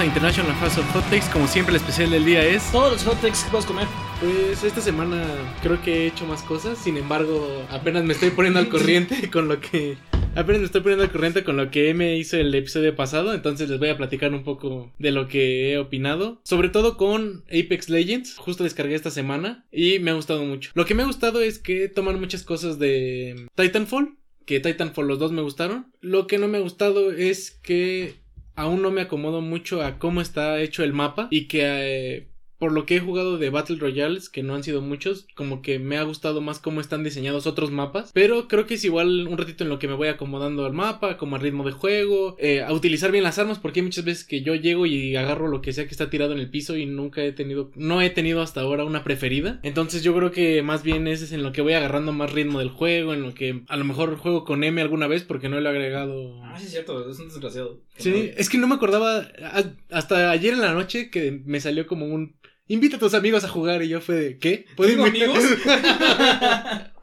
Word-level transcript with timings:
A 0.00 0.06
International 0.06 0.54
House 0.54 0.78
of 0.78 0.90
Hot 0.94 1.04
Takes. 1.10 1.30
Como 1.30 1.46
siempre, 1.46 1.74
el 1.74 1.76
especial 1.76 2.10
del 2.10 2.24
día 2.24 2.42
es. 2.42 2.72
Todos 2.72 2.92
los 2.92 3.04
hot 3.04 3.20
takes 3.20 3.44
que 3.44 3.50
puedes 3.50 3.66
comer. 3.66 3.86
Pues 4.18 4.64
esta 4.64 4.80
semana 4.80 5.22
creo 5.62 5.82
que 5.82 5.92
he 5.92 6.06
hecho 6.06 6.24
más 6.24 6.42
cosas. 6.42 6.78
Sin 6.78 6.96
embargo, 6.96 7.66
apenas 7.68 8.04
me 8.04 8.14
estoy 8.14 8.30
poniendo 8.30 8.60
al 8.60 8.70
corriente 8.70 9.30
con 9.32 9.48
lo 9.48 9.60
que. 9.60 9.98
Apenas 10.34 10.60
me 10.60 10.64
estoy 10.64 10.80
poniendo 10.80 11.04
al 11.04 11.12
corriente 11.12 11.44
con 11.44 11.58
lo 11.58 11.70
que 11.70 11.92
me 11.92 12.16
hizo 12.16 12.38
el 12.38 12.54
episodio 12.54 12.96
pasado. 12.96 13.34
Entonces 13.34 13.68
les 13.68 13.78
voy 13.78 13.90
a 13.90 13.98
platicar 13.98 14.32
un 14.32 14.42
poco 14.42 14.90
de 14.98 15.10
lo 15.10 15.28
que 15.28 15.72
he 15.72 15.78
opinado. 15.78 16.40
Sobre 16.44 16.70
todo 16.70 16.96
con 16.96 17.44
Apex 17.48 17.90
Legends. 17.90 18.36
Justo 18.38 18.64
descargué 18.64 18.94
esta 18.94 19.10
semana. 19.10 19.66
Y 19.70 19.98
me 19.98 20.12
ha 20.12 20.14
gustado 20.14 20.46
mucho. 20.46 20.70
Lo 20.72 20.86
que 20.86 20.94
me 20.94 21.02
ha 21.02 21.06
gustado 21.06 21.42
es 21.42 21.58
que 21.58 21.88
toman 21.88 22.18
muchas 22.18 22.42
cosas 22.42 22.78
de 22.78 23.48
Titanfall. 23.54 24.16
Que 24.46 24.60
Titanfall 24.60 25.06
los 25.06 25.18
dos 25.18 25.30
me 25.30 25.42
gustaron. 25.42 25.92
Lo 26.00 26.26
que 26.26 26.38
no 26.38 26.48
me 26.48 26.56
ha 26.56 26.62
gustado 26.62 27.12
es 27.12 27.50
que 27.50 28.14
aún 28.60 28.82
no 28.82 28.90
me 28.90 29.02
acomodo 29.02 29.40
mucho 29.40 29.82
a 29.82 29.98
cómo 29.98 30.20
está 30.20 30.60
hecho 30.60 30.84
el 30.84 30.92
mapa 30.92 31.28
y 31.30 31.46
que 31.46 31.62
eh, 31.62 32.30
por 32.60 32.72
lo 32.72 32.84
que 32.84 32.96
he 32.96 33.00
jugado 33.00 33.38
de 33.38 33.48
Battle 33.48 33.78
Royales, 33.78 34.28
que 34.28 34.42
no 34.42 34.54
han 34.54 34.62
sido 34.62 34.82
muchos, 34.82 35.26
como 35.34 35.62
que 35.62 35.78
me 35.78 35.96
ha 35.96 36.02
gustado 36.02 36.42
más 36.42 36.58
cómo 36.58 36.82
están 36.82 37.02
diseñados 37.02 37.46
otros 37.46 37.70
mapas. 37.70 38.10
Pero 38.12 38.48
creo 38.48 38.66
que 38.66 38.74
es 38.74 38.84
igual 38.84 39.26
un 39.26 39.38
ratito 39.38 39.64
en 39.64 39.70
lo 39.70 39.78
que 39.78 39.88
me 39.88 39.94
voy 39.94 40.08
acomodando 40.08 40.66
al 40.66 40.74
mapa, 40.74 41.16
como 41.16 41.36
al 41.36 41.42
ritmo 41.42 41.64
de 41.64 41.72
juego, 41.72 42.36
eh, 42.38 42.60
a 42.60 42.70
utilizar 42.74 43.12
bien 43.12 43.24
las 43.24 43.38
armas, 43.38 43.58
porque 43.58 43.80
hay 43.80 43.84
muchas 43.84 44.04
veces 44.04 44.24
que 44.24 44.42
yo 44.42 44.54
llego 44.54 44.84
y 44.84 45.16
agarro 45.16 45.48
lo 45.48 45.62
que 45.62 45.72
sea 45.72 45.86
que 45.86 45.92
está 45.92 46.10
tirado 46.10 46.34
en 46.34 46.38
el 46.38 46.50
piso 46.50 46.76
y 46.76 46.84
nunca 46.84 47.24
he 47.24 47.32
tenido, 47.32 47.70
no 47.76 48.02
he 48.02 48.10
tenido 48.10 48.42
hasta 48.42 48.60
ahora 48.60 48.84
una 48.84 49.04
preferida. 49.04 49.58
Entonces 49.62 50.02
yo 50.02 50.14
creo 50.14 50.30
que 50.30 50.62
más 50.62 50.82
bien 50.82 51.08
ese 51.08 51.24
es 51.24 51.32
en 51.32 51.42
lo 51.42 51.52
que 51.52 51.62
voy 51.62 51.72
agarrando 51.72 52.12
más 52.12 52.30
ritmo 52.30 52.58
del 52.58 52.68
juego, 52.68 53.14
en 53.14 53.22
lo 53.22 53.32
que 53.32 53.62
a 53.68 53.76
lo 53.78 53.86
mejor 53.86 54.18
juego 54.18 54.44
con 54.44 54.64
M 54.64 54.82
alguna 54.82 55.06
vez 55.06 55.24
porque 55.24 55.48
no 55.48 55.58
lo 55.58 55.66
he 55.66 55.72
agregado. 55.72 56.44
Ah, 56.44 56.58
sí, 56.58 56.66
es 56.66 56.72
cierto, 56.72 57.08
es 57.08 57.18
un 57.20 57.28
desgraciado. 57.28 57.80
Sí, 58.00 58.30
es 58.36 58.48
que 58.48 58.58
no 58.58 58.66
me 58.66 58.74
acordaba 58.74 59.18
a- 59.42 59.64
hasta 59.90 60.30
ayer 60.30 60.54
en 60.54 60.60
la 60.60 60.72
noche 60.72 61.10
que 61.10 61.42
me 61.44 61.60
salió 61.60 61.86
como 61.86 62.06
un 62.06 62.36
invita 62.68 62.96
a 62.96 63.00
tus 63.00 63.14
amigos 63.14 63.42
a 63.44 63.48
jugar 63.48 63.82
y 63.82 63.88
yo 63.88 64.00
fue 64.00 64.14
de 64.14 64.38
¿qué? 64.38 64.64
¿Puedo 64.76 64.90
¿Tengo 64.90 65.06
invitar- 65.06 65.28
amigos? 65.30 65.44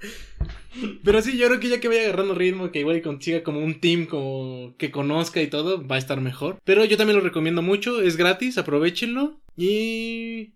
Pero 1.03 1.21
sí, 1.23 1.37
yo 1.37 1.47
creo 1.47 1.59
que 1.59 1.69
ya 1.69 1.79
que 1.79 1.87
vaya 1.87 2.01
agarrando 2.03 2.35
ritmo, 2.35 2.71
que 2.71 2.79
igual 2.81 3.01
consiga 3.01 3.41
como 3.41 3.59
un 3.59 3.79
team 3.79 4.05
como 4.05 4.75
que 4.77 4.91
conozca 4.91 5.41
y 5.41 5.47
todo, 5.47 5.85
va 5.87 5.95
a 5.95 5.99
estar 5.99 6.21
mejor. 6.21 6.59
Pero 6.63 6.85
yo 6.85 6.97
también 6.97 7.17
lo 7.17 7.23
recomiendo 7.23 7.61
mucho, 7.63 8.01
es 8.01 8.15
gratis, 8.15 8.57
aprovechenlo 8.59 9.39
y 9.55 10.53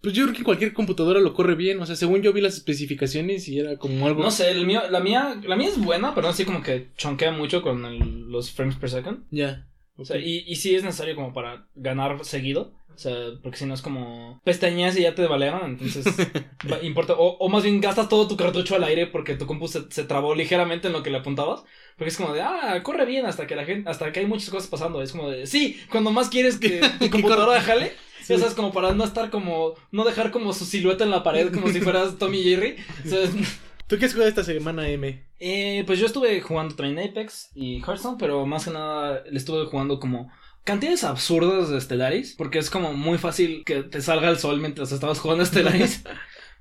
pues 0.00 0.14
yo 0.14 0.24
creo 0.24 0.32
que 0.34 0.38
en 0.38 0.44
cualquier 0.44 0.72
computadora 0.74 1.18
lo 1.18 1.34
corre 1.34 1.56
bien, 1.56 1.80
o 1.80 1.86
sea, 1.86 1.96
según 1.96 2.22
yo 2.22 2.32
vi 2.32 2.40
las 2.40 2.54
especificaciones 2.54 3.48
y 3.48 3.58
era 3.58 3.76
como 3.78 4.06
algo 4.06 4.22
No 4.22 4.30
sé, 4.30 4.50
el 4.50 4.64
mío, 4.66 4.82
la 4.90 5.00
mía, 5.00 5.40
la 5.44 5.56
mía 5.56 5.68
es 5.68 5.78
buena, 5.82 6.14
pero 6.14 6.28
así 6.28 6.44
como 6.44 6.62
que 6.62 6.88
chonquea 6.96 7.32
mucho 7.32 7.60
con 7.62 7.84
el- 7.86 8.28
los 8.30 8.52
frames 8.52 8.76
per 8.76 8.90
second. 8.90 9.24
ya. 9.30 9.66
O 9.96 10.04
sea, 10.04 10.18
y, 10.18 10.44
y 10.46 10.56
sí 10.56 10.74
es 10.74 10.82
necesario 10.84 11.14
como 11.14 11.32
para 11.32 11.66
ganar 11.74 12.24
seguido. 12.24 12.72
O 12.94 12.98
sea, 12.98 13.12
porque 13.42 13.58
si 13.58 13.66
no 13.66 13.74
es 13.74 13.82
como 13.82 14.40
pestañeas 14.44 14.96
y 14.96 15.02
ya 15.02 15.16
te 15.16 15.26
balearon, 15.26 15.70
entonces 15.72 16.04
va- 16.70 16.80
importa. 16.82 17.14
O, 17.14 17.36
o 17.38 17.48
más 17.48 17.64
bien 17.64 17.80
gastas 17.80 18.08
todo 18.08 18.28
tu 18.28 18.36
cartucho 18.36 18.76
al 18.76 18.84
aire 18.84 19.08
porque 19.08 19.34
tu 19.34 19.46
compu 19.46 19.66
se, 19.66 19.90
se 19.90 20.04
trabó 20.04 20.34
ligeramente 20.34 20.86
en 20.86 20.92
lo 20.92 21.02
que 21.02 21.10
le 21.10 21.18
apuntabas. 21.18 21.64
Porque 21.96 22.10
es 22.10 22.16
como 22.16 22.32
de, 22.32 22.42
ah, 22.42 22.80
corre 22.84 23.04
bien 23.04 23.26
hasta 23.26 23.46
que 23.48 23.56
la 23.56 23.64
gente, 23.64 23.88
hasta 23.90 24.12
que 24.12 24.20
hay 24.20 24.26
muchas 24.26 24.50
cosas 24.50 24.68
pasando. 24.68 25.02
Es 25.02 25.12
como 25.12 25.28
de, 25.30 25.46
sí, 25.46 25.80
cuando 25.90 26.12
más 26.12 26.28
quieres 26.28 26.56
que 26.58 26.80
tu 27.00 27.10
computadora 27.10 27.60
jale. 27.60 27.92
Sí. 28.24 28.32
Ya 28.32 28.38
sabes, 28.38 28.54
como 28.54 28.72
para 28.72 28.94
no 28.94 29.04
estar 29.04 29.28
como, 29.28 29.74
no 29.92 30.02
dejar 30.02 30.30
como 30.30 30.54
su 30.54 30.64
silueta 30.64 31.04
en 31.04 31.10
la 31.10 31.22
pared 31.22 31.52
como 31.52 31.68
si 31.68 31.82
fueras 31.82 32.16
Tommy 32.16 32.42
Jerry. 32.42 32.76
O 33.04 33.08
sea, 33.10 33.18
¿Tú 33.86 33.98
qué 33.98 34.06
has 34.06 34.12
jugado 34.12 34.28
esta 34.28 34.44
semana, 34.44 34.88
M? 34.88 35.26
eh, 35.38 35.82
pues 35.86 35.98
yo 35.98 36.06
estuve 36.06 36.40
jugando 36.40 36.74
también 36.74 37.10
Apex 37.10 37.50
y 37.54 37.80
Hearthstone, 37.80 38.16
pero 38.18 38.46
más 38.46 38.64
que 38.64 38.70
nada 38.70 39.22
le 39.30 39.36
estuve 39.36 39.66
jugando 39.66 40.00
como 40.00 40.30
cantidades 40.64 41.04
absurdas 41.04 41.68
de 41.68 41.80
Stellaris, 41.80 42.34
porque 42.36 42.58
es 42.58 42.70
como 42.70 42.94
muy 42.94 43.18
fácil 43.18 43.62
que 43.64 43.82
te 43.82 44.00
salga 44.00 44.30
el 44.30 44.38
sol 44.38 44.60
mientras 44.60 44.90
estabas 44.92 45.20
jugando 45.20 45.44
Stellaris. 45.44 46.02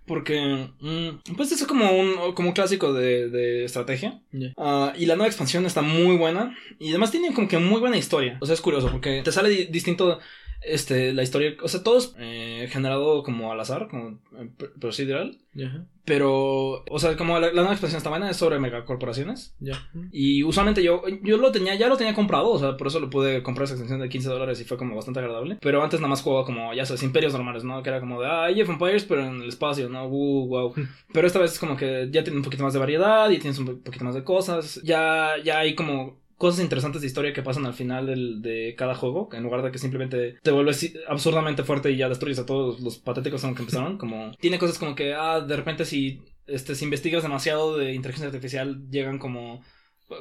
Porque, 0.05 0.67
mm, 0.81 1.33
pues 1.37 1.53
eso 1.53 1.63
es 1.63 1.67
como 1.67 1.89
un, 1.97 2.33
como 2.33 2.49
un 2.49 2.53
clásico 2.53 2.91
de, 2.91 3.29
de 3.29 3.63
estrategia. 3.63 4.19
Ah, 4.57 4.91
y 4.97 5.05
la 5.05 5.15
nueva 5.15 5.29
expansión 5.29 5.65
está 5.65 5.81
muy 5.81 6.17
buena. 6.17 6.53
Y 6.77 6.89
además 6.89 7.11
tiene 7.11 7.33
como 7.33 7.47
que 7.47 7.57
muy 7.57 7.79
buena 7.79 7.95
historia. 7.95 8.37
O 8.41 8.45
sea, 8.45 8.53
es 8.53 8.59
curioso 8.59 8.91
porque 8.91 9.21
te 9.23 9.31
sale 9.31 9.47
di- 9.47 9.65
distinto 9.67 10.19
este, 10.65 11.13
la 11.13 11.23
historia. 11.23 11.55
O 11.61 11.67
sea, 11.67 11.83
todo 11.83 11.97
es 11.97 12.15
eh, 12.19 12.67
generado 12.71 13.23
como 13.23 13.51
al 13.51 13.59
azar, 13.59 13.87
como 13.89 14.19
eh, 14.37 14.49
pr- 14.57 14.71
procedural. 14.79 15.37
Pero, 16.05 16.83
o 16.89 16.99
sea, 16.99 17.15
como 17.15 17.39
la, 17.39 17.47
la 17.47 17.53
nueva 17.61 17.71
expansión 17.73 17.97
está 17.97 18.09
buena, 18.09 18.29
es 18.29 18.35
sobre 18.35 18.59
megacorporaciones. 18.59 19.55
Ya. 19.59 19.87
Y 20.11 20.43
usualmente 20.43 20.83
yo, 20.83 21.01
yo 21.23 21.37
lo 21.37 21.51
tenía, 21.51 21.75
ya 21.75 21.87
lo 21.87 21.95
tenía 21.95 22.13
comprado, 22.13 22.49
o 22.49 22.59
sea, 22.59 22.75
por 22.75 22.87
eso 22.87 22.99
lo 22.99 23.09
pude 23.09 23.41
comprar 23.41 23.65
esa 23.65 23.73
extensión 23.75 24.01
de 24.01 24.09
15 24.09 24.27
dólares 24.29 24.59
y 24.59 24.65
fue 24.65 24.77
como 24.77 24.95
bastante 24.95 25.19
agradable. 25.21 25.57
Pero 25.61 25.81
antes 25.81 25.99
nada 26.01 26.09
más 26.09 26.21
jugaba 26.21 26.45
como, 26.45 26.73
ya 26.73 26.85
sabes, 26.85 27.03
imperios 27.03 27.31
normales, 27.33 27.63
¿no? 27.63 27.81
Que 27.83 27.89
era 27.89 28.01
como 28.01 28.19
de, 28.21 28.27
ah, 28.27 28.45
Age 28.45 28.63
of 28.63 28.69
Empires, 28.69 29.05
pero 29.05 29.25
en 29.25 29.41
el 29.41 29.47
espacio, 29.49 29.87
¿no? 29.89 30.07
Uh, 30.07 30.47
wow. 30.49 30.73
Pero 31.13 31.27
esta 31.27 31.39
vez 31.39 31.53
es 31.53 31.59
como 31.59 31.77
que 31.77 32.09
ya 32.11 32.23
tiene 32.23 32.37
un 32.37 32.43
poquito 32.43 32.63
más 32.63 32.73
de 32.73 32.79
variedad 32.79 33.29
y 33.29 33.37
tienes 33.37 33.59
un 33.59 33.65
po- 33.67 33.77
poquito 33.77 34.03
más 34.03 34.15
de 34.15 34.23
cosas. 34.25 34.81
Ya, 34.83 35.35
ya 35.43 35.59
hay 35.59 35.73
como 35.75 36.21
cosas 36.43 36.61
interesantes 36.63 37.01
de 37.01 37.07
historia 37.07 37.33
que 37.33 37.41
pasan 37.41 37.65
al 37.65 37.73
final 37.73 38.05
del- 38.05 38.41
de 38.41 38.75
cada 38.77 38.95
juego, 38.95 39.29
en 39.33 39.43
lugar 39.43 39.61
de 39.63 39.71
que 39.71 39.77
simplemente 39.79 40.37
te 40.43 40.51
vuelves 40.51 40.93
absurdamente 41.07 41.63
fuerte 41.63 41.89
y 41.91 41.97
ya 41.97 42.09
destruyes 42.09 42.39
a 42.39 42.45
todos 42.45 42.79
los 42.81 42.97
patéticos 42.97 43.41
con 43.41 43.55
que 43.55 43.61
empezaron, 43.63 43.97
como 43.97 44.31
tiene 44.39 44.59
cosas 44.59 44.77
como 44.77 44.93
que, 44.95 45.13
ah, 45.13 45.39
de 45.41 45.55
repente 45.55 45.85
si, 45.85 46.21
este, 46.47 46.75
si 46.75 46.83
investigas 46.85 47.23
demasiado 47.23 47.77
de 47.77 47.93
inteligencia 47.93 48.27
artificial, 48.27 48.67
llegan 48.89 49.19
como 49.19 49.61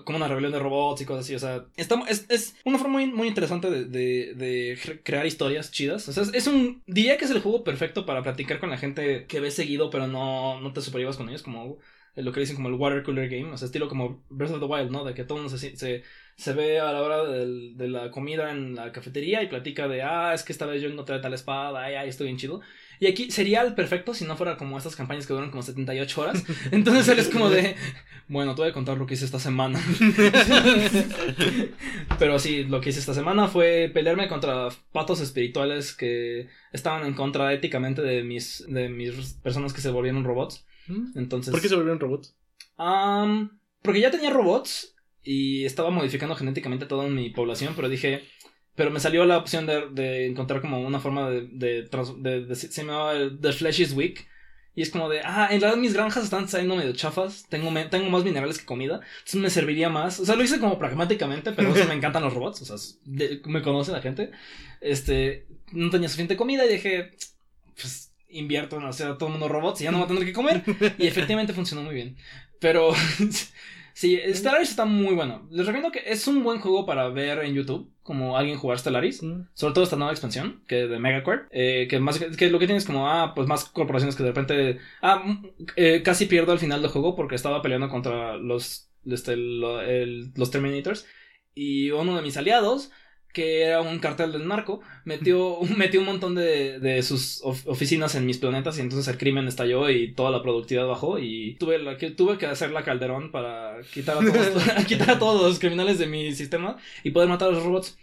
como 0.04 0.16
una 0.16 0.28
rebelión 0.28 0.52
de 0.52 0.58
robots 0.58 1.02
y 1.02 1.04
cosas 1.04 1.24
así, 1.24 1.34
o 1.34 1.38
sea, 1.38 1.66
está, 1.76 2.00
es, 2.08 2.24
es 2.30 2.54
una 2.64 2.78
forma 2.78 2.94
muy, 2.94 3.06
muy 3.12 3.28
interesante 3.28 3.68
de, 3.68 3.84
de- 3.84 4.32
de 4.34 4.78
cre- 4.82 5.00
crear 5.04 5.26
historias 5.26 5.70
chidas, 5.70 6.08
o 6.08 6.12
sea, 6.12 6.22
es 6.32 6.46
un, 6.46 6.82
diría 6.86 7.18
que 7.18 7.26
es 7.26 7.30
el 7.30 7.40
juego 7.40 7.62
perfecto 7.62 8.06
para 8.06 8.22
platicar 8.22 8.58
con 8.60 8.70
la 8.70 8.78
gente 8.78 9.26
que 9.26 9.40
ves 9.40 9.54
seguido, 9.54 9.90
pero 9.90 10.06
no, 10.06 10.60
no 10.60 10.72
te 10.72 10.80
superivas 10.80 11.16
con 11.18 11.28
ellos, 11.28 11.42
como 11.42 11.78
lo 12.16 12.32
que 12.32 12.40
dicen 12.40 12.56
como 12.56 12.68
el 12.68 12.74
water 12.74 13.02
cooler 13.02 13.28
game, 13.28 13.52
o 13.52 13.56
sea, 13.56 13.66
estilo 13.66 13.88
como 13.88 14.24
Breath 14.28 14.52
of 14.52 14.60
the 14.60 14.66
Wild, 14.66 14.90
¿no? 14.90 15.04
De 15.04 15.14
que 15.14 15.24
todo 15.24 15.38
el 15.38 15.44
mundo 15.44 15.56
se, 15.58 15.76
se, 15.76 16.02
se 16.36 16.52
ve 16.52 16.80
a 16.80 16.92
la 16.92 17.02
hora 17.02 17.24
del- 17.24 17.76
de 17.76 17.88
la 17.88 18.10
comida 18.10 18.50
en 18.50 18.74
la 18.74 18.92
cafetería 18.92 19.42
y 19.42 19.48
platica 19.48 19.88
de, 19.88 20.02
ah, 20.02 20.32
es 20.34 20.42
que 20.44 20.52
esta 20.52 20.66
vez 20.66 20.82
yo 20.82 20.88
encontré 20.88 21.18
tal 21.20 21.34
espada, 21.34 21.82
ay, 21.84 21.94
ay, 21.94 22.08
estoy 22.08 22.26
bien 22.26 22.38
chido. 22.38 22.60
Y 23.00 23.06
aquí 23.06 23.30
sería 23.30 23.62
el 23.62 23.74
perfecto 23.74 24.14
si 24.14 24.24
no 24.24 24.36
fuera 24.36 24.56
como 24.56 24.78
estas 24.78 24.94
campañas 24.94 25.26
que 25.26 25.32
duran 25.32 25.50
como 25.50 25.62
78 25.62 26.20
horas. 26.20 26.44
Entonces 26.70 27.08
él 27.08 27.18
es 27.18 27.28
como 27.28 27.50
de, 27.50 27.74
bueno, 28.28 28.54
te 28.54 28.62
voy 28.62 28.70
a 28.70 28.74
contar 28.74 28.96
lo 28.98 29.06
que 29.06 29.14
hice 29.14 29.24
esta 29.24 29.40
semana. 29.40 29.80
Pero 32.18 32.38
sí, 32.38 32.64
lo 32.64 32.80
que 32.80 32.90
hice 32.90 33.00
esta 33.00 33.14
semana 33.14 33.48
fue 33.48 33.90
pelearme 33.92 34.28
contra 34.28 34.68
patos 34.92 35.20
espirituales 35.20 35.94
que 35.94 36.48
estaban 36.72 37.04
en 37.06 37.14
contra 37.14 37.52
éticamente 37.52 38.02
de 38.02 38.22
mis, 38.22 38.64
de 38.68 38.88
mis 38.88 39.34
personas 39.42 39.72
que 39.72 39.80
se 39.80 39.90
volvieron 39.90 40.24
robots. 40.24 40.64
Entonces, 41.14 41.52
¿Por 41.52 41.60
qué 41.60 41.68
se 41.68 41.74
volvieron 41.76 42.00
robots? 42.00 42.34
Am, 42.76 43.58
porque 43.82 44.00
ya 44.00 44.10
tenía 44.10 44.30
robots 44.30 44.94
y 45.22 45.64
estaba 45.64 45.90
modificando 45.90 46.34
genéticamente 46.34 46.86
toda 46.86 47.08
mi 47.08 47.30
población, 47.30 47.74
pero 47.76 47.88
dije, 47.88 48.24
pero 48.74 48.90
me 48.90 49.00
salió 49.00 49.24
la 49.24 49.38
opción 49.38 49.66
de, 49.66 49.88
de 49.90 50.26
encontrar 50.26 50.60
como 50.60 50.80
una 50.80 51.00
forma 51.00 51.30
de, 51.30 51.48
de, 51.52 51.82
de- 52.46 52.54
se 52.56 52.68
llamaba 52.68 53.14
The 53.40 53.52
Flesh 53.52 53.80
is 53.80 53.92
Weak. 53.92 54.26
Y 54.74 54.80
es 54.80 54.88
como 54.88 55.10
de, 55.10 55.20
ah, 55.22 55.48
en 55.50 55.60
realidad 55.60 55.78
mis 55.78 55.92
granjas 55.92 56.24
están 56.24 56.48
saliendo 56.48 56.76
medio 56.76 56.94
chafas, 56.94 57.44
tengo, 57.50 57.70
me- 57.70 57.84
tengo 57.84 58.08
más 58.08 58.24
minerales 58.24 58.58
que 58.58 58.64
comida, 58.64 59.00
entonces 59.18 59.34
me 59.40 59.50
serviría 59.50 59.90
más. 59.90 60.18
O 60.18 60.24
sea, 60.24 60.34
lo 60.34 60.42
hice 60.42 60.60
como 60.60 60.78
pragmáticamente, 60.78 61.52
pero 61.52 61.74
eso 61.74 61.86
me 61.86 61.92
encantan 61.98 62.22
los 62.22 62.32
robots, 62.32 62.62
o 62.62 62.78
sea, 62.78 62.96
me 63.44 63.60
conoce 63.60 63.92
la 63.92 64.00
gente. 64.00 64.30
Este, 64.80 65.46
no 65.72 65.90
tenía 65.90 66.08
suficiente 66.08 66.36
comida 66.38 66.64
y 66.64 66.72
dije, 66.72 67.10
pues 67.76 68.11
invierto 68.32 68.76
en 68.76 68.84
hacer 68.84 69.08
a 69.08 69.18
todo 69.18 69.28
el 69.28 69.32
mundo 69.32 69.48
robots 69.48 69.80
y 69.80 69.84
ya 69.84 69.90
no 69.92 69.98
voy 69.98 70.04
a 70.06 70.08
tener 70.14 70.24
que 70.24 70.32
comer. 70.32 70.62
Y 70.98 71.06
efectivamente 71.06 71.52
funcionó 71.52 71.82
muy 71.84 71.94
bien. 71.94 72.16
Pero 72.60 72.92
sí, 73.94 74.18
Stellaris 74.32 74.70
está 74.70 74.84
muy 74.84 75.14
bueno. 75.14 75.46
Les 75.50 75.66
recomiendo 75.66 75.92
que 75.92 76.02
es 76.10 76.26
un 76.26 76.42
buen 76.42 76.60
juego 76.60 76.86
para 76.86 77.08
ver 77.08 77.40
en 77.44 77.54
YouTube, 77.54 77.90
como 78.02 78.36
alguien 78.36 78.58
jugar 78.58 78.78
Stellaris. 78.78 79.20
Sobre 79.54 79.74
todo 79.74 79.84
esta 79.84 79.96
nueva 79.96 80.12
expansión, 80.12 80.62
que 80.66 80.86
de 80.86 80.98
Megacore. 80.98 81.42
Eh, 81.50 81.86
que 81.88 81.98
más 81.98 82.18
que 82.18 82.50
lo 82.50 82.58
que 82.58 82.66
tienes 82.66 82.84
como, 82.84 83.08
ah, 83.08 83.32
pues 83.34 83.48
más 83.48 83.64
corporaciones 83.66 84.16
que 84.16 84.22
de 84.22 84.30
repente. 84.32 84.78
Ah, 85.00 85.22
mm, 85.24 85.46
eh, 85.76 86.02
casi 86.04 86.26
pierdo 86.26 86.52
al 86.52 86.58
final 86.58 86.82
del 86.82 86.90
juego 86.90 87.14
porque 87.16 87.34
estaba 87.34 87.62
peleando 87.62 87.88
contra 87.88 88.36
los. 88.36 88.88
Este, 89.04 89.36
lo- 89.36 89.80
el- 89.82 90.32
los 90.36 90.50
Terminators. 90.50 91.06
Y 91.54 91.90
uno 91.90 92.16
de 92.16 92.22
mis 92.22 92.36
aliados 92.36 92.90
que 93.32 93.62
era 93.62 93.80
un 93.80 93.98
cartel 93.98 94.32
del 94.32 94.46
narco, 94.46 94.80
metió, 95.04 95.58
metió 95.76 96.00
un 96.00 96.06
montón 96.06 96.34
de, 96.34 96.78
de 96.78 97.02
sus 97.02 97.40
of- 97.42 97.66
oficinas 97.66 98.14
en 98.14 98.26
mis 98.26 98.38
planetas 98.38 98.78
y 98.78 98.82
entonces 98.82 99.08
el 99.08 99.18
crimen 99.18 99.48
estalló 99.48 99.88
y 99.90 100.12
toda 100.12 100.30
la 100.30 100.42
productividad 100.42 100.86
bajó 100.86 101.18
y 101.18 101.56
tuve, 101.58 101.78
la, 101.78 101.96
que, 101.96 102.10
tuve 102.10 102.38
que 102.38 102.46
hacer 102.46 102.70
la 102.70 102.82
calderón 102.84 103.32
para 103.32 103.76
quitar 103.92 104.18
a, 104.18 104.20
todos, 104.20 104.62
quitar 104.86 105.10
a 105.12 105.18
todos 105.18 105.42
los 105.42 105.58
criminales 105.58 105.98
de 105.98 106.06
mi 106.06 106.32
sistema 106.34 106.76
y 107.04 107.10
poder 107.10 107.28
matar 107.28 107.48
a 107.48 107.52
los 107.52 107.62
robots. 107.64 107.96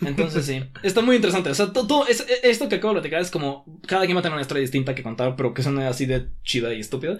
Entonces 0.00 0.46
sí, 0.46 0.62
está 0.82 1.00
muy 1.02 1.16
interesante. 1.16 1.50
O 1.50 1.54
sea, 1.54 1.72
to- 1.72 1.86
todo 1.86 2.06
es- 2.08 2.26
esto 2.42 2.68
que 2.68 2.76
acabo 2.76 2.94
de 2.94 3.00
platicar 3.00 3.20
es 3.20 3.30
como 3.30 3.64
cada 3.86 4.04
quien 4.04 4.16
va 4.16 4.20
a 4.20 4.22
tener 4.22 4.34
una 4.34 4.42
historia 4.42 4.62
distinta 4.62 4.94
que 4.94 5.02
contar, 5.02 5.36
pero 5.36 5.52
que 5.54 5.62
suene 5.62 5.84
así 5.84 6.06
de 6.06 6.28
chida 6.44 6.72
y 6.74 6.80
estúpida. 6.80 7.18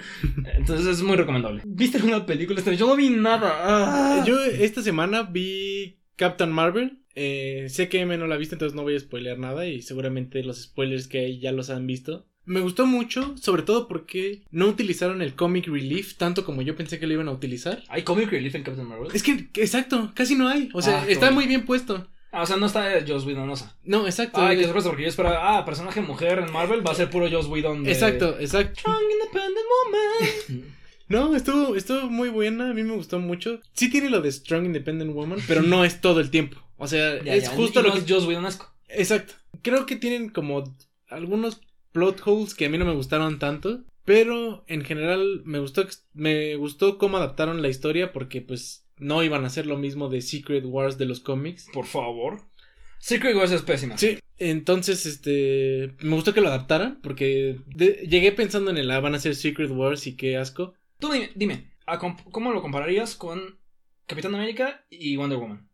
Entonces 0.57 0.87
es 0.87 1.03
muy 1.03 1.17
recomendable. 1.17 1.63
¿Viste 1.65 1.99
una 2.03 2.25
película? 2.25 2.61
Yo 2.75 2.87
no 2.87 2.97
vi 2.97 3.11
nada. 3.11 3.51
Ah. 4.21 4.25
Yo 4.27 4.41
esta 4.43 4.83
semana 4.83 5.23
vi 5.23 5.99
Captain 6.17 6.51
Marvel. 6.51 6.99
Eh, 7.15 7.67
sé 7.69 7.89
que 7.89 8.01
M 8.01 8.17
no 8.17 8.27
la 8.27 8.37
ha 8.37 8.39
visto, 8.39 8.55
entonces 8.55 8.75
no 8.75 8.83
voy 8.83 8.97
a 8.97 9.01
spoilear 9.01 9.39
nada 9.39 9.67
y 9.67 9.83
seguramente 9.83 10.43
los 10.43 10.63
spoilers 10.63 11.09
que 11.09 11.19
hay 11.21 11.41
ya 11.41 11.53
los 11.53 11.69
han 11.71 11.87
visto. 11.87 12.27
Me 12.45 12.61
gustó 12.61 12.87
mucho, 12.87 13.37
sobre 13.37 13.63
todo 13.63 13.87
porque 13.87 14.43
no 14.51 14.67
utilizaron 14.67 15.23
el 15.23 15.35
comic 15.35 15.67
relief 15.69 16.17
tanto 16.17 16.45
como 16.45 16.63
yo 16.63 16.75
pensé 16.75 16.99
que 16.99 17.07
lo 17.07 17.13
iban 17.13 17.29
a 17.29 17.33
utilizar. 17.33 17.85
¿Hay 17.89 18.03
comic 18.03 18.31
relief 18.31 18.55
en 18.57 18.63
Captain 18.65 18.89
Marvel? 18.89 19.11
Es 19.15 19.23
que, 19.23 19.49
exacto, 19.55 20.11
casi 20.15 20.35
no 20.35 20.49
hay. 20.49 20.69
O 20.73 20.83
sea, 20.83 21.03
Ah, 21.03 21.07
está 21.09 21.27
cool. 21.27 21.35
muy 21.37 21.47
bien 21.47 21.65
puesto. 21.67 22.09
Ah, 22.33 22.43
o 22.43 22.47
sea, 22.47 22.57
no 22.57 22.65
está 22.67 22.91
Joss 23.07 23.27
Whedon, 23.27 23.47
no 23.85 24.07
exacto. 24.07 24.41
Ay, 24.41 24.57
qué 24.57 24.63
eh, 24.63 24.65
sorpresa, 24.65 24.89
porque 24.89 25.03
yo 25.03 25.09
esperaba, 25.11 25.59
ah, 25.59 25.65
personaje 25.67 26.01
mujer 26.01 26.39
en 26.39 26.51
Marvel 26.51 26.85
va 26.85 26.93
a 26.93 26.95
ser 26.95 27.11
puro 27.11 27.31
Joss 27.31 27.47
Whedon. 27.47 27.85
de- 27.85 27.93
Exacto, 27.93 28.37
exacto. 28.41 28.81
Strong 28.81 29.03
Independent 29.13 29.67
Woman. 30.49 30.73
No, 31.13 31.37
estuvo, 31.37 31.77
estuvo 31.77 32.09
muy 32.11 32.29
buena, 32.29 32.71
a 32.71 32.75
mí 32.75 32.83
me 32.83 32.95
gustó 32.95 33.19
mucho. 33.19 33.61
Sí 33.75 33.91
tiene 33.91 34.11
lo 34.11 34.21
de 34.21 34.33
Strong 34.33 34.67
Independent 34.67 35.13
Woman, 35.13 35.39
pero 35.47 35.63
no 35.63 35.85
es 35.85 36.01
todo 36.01 36.21
el 36.21 36.31
tiempo. 36.31 36.59
O 36.77 36.87
sea, 36.89 37.23
Ya, 37.23 37.35
es 37.35 37.45
ya, 37.45 37.51
justo 37.51 37.83
lo 37.83 37.93
que... 37.93 37.99
es 38.01 38.05
Joss 38.09 38.27
Whedonesco. 38.27 38.73
Exacto. 38.89 39.35
Creo 39.63 39.87
que 39.87 39.97
tienen 39.97 40.31
como 40.31 40.65
algunos 41.09 41.61
plot 41.93 42.21
holes 42.25 42.55
que 42.55 42.67
a 42.67 42.71
mí 42.71 42.79
no 42.79 42.85
me 42.85 42.95
gustaron 42.95 43.39
tanto, 43.39 43.85
pero 44.05 44.65
en 44.67 44.85
general 44.85 45.43
me 45.45 45.59
gustó 45.61 45.87
me 46.15 46.57
gustó 46.57 46.99
cómo 46.99 47.19
adaptaron 47.19 47.63
la 47.63 47.69
historia 47.69 48.13
porque 48.13 48.41
pues 48.41 48.85
no 48.97 49.23
iban 49.23 49.45
a 49.45 49.49
hacer 49.49 49.67
lo 49.67 49.77
mismo 49.79 50.09
de 50.09 50.23
Secret 50.23 50.65
Wars 50.67 50.99
de 50.99 51.07
los 51.07 51.21
cómics. 51.21 51.69
Por 51.73 51.87
favor. 51.87 52.41
Secret 52.99 53.37
Wars 53.37 53.51
es 53.53 53.63
pésima. 53.63 53.99
Sí, 53.99 54.19
entonces 54.39 55.07
este 55.07 55.95
me 56.01 56.15
gustó 56.15 56.33
que 56.35 56.41
lo 56.41 56.49
adaptaran 56.49 57.01
porque 57.03 57.59
de- 57.67 58.07
llegué 58.09 58.33
pensando 58.33 58.71
en 58.71 58.79
el 58.79 58.91
ah, 58.91 59.01
van 59.01 59.15
a 59.15 59.19
hacer 59.19 59.35
Secret 59.37 59.71
Wars 59.71 60.07
y 60.07 60.17
qué 60.17 60.37
asco. 60.37 60.75
Tú 61.03 61.11
dime, 61.13 61.31
dime 61.35 61.73
¿a 61.85 61.99
comp- 61.99 62.23
¿cómo 62.31 62.53
lo 62.53 62.63
compararías 62.63 63.17
con 63.17 63.59
Capitán 64.07 64.35
América 64.37 64.87
y 64.89 65.17
Wonder 65.17 65.37
Woman? 65.39 65.69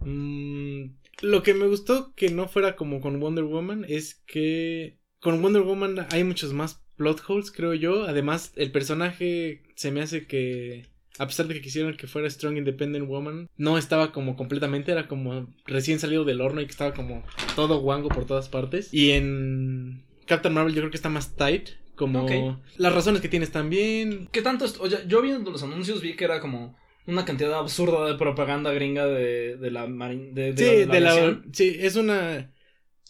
Mm, 0.00 0.96
lo 1.22 1.42
que 1.44 1.54
me 1.54 1.68
gustó 1.68 2.12
que 2.14 2.30
no 2.30 2.48
fuera 2.48 2.74
como 2.74 3.00
con 3.00 3.20
Wonder 3.20 3.44
Woman 3.44 3.86
es 3.88 4.16
que 4.26 4.98
con 5.20 5.40
Wonder 5.40 5.62
Woman 5.62 6.06
hay 6.10 6.24
muchos 6.24 6.52
más 6.52 6.82
plot 6.96 7.22
holes, 7.28 7.52
creo 7.52 7.74
yo. 7.74 8.04
Además, 8.08 8.52
el 8.56 8.72
personaje 8.72 9.62
se 9.76 9.92
me 9.92 10.00
hace 10.02 10.26
que, 10.26 10.88
a 11.18 11.26
pesar 11.28 11.46
de 11.46 11.54
que 11.54 11.62
quisieron 11.62 11.96
que 11.96 12.08
fuera 12.08 12.28
Strong 12.28 12.56
Independent 12.56 13.06
Woman, 13.06 13.48
no 13.56 13.78
estaba 13.78 14.10
como 14.10 14.34
completamente, 14.34 14.90
era 14.90 15.06
como 15.06 15.48
recién 15.64 16.00
salido 16.00 16.24
del 16.24 16.40
horno 16.40 16.60
y 16.60 16.64
que 16.66 16.72
estaba 16.72 16.92
como 16.92 17.22
todo 17.54 17.78
guango 17.80 18.08
por 18.08 18.26
todas 18.26 18.48
partes. 18.48 18.92
Y 18.92 19.12
en 19.12 20.04
Captain 20.26 20.52
Marvel 20.52 20.74
yo 20.74 20.80
creo 20.80 20.90
que 20.90 20.96
está 20.96 21.08
más 21.08 21.36
tight. 21.36 21.70
Como 22.06 22.62
las 22.78 22.94
razones 22.94 23.20
que 23.20 23.28
tienes 23.28 23.50
también. 23.52 24.28
¿Qué 24.32 24.42
tanto? 24.42 24.64
est- 24.64 24.80
Oye, 24.80 24.98
yo 25.06 25.22
viendo 25.22 25.50
los 25.50 25.62
anuncios 25.62 26.00
vi 26.00 26.14
que 26.14 26.24
era 26.24 26.40
como 26.40 26.76
una 27.06 27.24
cantidad 27.24 27.58
absurda 27.58 28.06
de 28.06 28.14
propaganda 28.14 28.72
gringa 28.72 29.06
de, 29.06 29.56
de 29.56 29.70
la 29.70 29.86
marin, 29.86 30.34
de, 30.34 30.52
de 30.52 30.56
Sí, 30.56 30.64
la, 30.64 30.70
de 30.72 30.86
de 30.86 31.00
la, 31.00 31.10
aviación. 31.12 31.46
sí, 31.52 31.76
es 31.80 31.96
una 31.96 32.50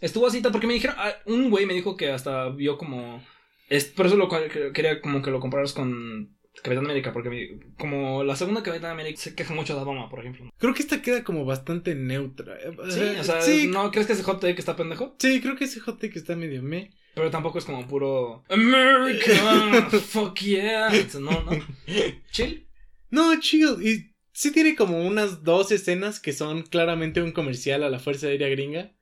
Estuvo 0.01 0.27
así, 0.27 0.41
porque 0.41 0.67
me 0.67 0.75
dijeron, 0.75 0.97
ah, 0.99 1.13
un 1.27 1.49
güey 1.51 1.65
me 1.67 1.75
dijo 1.75 1.97
que 1.97 2.11
hasta 2.11 2.49
vio 2.49 2.77
como, 2.77 3.23
es, 3.69 3.85
por 3.85 4.07
eso 4.07 4.17
lo 4.17 4.29
cual- 4.29 4.49
que- 4.51 4.73
quería 4.73 5.01
como 5.01 5.23
que 5.23 5.31
lo 5.31 5.39
compararas 5.39 5.73
con 5.75 6.37
Capitán 6.63 6.85
América, 6.87 7.13
porque 7.13 7.31
me- 7.31 7.75
como 7.79 8.25
la 8.25 8.35
segunda 8.35 8.63
Capitán 8.65 8.91
América 8.91 9.17
se 9.21 9.35
queja 9.37 9.55
mucho 9.55 9.77
de 9.77 9.83
Obama, 9.83 10.09
por 10.11 10.19
ejemplo. 10.21 10.51
Creo 10.59 10.75
que 10.75 10.83
esta 10.83 11.03
queda 11.03 11.23
como 11.23 11.45
bastante 11.45 11.95
neutra. 11.95 12.59
Sí, 12.91 13.01
o 13.21 13.25
sea, 13.25 13.41
sí, 13.43 13.69
¿no 13.69 13.91
crees 13.93 14.07
que 14.09 14.15
ese 14.15 14.23
hot 14.25 14.41
take 14.41 14.59
está 14.59 14.75
pendejo? 14.75 15.15
sí, 15.19 15.41
creo 15.41 15.55
que 15.57 15.65
ese 15.65 15.79
hot 15.81 16.01
take 16.01 16.19
está 16.19 16.35
medio 16.35 16.63
me. 16.63 16.91
Pero 17.15 17.31
tampoco 17.31 17.59
es 17.59 17.65
como 17.65 17.87
puro 17.87 18.43
America, 18.49 19.89
fuck 19.91 20.39
yeah. 20.41 20.91
No, 21.21 21.43
no. 21.43 21.53
Chill. 22.31 22.67
No, 23.11 23.39
chill. 23.39 23.77
Y 23.83 24.15
sí 24.33 24.51
tiene 24.51 24.75
como 24.75 25.07
unas 25.07 25.45
dos 25.45 25.71
escenas 25.71 26.19
que 26.19 26.33
son 26.33 26.63
claramente 26.63 27.21
un 27.21 27.33
comercial 27.33 27.83
a 27.83 27.91
la 27.91 27.99
Fuerza 27.99 28.29
Aérea 28.29 28.49
Gringa. 28.49 28.93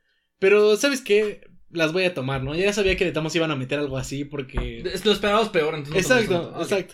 Pero, 0.41 0.77
¿sabes 0.77 1.01
qué? 1.01 1.43
Las 1.71 1.93
voy 1.93 2.05
a 2.05 2.15
tomar, 2.15 2.43
¿no? 2.43 2.57
Ya 2.57 2.73
sabía 2.73 2.97
que 2.97 3.05
de 3.05 3.13
Tamos 3.13 3.37
iban 3.37 3.53
a 3.53 3.57
meter 3.57 3.79
algo 3.79 3.97
así 3.97 4.25
porque... 4.25 4.83
Lo 5.05 5.13
esperabas 5.13 5.51
peor, 5.51 5.75
entonces. 5.77 6.09
no 6.09 6.17
Exacto, 6.17 6.53
gustó. 6.59 6.87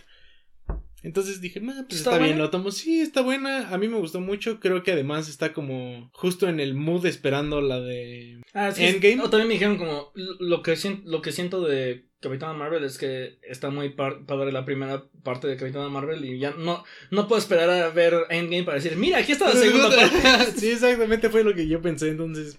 Entonces 1.06 1.40
dije, 1.40 1.60
"Ma, 1.60 1.72
pues 1.88 2.00
¿Está 2.00 2.14
está, 2.14 2.24
bien, 2.24 2.36
lo 2.36 2.50
tomo. 2.50 2.72
Sí, 2.72 3.00
está 3.00 3.22
buena. 3.22 3.68
A 3.68 3.78
mí 3.78 3.86
me 3.86 3.96
gustó 3.96 4.20
mucho. 4.20 4.58
Creo 4.58 4.82
que 4.82 4.90
además 4.90 5.28
está 5.28 5.52
como 5.52 6.10
justo 6.12 6.48
en 6.48 6.58
el 6.58 6.74
mood 6.74 7.06
esperando 7.06 7.60
la 7.60 7.80
de... 7.80 8.40
Ah, 8.52 8.72
sí, 8.72 8.84
Endgame. 8.84 9.22
O 9.22 9.30
también 9.30 9.46
me 9.46 9.54
dijeron 9.54 9.76
como 9.76 10.10
lo 10.14 10.62
que, 10.64 10.76
lo 11.04 11.22
que 11.22 11.30
siento 11.30 11.60
de 11.60 12.06
Capitán 12.18 12.58
Marvel 12.58 12.82
es 12.82 12.98
que 12.98 13.38
está 13.42 13.70
muy 13.70 13.90
padre 13.90 14.50
la 14.50 14.64
primera 14.64 15.04
parte 15.22 15.46
de 15.46 15.56
Capitán 15.56 15.92
Marvel 15.92 16.24
y 16.24 16.40
ya 16.40 16.54
no, 16.58 16.82
no 17.12 17.28
puedo 17.28 17.38
esperar 17.38 17.70
a 17.70 17.90
ver 17.90 18.14
Endgame 18.28 18.64
para 18.64 18.78
decir, 18.78 18.96
mira, 18.96 19.18
aquí 19.18 19.30
está 19.30 19.54
la 19.54 19.60
segunda 19.60 19.90
parte. 19.96 20.50
sí, 20.58 20.70
exactamente 20.70 21.30
fue 21.30 21.44
lo 21.44 21.54
que 21.54 21.68
yo 21.68 21.80
pensé. 21.80 22.08
Entonces, 22.08 22.58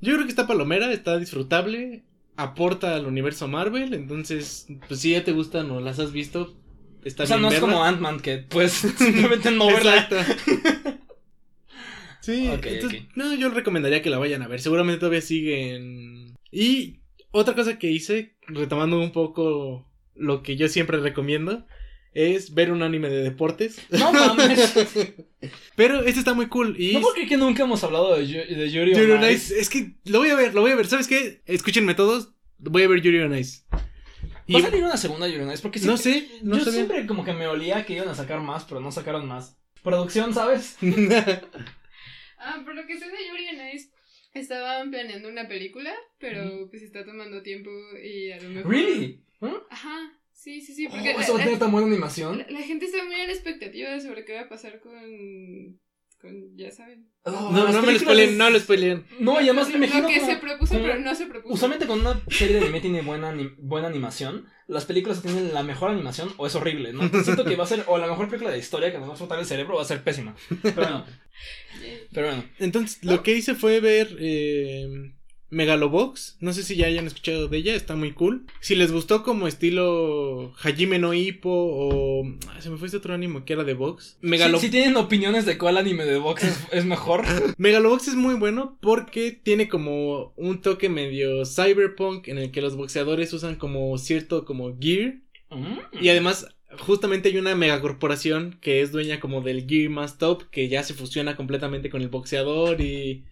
yo 0.00 0.14
creo 0.14 0.24
que 0.24 0.30
está 0.30 0.48
palomera, 0.48 0.92
está 0.92 1.16
disfrutable, 1.16 2.02
aporta 2.34 2.96
al 2.96 3.06
universo 3.06 3.46
Marvel. 3.46 3.94
Entonces, 3.94 4.66
pues 4.88 4.98
si 4.98 5.12
ya 5.12 5.22
te 5.22 5.30
gustan 5.30 5.70
o 5.70 5.78
las 5.78 6.00
has 6.00 6.10
visto, 6.10 6.56
está 7.06 7.24
o 7.24 7.26
sea, 7.26 7.36
bien 7.36 7.48
no 7.48 7.54
es 7.54 7.60
como 7.60 7.84
Ant-Man 7.84 8.20
que 8.20 8.38
pues 8.38 8.72
simplemente 8.98 9.50
no 9.50 9.66
verla. 9.66 9.96
Exacto. 10.10 10.16
sí, 12.20 12.48
Ok, 12.48 12.66
entonces, 12.66 13.02
ok. 13.02 13.08
no, 13.16 13.34
yo 13.34 13.48
recomendaría 13.50 14.02
que 14.02 14.10
la 14.10 14.18
vayan 14.18 14.42
a 14.42 14.48
ver. 14.48 14.60
Seguramente 14.60 15.00
todavía 15.00 15.20
siguen. 15.20 16.36
Y 16.50 17.00
otra 17.30 17.54
cosa 17.54 17.78
que 17.78 17.90
hice, 17.90 18.34
retomando 18.48 18.98
un 19.00 19.12
poco 19.12 19.86
lo 20.14 20.42
que 20.42 20.56
yo 20.56 20.68
siempre 20.68 20.98
recomiendo, 20.98 21.66
es 22.14 22.54
ver 22.54 22.72
un 22.72 22.82
anime 22.82 23.10
de 23.10 23.22
deportes. 23.22 23.78
No 23.90 24.12
mames. 24.12 24.74
Pero 25.76 26.00
este 26.02 26.18
está 26.20 26.32
muy 26.34 26.46
cool. 26.46 26.74
Y 26.80 26.94
No 26.94 27.00
porque 27.02 27.26
que 27.26 27.36
nunca 27.36 27.64
hemos 27.64 27.84
hablado 27.84 28.16
de, 28.16 28.26
Yu- 28.26 28.46
de 28.56 28.70
Yuri 28.70 28.94
on 28.94 29.00
Yuri 29.00 29.12
on 29.12 29.24
Ice. 29.24 29.32
Ice, 29.34 29.60
Es 29.60 29.68
que 29.68 29.92
lo 30.06 30.20
voy 30.20 30.30
a 30.30 30.34
ver, 30.34 30.54
lo 30.54 30.62
voy 30.62 30.70
a 30.70 30.76
ver. 30.76 30.86
¿Sabes 30.86 31.06
qué? 31.08 31.42
Escúchenme 31.44 31.94
todos. 31.94 32.30
Voy 32.58 32.82
a 32.84 32.88
ver 32.88 33.02
Yuri 33.02 33.18
on 33.20 33.36
Ice. 33.36 33.64
Y 34.46 34.52
¿Va 34.54 34.58
a 34.60 34.62
salir 34.62 34.84
una 34.84 34.96
segunda 34.96 35.26
Yuri 35.28 35.42
on 35.42 35.50
Ice? 35.52 35.62
Porque 35.62 35.80
no 35.80 35.96
siempre- 35.96 36.28
sé, 36.38 36.44
no 36.44 36.56
yo 36.58 36.64
sabía. 36.64 36.72
siempre 36.80 37.06
como 37.06 37.24
que 37.24 37.32
me 37.32 37.46
olía 37.48 37.84
que 37.84 37.94
iban 37.94 38.08
a 38.08 38.14
sacar 38.14 38.40
más, 38.40 38.64
pero 38.64 38.80
no 38.80 38.92
sacaron 38.92 39.26
más. 39.26 39.56
Producción, 39.82 40.32
¿sabes? 40.34 40.76
Ah, 42.38 42.60
por 42.64 42.74
lo 42.74 42.86
que 42.86 42.98
sé 42.98 43.06
de 43.06 43.16
Yuri 43.28 43.48
on 43.58 43.68
Ice, 43.74 43.90
estaban 44.34 44.90
planeando 44.90 45.28
una 45.28 45.48
película, 45.48 45.92
pero 46.18 46.68
pues 46.70 46.82
está 46.82 47.04
tomando 47.04 47.42
tiempo 47.42 47.70
y 48.02 48.30
a 48.30 48.40
lo 48.40 48.50
mejor... 48.50 48.70
¿Really? 48.70 49.24
¿Mm? 49.40 49.54
Ajá, 49.70 50.12
sí, 50.32 50.60
sí, 50.60 50.74
sí, 50.74 50.86
Oh, 50.86 50.90
porque 50.90 51.14
la, 51.14 51.22
¿Eso 51.22 51.34
va 51.34 51.40
a 51.40 51.44
tener 51.44 51.58
tan 51.58 51.72
buena 51.72 51.86
animación? 51.88 52.38
la- 52.38 52.46
la 52.50 52.60
gente 52.60 52.84
está 52.86 53.02
muy 53.04 53.14
a 53.20 53.26
la 53.26 53.32
expectativa 53.32 53.98
sobre 54.00 54.24
qué 54.24 54.34
va 54.34 54.42
a 54.42 54.48
pasar 54.48 54.80
con... 54.80 55.80
con 56.20 56.56
ya 56.56 56.70
saben. 56.70 57.08
Oh, 57.24 57.30
no, 57.52 57.68
no 57.72 57.82
me 57.82 57.92
lo 57.92 58.12
es- 58.12 58.32
no 58.36 58.50
lo 58.50 58.58
spoileen. 58.60 59.04
No, 59.20 59.40
y 59.40 59.44
además 59.44 59.68
lo, 59.70 59.78
me 59.78 59.86
lo 59.86 59.86
imagino 59.86 60.08
que 60.08 60.20
como- 60.20 60.32
se 60.32 60.36
propuso, 60.38 60.74
como- 60.74 60.86
pero 60.86 60.98
no 61.00 61.14
se 61.14 61.26
propuso. 61.26 61.54
Usualmente 61.54 61.86
cuando 61.86 62.10
una 62.12 62.20
serie 62.28 62.56
de 62.56 62.62
anime 62.62 62.80
tiene 62.80 63.02
buena, 63.02 63.28
ani- 63.30 63.54
buena 63.58 63.88
animación, 63.88 64.46
las 64.68 64.84
películas 64.84 65.20
que 65.20 65.28
tienen 65.28 65.52
la 65.54 65.62
mejor 65.62 65.90
animación 65.90 66.32
o 66.36 66.46
es 66.46 66.54
horrible, 66.54 66.92
¿no? 66.92 67.08
Siento 67.22 67.44
que 67.44 67.56
va 67.56 67.64
a 67.64 67.68
ser 67.68 67.84
o 67.86 67.98
la 67.98 68.06
mejor 68.06 68.28
película 68.28 68.50
de 68.50 68.58
historia 68.58 68.90
que 68.92 68.98
nos 68.98 69.06
va 69.08 69.12
a 69.12 69.14
explotar 69.14 69.38
el 69.38 69.46
cerebro 69.46 69.76
va 69.76 69.82
a 69.82 69.86
ser 69.86 70.02
pésima. 70.02 70.34
Pero 70.62 70.74
bueno, 70.76 71.04
pero 72.12 72.26
bueno. 72.28 72.44
Entonces, 72.58 73.04
lo 73.04 73.22
que 73.22 73.36
hice 73.36 73.54
fue 73.54 73.80
ver 73.80 74.16
eh, 74.18 75.12
Megalobox. 75.50 76.36
No 76.40 76.52
sé 76.52 76.62
si 76.62 76.76
ya 76.76 76.86
hayan 76.86 77.06
escuchado 77.06 77.48
de 77.48 77.58
ella, 77.58 77.74
está 77.74 77.96
muy 77.96 78.12
cool. 78.12 78.46
Si 78.60 78.74
les 78.74 78.92
gustó 78.92 79.22
como 79.22 79.46
estilo 79.48 80.52
Hajime 80.62 80.98
no 80.98 81.14
Ippo 81.14 81.50
o. 81.50 82.24
se 82.60 82.70
me 82.70 82.76
fue 82.76 82.86
este 82.86 82.98
otro 82.98 83.14
anime 83.14 83.44
que 83.44 83.52
era 83.52 83.64
de 83.64 83.74
Box. 83.74 84.18
Megalo- 84.22 84.58
Si, 84.58 84.66
si 84.66 84.70
tienen 84.70 84.96
opiniones 84.96 85.46
de 85.46 85.58
cuál 85.58 85.76
anime 85.76 86.04
de 86.04 86.18
box 86.18 86.44
es, 86.44 86.58
es 86.72 86.84
mejor. 86.84 87.22
Megalobox 87.58 88.08
es 88.08 88.14
muy 88.14 88.34
bueno 88.34 88.78
porque 88.80 89.32
tiene 89.32 89.68
como 89.68 90.32
un 90.36 90.60
toque 90.60 90.88
medio 90.88 91.44
cyberpunk 91.44 92.28
en 92.28 92.38
el 92.38 92.50
que 92.50 92.60
los 92.62 92.76
boxeadores 92.76 93.32
usan 93.32 93.56
como 93.56 93.96
cierto 93.98 94.44
como 94.44 94.76
gear. 94.78 95.14
Mm. 95.50 95.78
Y 96.02 96.08
además, 96.08 96.48
justamente 96.80 97.28
hay 97.28 97.38
una 97.38 97.54
megacorporación 97.54 98.58
que 98.60 98.82
es 98.82 98.90
dueña 98.92 99.20
como 99.20 99.40
del 99.40 99.66
gear 99.66 99.90
más 99.90 100.18
top 100.18 100.42
que 100.50 100.68
ya 100.68 100.82
se 100.82 100.94
fusiona 100.94 101.36
completamente 101.36 101.88
con 101.90 102.02
el 102.02 102.08
boxeador 102.08 102.80
y. 102.80 103.24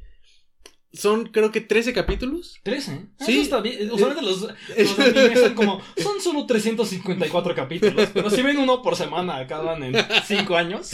Son 0.94 1.26
creo 1.26 1.50
que 1.50 1.60
13 1.60 1.92
capítulos. 1.92 2.60
13. 2.62 3.06
Sí. 3.20 3.32
Eso 3.32 3.42
está 3.42 3.60
bien. 3.60 3.90
Usualmente 3.90 4.24
los, 4.24 4.42
los 4.42 4.98
animes 4.98 5.40
son 5.40 5.54
como. 5.54 5.80
Son 5.96 6.20
solo 6.20 6.46
354 6.46 7.54
capítulos. 7.54 8.08
Pero 8.14 8.30
si 8.30 8.42
ven 8.42 8.58
uno 8.58 8.82
por 8.82 8.96
semana, 8.96 9.38
acaban 9.38 9.82
en 9.82 9.94
5 10.26 10.56
años. 10.56 10.92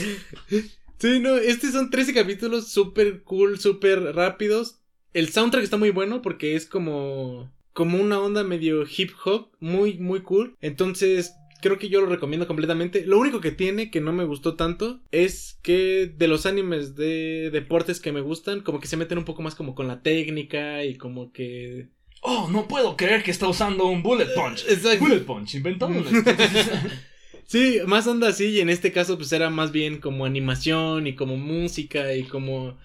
Sí, 0.98 1.18
no, 1.20 1.36
estos 1.36 1.72
son 1.72 1.88
13 1.88 2.12
capítulos 2.12 2.68
súper 2.68 3.22
cool, 3.22 3.58
súper 3.58 4.14
rápidos. 4.14 4.80
El 5.14 5.30
soundtrack 5.30 5.64
está 5.64 5.76
muy 5.76 5.90
bueno 5.90 6.22
porque 6.22 6.56
es 6.56 6.66
como 6.66 7.50
como 7.72 7.98
una 7.98 8.20
onda 8.20 8.44
medio 8.44 8.84
hip 8.84 9.12
hop, 9.24 9.48
muy 9.60 9.98
muy 9.98 10.20
cool. 10.20 10.56
Entonces, 10.60 11.34
creo 11.60 11.78
que 11.78 11.88
yo 11.88 12.00
lo 12.00 12.06
recomiendo 12.06 12.46
completamente. 12.46 13.04
Lo 13.06 13.18
único 13.18 13.40
que 13.40 13.50
tiene 13.50 13.90
que 13.90 14.00
no 14.00 14.12
me 14.12 14.24
gustó 14.24 14.56
tanto 14.56 15.00
es 15.10 15.58
que 15.62 16.12
de 16.16 16.28
los 16.28 16.46
animes 16.46 16.96
de 16.96 17.50
deportes 17.50 18.00
que 18.00 18.12
me 18.12 18.20
gustan, 18.20 18.60
como 18.60 18.80
que 18.80 18.88
se 18.88 18.96
meten 18.96 19.18
un 19.18 19.24
poco 19.24 19.42
más 19.42 19.54
como 19.54 19.74
con 19.74 19.88
la 19.88 20.02
técnica 20.02 20.84
y 20.84 20.96
como 20.96 21.32
que 21.32 21.88
Oh, 22.22 22.48
no 22.50 22.68
puedo 22.68 22.96
creer 22.96 23.22
que 23.22 23.30
está 23.30 23.48
usando 23.48 23.86
un 23.86 24.02
Bullet 24.02 24.28
Punch. 24.34 24.66
Exacto. 24.68 25.04
Bullet 25.04 25.20
Punch, 25.20 25.54
inventado 25.54 25.92
Sí, 27.46 27.78
más 27.86 28.06
onda 28.06 28.28
así, 28.28 28.46
y 28.46 28.60
en 28.60 28.70
este 28.70 28.92
caso 28.92 29.16
pues 29.16 29.32
era 29.32 29.50
más 29.50 29.72
bien 29.72 29.98
como 29.98 30.24
animación 30.24 31.08
y 31.08 31.16
como 31.16 31.36
música 31.36 32.14
y 32.14 32.22
como 32.22 32.78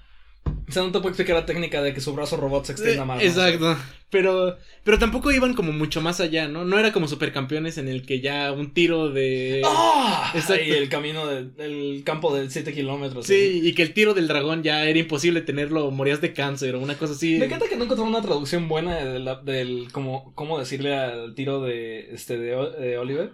O 0.67 0.71
sea, 0.71 0.81
no 0.81 0.87
te 0.91 0.93
puedo 0.99 1.09
explicar 1.09 1.35
la 1.35 1.45
técnica 1.45 1.81
de 1.81 1.93
que 1.93 2.01
su 2.01 2.13
brazo 2.13 2.37
robot 2.37 2.65
se 2.65 2.71
extienda 2.71 3.05
más. 3.05 3.17
¿no? 3.17 3.23
Exacto. 3.23 3.77
Pero, 4.09 4.57
pero 4.83 4.97
tampoco 4.97 5.31
iban 5.31 5.53
como 5.53 5.71
mucho 5.71 6.01
más 6.01 6.19
allá, 6.21 6.47
¿no? 6.47 6.63
No 6.65 6.79
era 6.79 6.91
como 6.91 7.07
supercampeones 7.07 7.77
en 7.77 7.87
el 7.87 8.05
que 8.05 8.19
ya 8.21 8.51
un 8.51 8.73
tiro 8.73 9.09
de. 9.09 9.61
¡Ah! 9.65 10.31
Exacto. 10.33 10.63
Y 10.65 10.71
el 10.71 10.89
camino 10.89 11.27
de- 11.27 11.45
del 11.45 12.01
campo 12.03 12.35
de 12.35 12.49
7 12.49 12.73
kilómetros. 12.73 13.25
Sí, 13.27 13.61
y 13.63 13.73
que 13.73 13.83
el 13.83 13.93
tiro 13.93 14.13
del 14.13 14.27
dragón 14.27 14.63
ya 14.63 14.85
era 14.85 14.97
imposible 14.97 15.41
tenerlo, 15.41 15.91
morías 15.91 16.21
de 16.21 16.33
cáncer 16.33 16.75
o 16.75 16.79
una 16.79 16.97
cosa 16.97 17.13
así. 17.13 17.37
Me 17.37 17.45
encanta 17.45 17.67
que 17.67 17.75
no 17.75 17.83
encontraron 17.83 18.13
una 18.13 18.21
traducción 18.23 18.67
buena 18.67 18.95
de 18.95 19.19
la- 19.19 19.35
del 19.41 19.87
cómo, 19.91 20.31
cómo 20.35 20.57
decirle 20.57 20.95
al 20.95 21.35
tiro 21.35 21.61
de 21.61 22.13
este 22.13 22.37
de, 22.37 22.55
de 22.79 22.97
Oliver. 22.97 23.31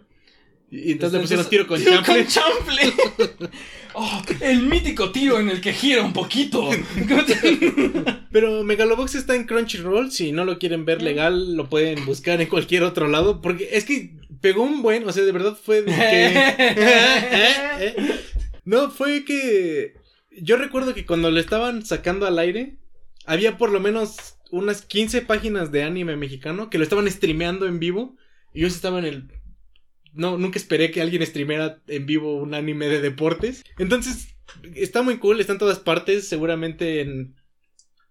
Y 0.72 0.94
entonces 0.94 1.18
le 1.18 1.20
pusieron 1.20 1.50
tiro 1.50 1.68
con 1.68 1.80
tiro 1.80 2.02
chample. 2.02 2.26
chanfle. 2.26 2.94
oh, 3.94 4.22
el 4.40 4.62
mítico 4.62 5.12
tiro 5.12 5.38
en 5.38 5.50
el 5.50 5.60
que 5.60 5.74
gira 5.74 6.02
un 6.02 6.14
poquito. 6.14 6.70
Pero 8.32 8.64
Megalobox 8.64 9.16
está 9.16 9.36
en 9.36 9.44
Crunchyroll. 9.44 10.14
Si 10.14 10.32
no 10.32 10.46
lo 10.46 10.60
quieren 10.60 10.86
ver 10.86 11.02
legal, 11.02 11.58
lo 11.58 11.70
pueden 11.70 12.06
buscar 12.06 12.40
en 12.40 12.48
cualquier 12.48 12.84
otro 12.84 13.10
lado. 13.10 13.42
Porque 13.42 13.68
es 13.74 13.84
que 13.84 14.14
pegó 14.40 14.64
un 14.64 14.82
buen. 14.82 15.06
O 15.06 15.12
sea, 15.12 15.26
de 15.26 15.32
verdad 15.34 15.58
fue 15.62 15.82
de 15.82 15.92
que. 15.92 16.32
No, 18.64 18.92
fue 18.92 19.26
que. 19.26 19.96
Yo 20.40 20.56
recuerdo 20.56 20.94
que 20.94 21.06
cuando 21.06 21.32
lo 21.32 21.40
estaban 21.40 21.86
sacando 21.86 22.28
al 22.28 22.40
aire, 22.40 22.78
había 23.26 23.58
por 23.58 23.72
lo 23.72 23.82
menos 23.82 24.38
unas 24.52 24.84
15 24.84 25.24
páginas 25.24 25.72
de 25.74 25.84
anime 25.84 26.16
mexicano 26.16 26.70
que 26.70 26.78
lo 26.78 26.86
estaban 26.86 27.12
streameando 27.12 27.66
en 27.66 27.80
vivo. 27.80 28.16
Y 28.54 28.62
yo 28.62 28.68
estaba 28.68 29.00
en 29.00 29.06
el. 29.06 29.41
No, 30.14 30.38
nunca 30.38 30.58
esperé 30.60 30.92
que 30.92 31.02
alguien 31.02 31.26
streameara 31.26 31.82
en 31.88 32.06
vivo 32.06 32.36
un 32.36 32.54
anime 32.54 32.88
de 32.88 33.02
deportes. 33.02 33.64
Entonces, 33.78 34.36
está 34.76 35.02
muy 35.02 35.18
cool, 35.18 35.40
está 35.40 35.54
en 35.54 35.60
todas 35.60 35.80
partes. 35.80 36.28
Seguramente 36.28 37.02
en, 37.02 37.36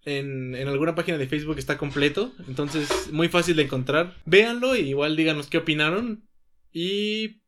en, 0.04 0.54
en 0.54 0.68
alguna 0.68 0.94
página 0.94 1.18
de 1.18 1.28
Facebook 1.28 1.58
está 1.58 1.76
completo. 1.76 2.32
Entonces, 2.48 2.88
muy 3.12 3.28
fácil 3.28 3.56
de 3.56 3.64
encontrar. 3.64 4.16
Véanlo 4.24 4.76
y 4.76 4.80
igual 4.88 5.16
díganos 5.16 5.48
qué 5.48 5.58
opinaron. 5.58 6.26
Y 6.72 7.40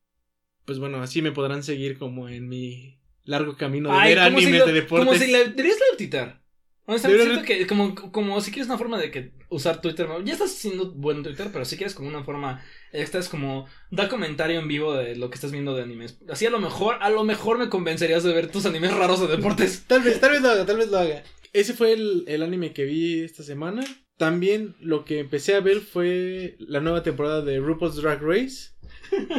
pues 0.65 0.79
bueno, 0.79 1.03
así 1.03 1.23
me 1.23 1.33
podrán 1.33 1.63
seguir 1.63 1.99
como 1.99 2.29
en 2.29 2.49
mi 2.49 2.99
largo 3.25 3.57
camino 3.57 3.89
de 3.93 4.09
ver 4.15 4.19
como 4.29 4.39
si 4.41 4.45
animes 4.47 4.61
lo- 4.61 4.67
de 4.67 4.73
deportes. 4.73 5.07
Como 5.07 5.19
si 5.19 5.31
la, 5.33 5.39
deberías 5.45 5.79
la. 5.93 6.42
Honestamente, 6.85 7.25
siento 7.25 7.45
que 7.45 7.67
como, 7.67 7.95
como 7.95 8.41
si 8.41 8.51
quieres 8.51 8.69
una 8.69 8.79
forma 8.79 8.99
de 8.99 9.11
que 9.13 9.33
usar 9.49 9.81
Twitter, 9.81 10.09
ya 10.25 10.33
estás 10.33 10.51
haciendo 10.51 10.91
buen 10.91 11.23
Twitter, 11.23 11.51
pero 11.53 11.65
si 11.65 11.77
quieres 11.77 11.95
como 11.95 12.09
una 12.09 12.25
forma 12.25 12.65
extra 12.93 13.21
es 13.21 13.29
como 13.29 13.67
da 13.91 14.09
comentario 14.09 14.59
en 14.59 14.67
vivo 14.67 14.93
de 14.95 15.15
lo 15.15 15.31
que 15.31 15.37
estás 15.37 15.53
viendo 15.53 15.77
de 15.77 15.83
animes. 15.83 16.19
Así 16.29 16.45
a 16.45 16.51
lo 16.51 16.59
mejor, 16.59 16.97
a 17.01 17.09
lo 17.11 17.23
mejor 17.23 17.59
me 17.59 17.69
convencerías 17.69 18.25
de 18.25 18.33
ver 18.33 18.51
tus 18.51 18.67
animes 18.67 18.93
raros 18.95 19.21
de 19.21 19.29
deportes. 19.29 19.85
Tal 19.87 20.03
vez, 20.03 20.21
tal 20.21 20.33
vez 20.33 20.43
lo 20.43 20.51
haga, 20.51 20.67
tal 20.67 20.77
vez 20.77 20.91
lo 20.91 20.99
haga. 20.99 21.23
Ese 21.53 21.75
fue 21.75 21.93
el, 21.93 22.25
el 22.27 22.43
anime 22.43 22.73
que 22.73 22.85
vi 22.85 23.21
esta 23.21 23.45
semana. 23.45 23.85
También 24.17 24.75
lo 24.81 25.05
que 25.05 25.21
empecé 25.21 25.55
a 25.55 25.61
ver 25.61 25.81
fue 25.81 26.57
la 26.59 26.81
nueva 26.81 27.03
temporada 27.03 27.43
de 27.43 27.59
RuPaul's 27.59 27.97
Drag 27.97 28.21
Race. 28.23 28.71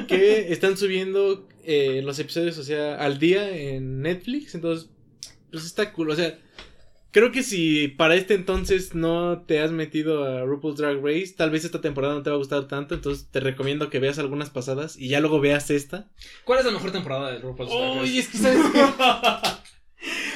Que 0.08 0.52
están 0.54 0.78
subiendo 0.78 1.48
eh, 1.64 2.02
los 2.04 2.20
episodios, 2.20 2.58
o 2.58 2.64
sea, 2.64 2.96
al 2.96 3.20
día 3.20 3.50
en 3.50 4.02
Netflix. 4.02 4.56
Entonces, 4.56 4.90
pues 5.52 5.66
está 5.66 5.92
cool. 5.92 6.12
O 6.12 6.16
sea, 6.16 6.40
creo 7.14 7.32
que 7.32 7.44
si 7.44 7.88
para 7.88 8.16
este 8.16 8.34
entonces 8.34 8.96
no 8.96 9.44
te 9.44 9.62
has 9.62 9.72
metido 9.72 10.26
a 10.26 10.44
RuPaul's 10.44 10.78
Drag 10.78 11.02
Race, 11.02 11.34
tal 11.38 11.52
vez 11.52 11.64
esta 11.64 11.80
temporada 11.80 12.16
no 12.16 12.24
te 12.24 12.30
va 12.30 12.36
a 12.36 12.40
gustar 12.40 12.68
tanto. 12.68 12.96
Entonces, 12.96 13.30
te 13.32 13.40
recomiendo 13.40 13.90
que 13.90 14.00
veas 14.00 14.20
algunas 14.20 14.50
pasadas 14.50 14.98
y 14.98 15.08
ya 15.08 15.22
luego 15.22 15.40
veas 15.40 15.70
esta. 15.70 16.10
¿Cuál 16.44 16.60
es 16.60 16.66
la 16.66 16.72
mejor 16.72 16.92
temporada 16.92 17.32
de 17.32 17.40
RuPaul's 17.40 17.72
Drag 17.72 17.96
Race? 17.96 18.02
Uy, 18.02 18.20
es 18.20 18.28
que 18.28 18.38
sabes 18.38 18.60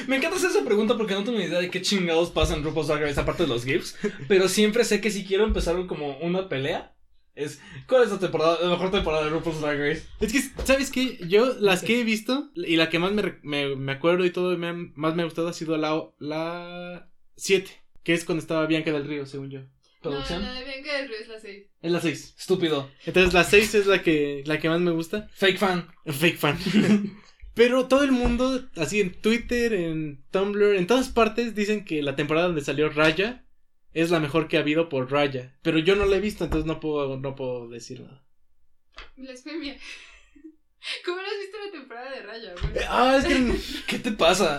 Me 0.06 0.16
encanta 0.16 0.38
hacer 0.38 0.50
esa 0.50 0.64
pregunta 0.64 0.96
porque 0.96 1.12
no 1.12 1.24
tengo 1.24 1.38
ni 1.38 1.44
idea 1.44 1.60
de 1.60 1.68
qué 1.68 1.82
chingados 1.82 2.30
pasa 2.30 2.54
en 2.54 2.64
RuPaul's 2.64 2.88
Drag 2.88 3.02
Race 3.02 3.20
aparte 3.20 3.42
de 3.42 3.48
los 3.50 3.64
GIFs. 3.64 3.96
Pero 4.26 4.48
siempre 4.48 4.84
sé 4.84 5.02
que 5.02 5.10
si 5.10 5.24
quiero 5.24 5.44
empezar 5.44 5.84
como 5.86 6.16
una 6.18 6.48
pelea, 6.48 6.94
es 7.38 7.60
¿cuál 7.86 8.02
es 8.02 8.10
la 8.10 8.18
temporada, 8.18 8.58
la 8.60 8.70
mejor 8.70 8.90
temporada 8.90 9.24
de 9.24 9.30
RuPaul's 9.30 9.60
Drag 9.60 9.78
Race? 9.78 10.02
Es 10.20 10.32
que, 10.32 10.64
¿sabes 10.64 10.90
qué? 10.90 11.18
Yo, 11.28 11.54
las 11.60 11.82
que 11.82 12.00
he 12.00 12.04
visto, 12.04 12.50
y 12.54 12.76
la 12.76 12.90
que 12.90 12.98
más 12.98 13.12
me, 13.12 13.38
me, 13.42 13.76
me 13.76 13.92
acuerdo 13.92 14.24
y 14.24 14.30
todo, 14.30 14.58
me, 14.58 14.72
más 14.72 15.14
me 15.14 15.22
ha 15.22 15.24
gustado 15.24 15.48
ha 15.48 15.52
sido 15.52 15.76
la, 15.76 16.04
la 16.18 17.08
7, 17.36 17.70
que 18.02 18.14
es 18.14 18.24
cuando 18.24 18.42
estaba 18.42 18.66
Bianca 18.66 18.92
del 18.92 19.06
Río, 19.06 19.24
según 19.24 19.50
yo. 19.50 19.60
¿Producción? 20.02 20.42
No, 20.42 20.48
la 20.48 20.58
de 20.58 20.64
Bianca 20.64 20.96
del 20.98 21.08
Río 21.08 21.18
es 21.20 21.28
la 21.28 21.40
6. 21.40 21.66
Es 21.80 21.92
la 21.92 22.00
6. 22.00 22.34
Estúpido. 22.38 22.90
Entonces 23.06 23.32
la 23.32 23.44
6 23.44 23.74
es 23.76 23.86
la 23.86 24.02
que, 24.02 24.42
la 24.44 24.58
que 24.58 24.68
más 24.68 24.80
me 24.80 24.90
gusta. 24.90 25.28
Fake 25.32 25.58
fan. 25.58 25.88
Fake 26.06 26.38
fan. 26.38 26.58
Pero 27.54 27.86
todo 27.86 28.04
el 28.04 28.12
mundo, 28.12 28.68
así 28.76 29.00
en 29.00 29.20
Twitter, 29.20 29.72
en 29.72 30.24
Tumblr, 30.30 30.76
en 30.76 30.86
todas 30.86 31.08
partes, 31.08 31.56
dicen 31.56 31.84
que 31.84 32.02
la 32.02 32.14
temporada 32.14 32.46
donde 32.46 32.62
salió 32.62 32.88
Raya 32.88 33.44
es 34.00 34.10
la 34.10 34.20
mejor 34.20 34.48
que 34.48 34.56
ha 34.56 34.60
habido 34.60 34.88
por 34.88 35.10
Raya. 35.10 35.56
Pero 35.62 35.78
yo 35.78 35.96
no 35.96 36.06
la 36.06 36.16
he 36.16 36.20
visto, 36.20 36.44
entonces 36.44 36.66
no 36.66 36.80
puedo, 36.80 37.16
no 37.18 37.34
puedo 37.34 37.68
decir 37.68 38.00
nada. 38.00 38.24
Blasfemia. 39.16 39.76
¿Cómo 41.04 41.16
no 41.20 41.26
has 41.26 41.38
visto 41.40 41.56
la 41.64 41.72
temporada 41.72 42.10
de 42.12 42.22
Raya? 42.22 42.54
güey? 42.60 42.76
Eh, 42.78 42.86
Ah, 42.88 43.16
es 43.18 43.24
que, 43.26 43.82
¿Qué 43.86 43.98
te 43.98 44.12
pasa? 44.12 44.58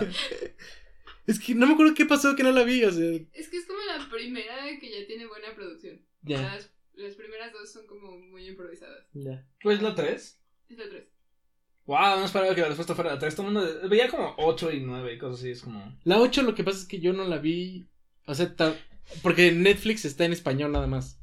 es 1.26 1.38
que 1.40 1.54
no 1.54 1.66
me 1.66 1.72
acuerdo 1.74 1.94
qué 1.94 2.04
pasó 2.06 2.36
que 2.36 2.42
no 2.42 2.52
la 2.52 2.62
vi, 2.64 2.84
o 2.84 2.90
sea, 2.90 3.10
Es 3.32 3.48
que 3.48 3.56
es 3.56 3.66
como 3.66 3.78
la 3.80 4.08
primera 4.10 4.56
que 4.80 4.90
ya 5.00 5.06
tiene 5.06 5.26
buena 5.26 5.54
producción. 5.54 6.00
ya. 6.22 6.40
Las, 6.42 6.70
las 6.94 7.14
primeras 7.14 7.52
dos 7.52 7.72
son 7.72 7.86
como 7.86 8.18
muy 8.18 8.46
improvisadas. 8.46 9.06
Ya. 9.14 9.46
¿Cuál 9.62 9.76
es 9.76 9.82
la 9.82 9.94
3? 9.94 10.40
Es 10.68 10.78
la 10.78 10.88
3. 10.88 11.04
Wow, 11.86 12.18
no 12.20 12.24
esperaba 12.26 12.54
que 12.54 12.60
la 12.60 12.68
respuesta 12.68 12.94
fuera 12.94 13.14
la 13.14 13.18
3. 13.18 13.34
Todo 13.34 13.48
el 13.48 13.52
mundo 13.54 13.88
veía 13.88 14.08
como 14.08 14.34
8 14.36 14.70
y 14.72 14.80
9 14.80 15.14
y 15.14 15.18
cosas 15.18 15.40
así. 15.40 15.50
Es 15.50 15.62
como. 15.62 15.98
La 16.04 16.20
8 16.20 16.42
lo 16.42 16.54
que 16.54 16.62
pasa 16.62 16.78
es 16.78 16.84
que 16.86 17.00
yo 17.00 17.12
no 17.14 17.24
la 17.24 17.38
vi. 17.38 17.88
O 18.26 18.34
sea, 18.34 18.54
ta- 18.54 18.76
porque 19.22 19.52
Netflix 19.52 20.04
está 20.04 20.24
en 20.24 20.32
español 20.32 20.72
nada 20.72 20.86
más. 20.86 21.18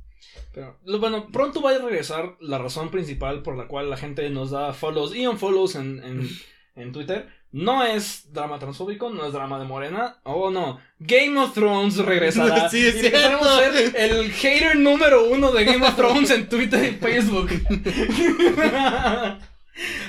Pero 0.54 0.78
bueno, 1.00 1.28
pronto 1.32 1.62
va 1.62 1.72
a 1.72 1.78
regresar 1.80 2.36
la 2.40 2.58
razón 2.58 2.90
principal 2.90 3.44
por 3.44 3.56
la 3.58 3.68
cual 3.68 3.90
la 3.90 3.98
gente 3.98 4.28
nos 4.30 4.52
da 4.52 4.74
follows 4.74 5.16
y 5.16 5.28
unfollows 5.28 5.76
en, 5.76 6.04
en, 6.04 6.30
en 6.76 6.92
Twitter. 6.92 7.30
No 7.52 7.84
es 7.84 8.34
drama 8.34 8.60
transfóbico, 8.60 9.10
no 9.10 9.26
es 9.26 9.32
drama 9.34 9.58
de 9.58 9.66
Morena. 9.66 10.20
Oh 10.24 10.50
no, 10.52 10.80
Game 11.00 11.40
of 11.40 11.54
Thrones 11.54 11.98
regresará. 11.98 12.70
Sí, 12.72 12.86
es 12.86 12.96
y 12.98 13.00
cierto. 13.02 13.58
ser 13.60 13.96
el 13.96 14.32
hater 14.32 14.76
número 14.78 15.30
uno 15.30 15.52
de 15.52 15.64
Game 15.64 15.86
of 15.86 15.96
Thrones 15.96 16.30
en 16.32 16.50
Twitter 16.50 16.84
y 16.92 16.96
Facebook. 16.96 17.50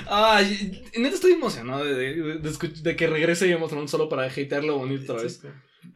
Ay, 0.07 0.83
neta 0.97 1.15
estoy 1.15 1.33
emocionado 1.33 1.85
de, 1.85 1.93
de- 1.93 2.13
de 2.39 2.49
escuch- 2.49 2.81
de 2.81 2.95
que 2.95 3.07
regrese 3.07 3.47
Game 3.47 3.63
of 3.63 3.69
Thrones 3.69 3.91
solo 3.91 4.09
para 4.09 4.23
hatearlo 4.25 4.77
bonito 4.79 5.13
otra 5.13 5.23
vez. 5.23 5.41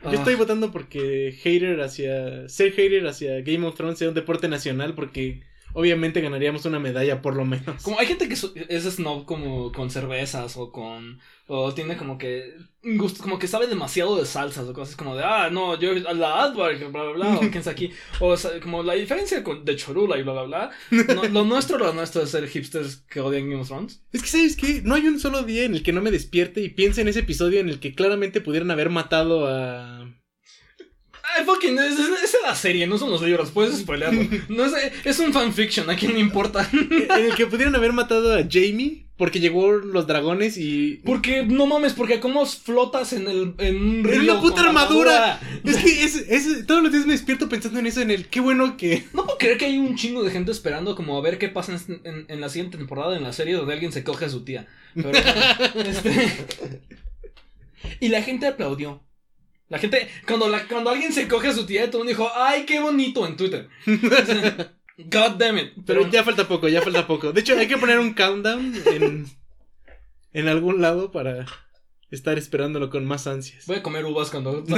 Yo 0.04 0.12
estoy 0.12 0.36
votando 0.36 0.72
porque 0.72 1.38
hater 1.44 1.82
hacia. 1.82 2.48
Ser 2.50 2.72
hater 2.74 3.06
hacia 3.08 3.42
Game 3.42 3.66
of 3.66 3.76
Thrones 3.76 4.00
sea 4.00 4.10
un 4.10 4.14
deporte 4.14 4.48
nacional 4.48 4.96
porque 4.96 5.42
obviamente 5.74 6.22
ganaríamos 6.22 6.66
una 6.66 6.80
medalla 6.80 7.22
por 7.22 7.36
lo 7.36 7.46
menos. 7.46 7.82
Como 7.84 8.00
hay 8.00 8.08
gente 8.08 8.28
que 8.28 8.36
es 8.36 8.84
snob 8.84 9.26
como 9.26 9.72
con 9.72 9.90
cervezas 9.90 10.58
o 10.58 10.72
con 10.72 11.20
o 11.48 11.74
tiene 11.74 11.98
como 11.98 12.18
que 12.18 12.54
gusto, 12.82 13.22
como 13.22 13.38
que 13.38 13.48
sabe 13.48 13.68
demasiado 13.68 14.18
de 14.18 14.26
salsas 14.26 14.66
o 14.66 14.74
cosas 14.74 14.96
como 14.96 15.16
de 15.16 15.24
ah 15.26 15.50
no 15.52 15.78
yo 15.78 15.94
la 15.94 16.44
Advar 16.44 16.78
bla 16.78 16.88
bla 16.88 17.12
bla 17.12 17.36
o 17.36 17.40
quién 17.52 17.64
sabe 17.64 17.74
aquí 17.74 17.92
o 18.22 18.38
sea, 18.38 18.60
como 18.62 18.82
la 18.82 18.94
diferencia 18.94 19.44
con, 19.44 19.66
de 19.66 19.76
Chorula 19.76 20.18
y 20.18 20.24
bla 20.24 20.32
bla 20.32 20.44
bla 20.44 20.72
No, 21.14 21.24
lo 21.26 21.44
nuestro 21.46 21.78
lo 21.78 21.92
nuestro 21.92 22.22
es 22.22 22.30
ser 22.30 22.48
hipsters 22.48 23.04
que 23.10 23.20
odian 23.20 23.50
Game 23.50 23.62
of 23.62 23.68
Thrones 23.68 24.02
Es 24.14 24.22
que, 24.22 24.28
¿sabes 24.30 24.56
qué? 24.56 24.82
No 24.84 24.96
hay 24.96 25.08
un 25.08 25.20
solo 25.20 25.44
día 25.44 25.64
en 25.64 25.76
el 25.76 25.84
que 25.84 25.92
no 25.92 26.02
me 26.02 26.12
despierte 26.12 26.62
y 26.62 26.70
piense 26.70 27.02
en 27.02 27.10
ese 27.10 27.20
episodio 27.20 27.60
en 27.60 27.70
el 27.70 27.80
que 27.80 27.94
claramente 27.94 28.42
pudieran 28.42 28.72
haber 28.72 28.90
matado 28.90 29.48
a. 29.48 30.14
Ay, 31.38 31.46
fucking, 31.46 31.78
es, 31.80 31.98
la 32.44 32.56
serie, 32.56 32.86
no 32.88 32.98
son 32.98 33.10
los 33.10 33.22
libros, 33.22 33.52
puedes 33.52 33.78
spoilearlo. 33.80 34.22
No 34.50 34.66
es, 34.66 34.74
es 35.06 35.20
un 35.20 35.32
fanfiction, 35.34 35.90
a 35.90 35.96
quién 35.96 36.14
le 36.14 36.20
importa. 36.20 36.70
en 36.72 37.26
el 37.26 37.36
que 37.36 37.48
pudieran 37.48 37.76
haber 37.76 37.94
matado 37.94 38.36
a 38.36 38.44
Jamie 38.50 39.06
porque 39.16 39.40
llegó 39.40 39.72
los 39.72 40.08
dragones 40.08 40.58
y. 40.58 41.02
Porque, 41.06 41.44
no 41.44 41.66
mames, 41.68 41.94
porque 41.94 42.20
cómo 42.20 42.46
flotas 42.46 43.14
en 43.14 43.28
el 43.28 43.54
en 43.60 43.76
un 43.78 44.04
río 44.04 44.16
¡En 44.16 44.30
una 44.30 44.42
puta 44.42 44.62
armadura! 44.62 45.40
Es 45.64 45.78
que 45.78 46.04
es, 46.04 46.16
es- 46.16 46.66
todos 46.66 46.82
los 46.84 46.92
días 46.92 47.06
me 47.06 47.14
despierto 47.14 47.48
pensando 47.48 47.80
en 47.80 47.86
eso, 47.86 48.02
en 48.02 48.12
el 48.12 48.28
qué 48.28 48.40
bueno 48.40 48.76
que. 48.76 49.06
No 49.14 49.24
puedo 49.26 49.38
creer 49.38 49.58
que 49.58 49.66
hay 49.66 49.78
un 49.78 49.96
chingo 49.96 50.24
de 50.24 50.32
gente 50.32 50.52
esperando 50.52 50.96
como 50.96 51.18
a 51.18 51.22
ver 51.22 51.38
qué 51.38 51.48
pasa 51.48 51.74
en, 51.88 52.02
en- 52.04 52.26
en 52.28 52.42
la 52.42 52.50
siguiente 52.50 52.78
temporada 52.78 53.16
en 53.16 53.24
la 53.24 53.32
serie 53.34 53.54
donde 53.54 53.74
alguien 53.74 53.92
se 53.94 54.04
coge 54.04 54.26
a 54.26 54.30
su 54.30 54.44
tía. 54.44 54.68
Pero, 54.96 55.12
este- 55.76 56.82
Y 58.00 58.10
la 58.10 58.24
gente 58.24 58.48
aplaudió. 58.48 59.04
La 59.74 59.80
gente, 59.80 60.08
cuando, 60.28 60.48
la, 60.50 60.68
cuando 60.68 60.92
alguien 60.92 61.12
se 61.12 61.28
coge 61.28 61.48
a 61.48 61.54
su 61.54 61.66
tía, 61.66 61.90
todo 61.90 62.04
el 62.04 62.08
mundo 62.08 62.10
dijo, 62.24 62.32
¡ay, 62.36 62.64
qué 62.64 62.80
bonito! 62.80 63.26
en 63.26 63.36
Twitter. 63.36 63.70
God 63.88 65.32
damn 65.40 65.58
it. 65.58 65.74
Pero 65.84 66.08
ya 66.12 66.24
falta 66.24 66.48
poco, 66.48 66.68
ya 66.68 66.84
falta 66.84 67.08
poco. 67.08 67.32
De 67.32 67.42
hecho, 67.42 67.58
hay 67.58 67.68
que 67.68 67.80
poner 67.80 67.98
un 67.98 68.14
countdown 68.14 68.72
en, 68.86 69.26
en 70.32 70.48
algún 70.48 70.80
lado 70.80 71.12
para 71.12 71.48
estar 72.12 72.38
esperándolo 72.38 72.92
con 72.92 73.04
más 73.06 73.26
ansias. 73.26 73.66
Voy 73.66 73.78
a 73.78 73.82
comer 73.82 74.06
uvas 74.06 74.30
cuando. 74.30 74.64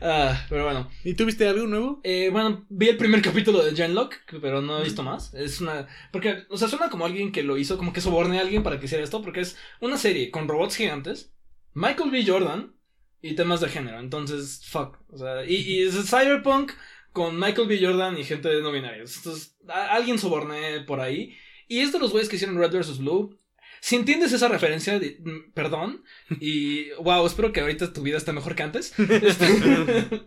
Ah, 0.00 0.44
pero 0.50 0.64
bueno. 0.64 0.90
¿Y 1.04 1.14
tú 1.14 1.24
viste 1.24 1.48
algo 1.48 1.66
nuevo? 1.66 2.00
Eh, 2.04 2.28
bueno, 2.30 2.66
vi 2.68 2.88
el 2.88 2.98
primer 2.98 3.22
capítulo 3.22 3.64
de 3.64 3.74
Genlock, 3.74 4.14
pero 4.40 4.60
no 4.60 4.78
he 4.78 4.84
visto 4.84 5.02
más. 5.02 5.32
Es 5.34 5.60
una. 5.60 5.86
Porque, 6.12 6.44
o 6.50 6.56
sea, 6.56 6.68
suena 6.68 6.90
como 6.90 7.06
alguien 7.06 7.32
que 7.32 7.42
lo 7.42 7.56
hizo, 7.56 7.78
como 7.78 7.92
que 7.92 8.00
soborné 8.00 8.38
a 8.38 8.42
alguien 8.42 8.62
para 8.62 8.78
que 8.78 8.86
hiciera 8.86 9.02
esto, 9.02 9.22
porque 9.22 9.40
es 9.40 9.56
una 9.80 9.96
serie 9.96 10.30
con 10.30 10.48
robots 10.48 10.76
gigantes. 10.76 11.32
Michael 11.76 12.10
B. 12.10 12.24
Jordan 12.26 12.74
y 13.20 13.34
temas 13.34 13.60
de 13.60 13.68
género. 13.68 14.00
Entonces, 14.00 14.62
fuck. 14.66 14.98
O 15.10 15.18
sea, 15.18 15.44
y, 15.44 15.56
y 15.56 15.82
es 15.82 15.94
Cyberpunk 16.08 16.72
con 17.12 17.38
Michael 17.38 17.68
B. 17.68 17.78
Jordan 17.80 18.16
y 18.18 18.24
gente 18.24 18.48
de 18.48 18.62
no 18.62 18.72
binarios. 18.72 19.16
Entonces, 19.18 19.56
a- 19.68 19.92
alguien 19.94 20.18
soborné 20.18 20.80
por 20.80 21.00
ahí. 21.00 21.36
Y 21.68 21.80
es 21.80 21.92
de 21.92 21.98
los 21.98 22.12
güeyes 22.12 22.28
que 22.30 22.36
hicieron 22.36 22.58
Red 22.58 22.72
vs. 22.78 22.98
Blue. 22.98 23.38
Si 23.80 23.94
entiendes 23.96 24.32
esa 24.32 24.48
referencia, 24.48 24.98
mm, 24.98 25.52
perdón. 25.52 26.02
Y 26.40 26.90
wow, 27.02 27.26
espero 27.26 27.52
que 27.52 27.60
ahorita 27.60 27.92
tu 27.92 28.02
vida 28.02 28.16
esté 28.16 28.32
mejor 28.32 28.54
que 28.54 28.62
antes. 28.62 28.94
Este, 28.98 29.46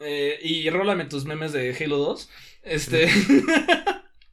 eh, 0.00 0.38
y 0.42 0.70
rólame 0.70 1.06
tus 1.06 1.24
memes 1.24 1.52
de 1.52 1.76
Halo 1.76 1.98
2. 1.98 2.30
Este. 2.62 3.08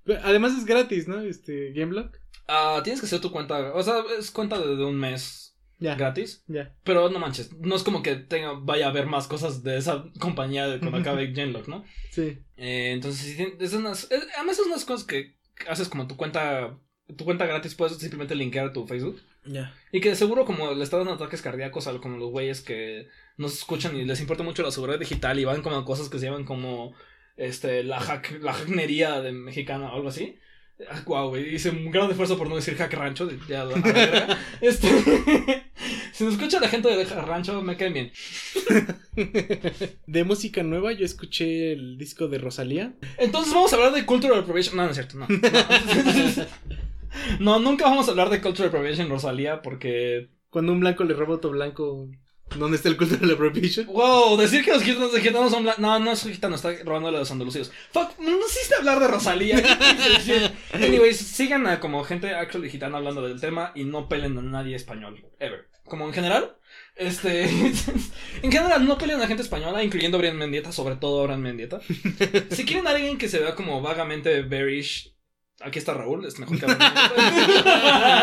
Además 0.24 0.54
es 0.58 0.66
gratis, 0.66 1.08
¿no? 1.08 1.22
Este, 1.22 1.72
Gamelock. 1.74 2.18
ah, 2.48 2.82
tienes 2.84 3.00
que 3.00 3.06
hacer 3.08 3.22
tu 3.22 3.32
cuenta. 3.32 3.74
O 3.74 3.82
sea, 3.84 4.04
es 4.20 4.32
cuenta 4.32 4.60
de, 4.60 4.76
de 4.76 4.84
un 4.86 4.98
mes 5.00 5.41
Gratis. 5.96 6.44
Pero 6.84 7.10
no 7.10 7.20
manches, 7.20 7.52
no 7.58 7.76
es 7.76 7.84
como 7.84 8.02
que 8.04 8.16
tenga, 8.16 8.54
vaya 8.54 8.86
a 8.86 8.90
haber 8.90 9.08
más 9.08 9.28
cosas 9.28 9.64
de 9.64 9.78
esa 9.78 10.06
compañía 10.20 10.68
de 10.68 10.80
cuando 10.80 10.98
acabe 11.00 11.34
Genlock, 11.34 11.68
¿no? 11.68 11.84
Sí. 12.12 12.38
Eh, 12.56 12.92
entonces, 12.94 13.38
es 13.60 13.74
unas, 13.74 14.10
es- 14.12 14.28
además 14.38 14.60
es 14.60 14.66
unas 14.66 14.86
cosas 14.86 15.06
que 15.06 15.38
haces 15.68 15.90
como 15.90 16.08
tu 16.08 16.16
cuenta, 16.16 16.78
tu 17.18 17.26
cuenta 17.26 17.46
gratis, 17.46 17.76
puedes 17.76 17.98
simplemente 17.98 18.36
linkear 18.36 18.68
a 18.68 18.74
tu 18.74 18.86
Facebook. 18.88 19.20
Ya. 19.44 19.74
Y 19.92 20.02
que 20.02 20.10
de 20.10 20.16
seguro 20.16 20.46
como 20.46 20.72
le 20.74 20.84
está 20.84 20.98
dando 20.98 21.14
ataques 21.14 21.42
cardíacos 21.42 21.88
a 21.88 21.98
como 22.00 22.18
los 22.18 22.30
güeyes 22.30 22.62
que 22.62 23.08
nos 23.38 23.54
escuchan 23.54 23.96
y 23.98 24.06
les 24.06 24.22
importa 24.22 24.44
mucho 24.44 24.62
la 24.62 24.70
seguridad 24.70 25.00
digital 25.00 25.40
y 25.40 25.46
van 25.46 25.64
como 25.64 25.78
a 25.78 25.84
cosas 25.86 26.10
que 26.10 26.20
se 26.20 26.26
llaman 26.28 26.46
como 26.46 26.94
este 27.38 27.84
la 27.84 28.00
hack, 28.00 28.40
la 28.42 28.54
hacknería 28.54 29.20
de 29.22 29.32
mexicana 29.32 29.92
o 29.92 29.96
algo 29.96 30.10
así. 30.10 30.38
Ah, 30.90 31.02
Guau, 31.06 31.30
güey, 31.30 31.56
hice 31.56 31.70
un 31.70 31.92
gran 31.92 32.10
esfuerzo 32.10 32.38
por 32.38 32.48
no 32.50 32.56
decir 32.56 32.76
hack 32.76 32.94
rancho. 32.94 33.26
de- 33.26 33.38
ya, 33.48 33.62
a 33.62 33.66
la 33.66 33.76
verga. 33.82 34.40
este, 34.62 34.88
si 36.14 36.24
nos 36.24 36.34
escucha 36.34 36.60
la 36.60 36.68
gente 36.70 36.90
de 36.90 37.06
hack 37.06 37.26
rancho, 37.28 37.62
me 37.62 37.78
caen 37.78 37.94
bien. 37.94 38.12
De 40.08 40.24
música 40.24 40.64
nueva, 40.64 40.92
yo 40.94 41.06
escuché 41.06 41.74
el 41.74 41.98
disco 41.98 42.28
de 42.28 42.38
Rosalía. 42.38 42.94
Entonces 43.18 43.54
vamos 43.54 43.72
a 43.74 43.76
hablar 43.76 43.94
de 43.94 44.06
cultural 44.06 44.40
appropriation. 44.40 44.78
No, 44.78 44.84
no 44.86 44.90
es 44.92 44.96
cierto, 44.96 45.18
no. 45.18 45.28
No, 45.28 46.46
No, 47.40 47.60
nunca 47.60 47.86
vamos 47.86 48.08
a 48.08 48.12
hablar 48.12 48.30
de 48.30 48.42
cultural 48.42 48.70
appropriation 48.70 49.10
Rosalía 49.10 49.62
porque 49.62 50.30
Cuando 50.50 50.72
un 50.72 50.80
blanco 50.80 51.04
le 51.04 51.14
roba 51.14 51.34
a 51.34 51.38
otro 51.38 51.52
blanco, 51.52 52.10
¿dónde 52.56 52.78
está 52.78 52.90
el 52.90 52.98
cultural 52.98 53.32
appropriation? 53.32 53.86
Wow, 53.88 54.38
decir 54.38 54.64
que 54.64 54.72
los 54.72 54.84
gitanos, 54.84 55.12
los 55.14 55.22
gitanos 55.22 55.52
son 55.52 55.64
bla- 55.66 55.78
No, 55.78 56.00
no 56.00 56.12
es 56.12 56.24
gitano, 56.24 56.56
está 56.56 56.72
robándole 56.84 57.18
a 57.18 57.22
los 57.22 57.32
andalucíos. 57.32 57.72
Fuck, 57.92 58.20
no 58.20 58.40
hiciste 58.46 58.76
hablar 58.76 59.00
de 59.00 59.08
Rosalía. 59.08 59.58
Anyways, 60.74 61.18
sigan 61.18 61.68
a 61.68 61.80
como 61.80 62.04
gente 62.04 62.34
actually 62.36 62.70
gitana 62.70 62.98
hablando 62.98 63.22
del 63.28 63.40
tema 63.42 63.72
y 63.76 63.84
no 63.86 64.08
pelen 64.10 64.38
a 64.38 64.42
nadie 64.42 64.76
español. 64.76 65.24
Ever. 65.40 65.70
Como 65.86 66.06
en 66.08 66.14
general. 66.14 66.56
Este. 66.96 67.44
en 68.44 68.52
general, 68.52 68.86
no 68.88 68.98
peleen 68.98 69.22
a 69.22 69.28
gente 69.28 69.44
española, 69.44 69.84
incluyendo 69.84 70.18
a 70.18 70.20
Brian 70.20 70.38
Mendieta, 70.38 70.72
sobre 70.72 70.96
todo 70.96 71.22
a 71.22 71.24
Brian 71.24 71.42
Mendieta. 71.42 71.82
Si 72.52 72.66
quieren 72.66 72.88
a 72.88 72.92
alguien 72.92 73.18
que 73.18 73.28
se 73.30 73.40
vea 73.40 73.56
como 73.56 73.82
vagamente 73.82 74.42
bearish. 74.44 75.16
Aquí 75.64 75.78
está 75.80 75.94
Raúl, 75.94 76.26
es 76.26 76.40
mejor 76.40 76.60
que 76.60 76.66
Brian 76.66 76.80
Mendieta. 76.80 78.22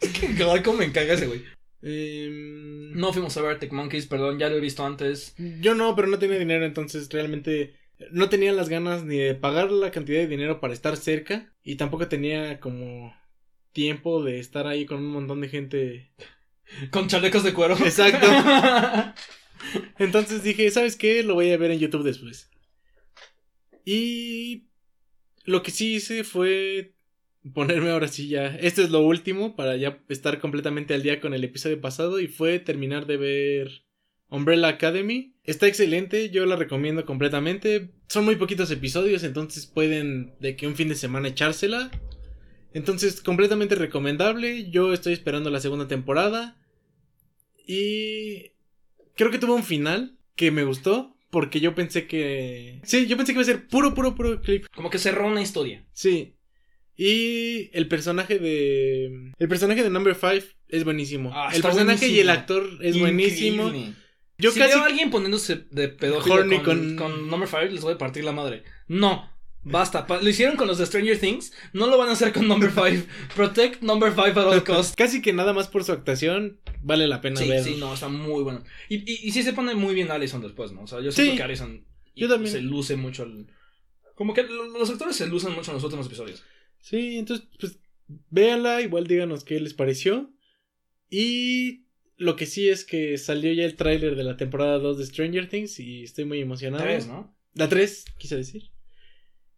Es 0.00 0.10
que, 0.10 0.72
me 0.78 0.84
encaga 0.84 1.14
ese 1.14 1.26
güey. 1.26 1.44
Em, 1.82 2.92
No 2.92 3.12
fuimos 3.12 3.36
a 3.36 3.42
ver 3.42 3.52
Arctic 3.52 3.72
Monkeys, 3.72 4.06
perdón, 4.06 4.38
ya 4.38 4.48
lo 4.48 4.56
he 4.56 4.60
visto 4.60 4.84
antes. 4.84 5.34
Yo 5.60 5.74
no, 5.74 5.94
pero 5.94 6.08
no 6.08 6.18
tenía 6.18 6.38
dinero, 6.38 6.64
entonces 6.64 7.08
realmente 7.10 7.74
no 8.10 8.28
tenía 8.28 8.52
las 8.52 8.68
ganas 8.68 9.04
ni 9.04 9.16
de 9.18 9.34
pagar 9.34 9.70
la 9.70 9.90
cantidad 9.90 10.18
de 10.18 10.26
dinero 10.26 10.60
para 10.60 10.74
estar 10.74 10.96
cerca 10.96 11.52
y 11.62 11.76
tampoco 11.76 12.08
tenía 12.08 12.60
como 12.60 13.14
tiempo 13.72 14.22
de 14.22 14.38
estar 14.38 14.66
ahí 14.66 14.86
con 14.86 14.98
un 14.98 15.10
montón 15.10 15.40
de 15.40 15.48
gente. 15.48 16.12
Con 16.90 17.08
chalecos 17.08 17.44
de 17.44 17.54
cuero. 17.54 17.76
Exacto. 17.76 18.26
Entonces 19.98 20.42
dije, 20.42 20.70
¿sabes 20.70 20.96
qué? 20.96 21.22
Lo 21.22 21.34
voy 21.34 21.50
a 21.52 21.56
ver 21.56 21.70
en 21.70 21.78
YouTube 21.78 22.02
después. 22.02 22.50
Y 23.84 24.66
lo 25.44 25.62
que 25.62 25.70
sí 25.70 25.94
hice 25.94 26.24
fue 26.24 26.95
ponerme 27.52 27.90
ahora 27.90 28.08
sí 28.08 28.28
ya. 28.28 28.46
Esto 28.56 28.82
es 28.82 28.90
lo 28.90 29.00
último 29.00 29.56
para 29.56 29.76
ya 29.76 29.98
estar 30.08 30.40
completamente 30.40 30.94
al 30.94 31.02
día 31.02 31.20
con 31.20 31.34
el 31.34 31.44
episodio 31.44 31.80
pasado 31.80 32.20
y 32.20 32.28
fue 32.28 32.58
terminar 32.58 33.06
de 33.06 33.16
ver 33.16 33.82
Umbrella 34.28 34.68
Academy. 34.68 35.34
Está 35.44 35.66
excelente, 35.66 36.30
yo 36.30 36.46
la 36.46 36.56
recomiendo 36.56 37.04
completamente. 37.04 37.90
Son 38.08 38.24
muy 38.24 38.36
poquitos 38.36 38.70
episodios, 38.70 39.22
entonces 39.24 39.66
pueden 39.66 40.34
de 40.40 40.56
que 40.56 40.66
un 40.66 40.76
fin 40.76 40.88
de 40.88 40.94
semana 40.94 41.28
echársela. 41.28 41.90
Entonces, 42.72 43.22
completamente 43.22 43.74
recomendable. 43.74 44.68
Yo 44.70 44.92
estoy 44.92 45.14
esperando 45.14 45.48
la 45.48 45.60
segunda 45.60 45.88
temporada. 45.88 46.58
Y 47.66 48.52
creo 49.14 49.30
que 49.30 49.38
tuvo 49.38 49.54
un 49.54 49.62
final 49.62 50.18
que 50.34 50.50
me 50.50 50.64
gustó. 50.64 51.16
Porque 51.30 51.60
yo 51.60 51.74
pensé 51.74 52.06
que. 52.06 52.80
Sí, 52.84 53.06
yo 53.06 53.16
pensé 53.16 53.32
que 53.32 53.40
iba 53.40 53.42
a 53.42 53.44
ser 53.46 53.66
puro, 53.66 53.94
puro, 53.94 54.14
puro 54.14 54.40
clip. 54.40 54.66
Como 54.74 54.90
que 54.90 54.98
cerró 54.98 55.26
una 55.26 55.42
historia. 55.42 55.84
Sí. 55.92 56.35
Y 56.96 57.70
el 57.76 57.88
personaje 57.88 58.38
de. 58.38 59.32
El 59.38 59.48
personaje 59.48 59.82
de 59.82 59.90
Number 59.90 60.14
5 60.14 60.46
es 60.68 60.84
buenísimo. 60.84 61.30
Ah, 61.34 61.50
el 61.54 61.62
personaje 61.62 62.08
y 62.08 62.20
el 62.20 62.30
actor 62.30 62.66
es 62.80 62.98
buenísimo. 62.98 63.72
Yo 64.38 64.50
si 64.50 64.58
casi. 64.58 64.72
veo 64.74 64.82
a 64.82 64.86
alguien 64.86 65.10
poniéndose 65.10 65.64
de 65.70 65.88
pedófilo 65.88 66.36
con, 66.36 66.64
con- 66.64 66.96
con 66.96 67.28
Number 67.30 67.48
5, 67.48 67.64
les 67.72 67.80
voy 67.82 67.94
a 67.94 67.98
partir 67.98 68.24
la 68.24 68.32
madre. 68.32 68.64
No. 68.88 69.30
Basta. 69.68 70.06
Lo 70.08 70.28
hicieron 70.28 70.56
con 70.56 70.68
los 70.68 70.78
de 70.78 70.86
Stranger 70.86 71.18
Things. 71.18 71.52
No 71.72 71.86
lo 71.88 71.98
van 71.98 72.08
a 72.08 72.12
hacer 72.12 72.32
con 72.32 72.46
Number 72.46 72.70
5. 72.70 73.06
Protect 73.34 73.82
Number 73.82 74.10
5 74.12 74.22
at 74.40 74.46
all 74.46 74.62
costs. 74.64 74.94
Casi 74.96 75.20
que 75.20 75.32
nada 75.32 75.52
más 75.52 75.68
por 75.68 75.84
su 75.84 75.92
actuación 75.92 76.60
vale 76.82 77.08
la 77.08 77.20
pena 77.20 77.40
Sí, 77.40 77.48
ver. 77.48 77.64
sí, 77.64 77.76
no, 77.78 77.92
está 77.92 78.08
muy 78.08 78.42
bueno. 78.44 78.62
Y, 78.88 78.96
y, 79.10 79.26
y 79.28 79.32
sí 79.32 79.42
se 79.42 79.52
pone 79.52 79.74
muy 79.74 79.94
bien 79.94 80.10
Allison 80.10 80.40
después, 80.40 80.70
¿no? 80.72 80.82
O 80.82 80.86
sea, 80.86 81.00
yo 81.00 81.10
siento 81.10 81.32
Sí. 81.32 81.36
que 81.36 81.42
Allison 81.42 81.84
y- 82.14 82.20
Yo 82.20 82.28
también. 82.28 82.52
se 82.52 82.60
luce 82.60 82.94
mucho. 82.96 83.24
el- 83.24 83.48
Como 84.14 84.32
que 84.34 84.44
lo- 84.44 84.66
los 84.78 84.88
actores 84.90 85.16
se 85.16 85.26
lucen 85.26 85.52
mucho 85.52 85.70
en 85.72 85.76
los 85.76 85.84
últimos 85.84 86.06
episodios. 86.06 86.44
Sí, 86.86 87.18
entonces, 87.18 87.48
pues, 87.58 87.80
véanla, 88.30 88.80
igual 88.80 89.08
díganos 89.08 89.42
qué 89.42 89.58
les 89.58 89.74
pareció. 89.74 90.32
Y 91.10 91.86
lo 92.16 92.36
que 92.36 92.46
sí 92.46 92.68
es 92.68 92.84
que 92.84 93.18
salió 93.18 93.52
ya 93.52 93.64
el 93.64 93.74
tráiler 93.74 94.14
de 94.14 94.22
la 94.22 94.36
temporada 94.36 94.78
2 94.78 94.98
de 94.98 95.06
Stranger 95.06 95.48
Things 95.48 95.80
y 95.80 96.04
estoy 96.04 96.26
muy 96.26 96.40
emocionado. 96.40 96.84
Tres, 96.84 97.08
¿no? 97.08 97.36
La 97.54 97.68
3, 97.68 98.04
quise 98.18 98.36
decir. 98.36 98.70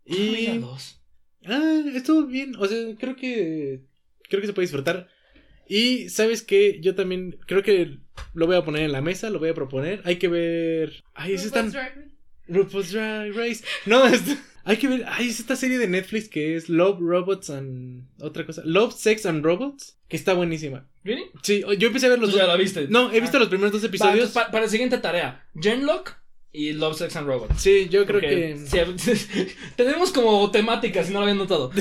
Y... 0.06 0.16
Y... 0.16 0.58
dos. 0.58 1.02
Ah, 1.44 1.82
estuvo 1.94 2.24
bien, 2.24 2.56
o 2.58 2.66
sea, 2.66 2.96
creo 2.98 3.14
que... 3.14 3.82
Creo 4.26 4.40
que 4.40 4.46
se 4.46 4.54
puede 4.54 4.64
disfrutar. 4.64 5.08
Y, 5.68 6.08
¿sabes 6.08 6.42
qué? 6.42 6.80
Yo 6.80 6.94
también 6.94 7.38
creo 7.46 7.62
que 7.62 7.98
lo 8.32 8.46
voy 8.46 8.56
a 8.56 8.64
poner 8.64 8.84
en 8.84 8.92
la 8.92 9.02
mesa, 9.02 9.28
lo 9.28 9.38
voy 9.38 9.50
a 9.50 9.54
proponer. 9.54 10.00
Hay 10.06 10.16
que 10.16 10.28
ver... 10.28 11.04
Ay, 11.12 11.34
es 11.34 11.44
RuPaul's 11.44 11.52
tan... 11.52 11.72
Drag 11.72 11.94
Race. 11.94 12.14
RuPaul's 12.46 12.90
Drag 12.90 13.32
Race. 13.34 13.64
No, 13.84 14.06
es- 14.14 14.38
hay 14.68 14.76
que 14.76 14.86
ver. 14.88 15.04
Ay, 15.08 15.28
es 15.28 15.40
esta 15.40 15.56
serie 15.56 15.78
de 15.78 15.88
Netflix 15.88 16.28
que 16.28 16.54
es 16.56 16.68
Love, 16.68 16.98
Robots 17.00 17.50
and. 17.50 18.06
Otra 18.20 18.44
cosa. 18.46 18.62
Love, 18.64 18.94
Sex 18.94 19.26
and 19.26 19.44
Robots. 19.44 19.98
Que 20.08 20.16
está 20.16 20.34
buenísima. 20.34 20.86
¿Really? 21.04 21.24
Sí, 21.42 21.62
yo 21.78 21.88
empecé 21.88 22.06
a 22.06 22.10
ver 22.10 22.18
los 22.18 22.30
Tú 22.30 22.36
ya 22.36 22.42
dos. 22.44 22.52
la 22.52 22.56
viste. 22.58 22.86
No, 22.88 23.10
he 23.12 23.20
visto 23.20 23.36
Ah. 23.36 23.40
los 23.40 23.48
primeros 23.48 23.72
dos 23.72 23.82
episodios. 23.84 24.30
pa- 24.30 24.50
para 24.50 24.64
la 24.64 24.70
siguiente 24.70 24.98
tarea, 24.98 25.46
Genlock 25.60 26.16
y 26.52 26.72
Love, 26.72 26.96
Sex 26.96 27.14
and 27.16 27.26
Robots. 27.26 27.60
Sí, 27.60 27.88
yo 27.90 28.06
creo 28.06 28.20
que. 28.20 28.56
sí, 28.56 28.78
tenemos 29.76 30.12
como 30.12 30.50
temática, 30.50 31.02
si 31.04 31.12
no 31.12 31.18
lo 31.18 31.24
habían 31.24 31.38
notado. 31.38 31.70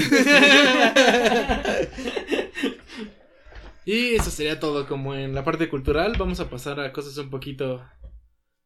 y 3.85 4.15
eso 4.15 4.29
sería 4.31 4.59
todo. 4.59 4.87
Como 4.87 5.15
en 5.15 5.33
la 5.33 5.43
parte 5.43 5.69
cultural, 5.69 6.15
vamos 6.17 6.39
a 6.39 6.49
pasar 6.49 6.79
a 6.79 6.91
cosas 6.91 7.17
un 7.17 7.29
poquito 7.29 7.83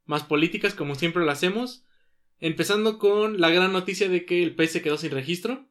más 0.06 0.24
políticas, 0.24 0.74
como 0.74 0.96
siempre 0.96 1.24
lo 1.24 1.32
hacemos. 1.32 1.86
Empezando 2.42 2.98
con 2.98 3.40
la 3.40 3.50
gran 3.50 3.72
noticia 3.72 4.10
de 4.10 4.26
que 4.26 4.44
el 4.44 4.56
PS 4.56 4.82
quedó 4.82 4.98
sin 4.98 5.12
registro. 5.12 5.66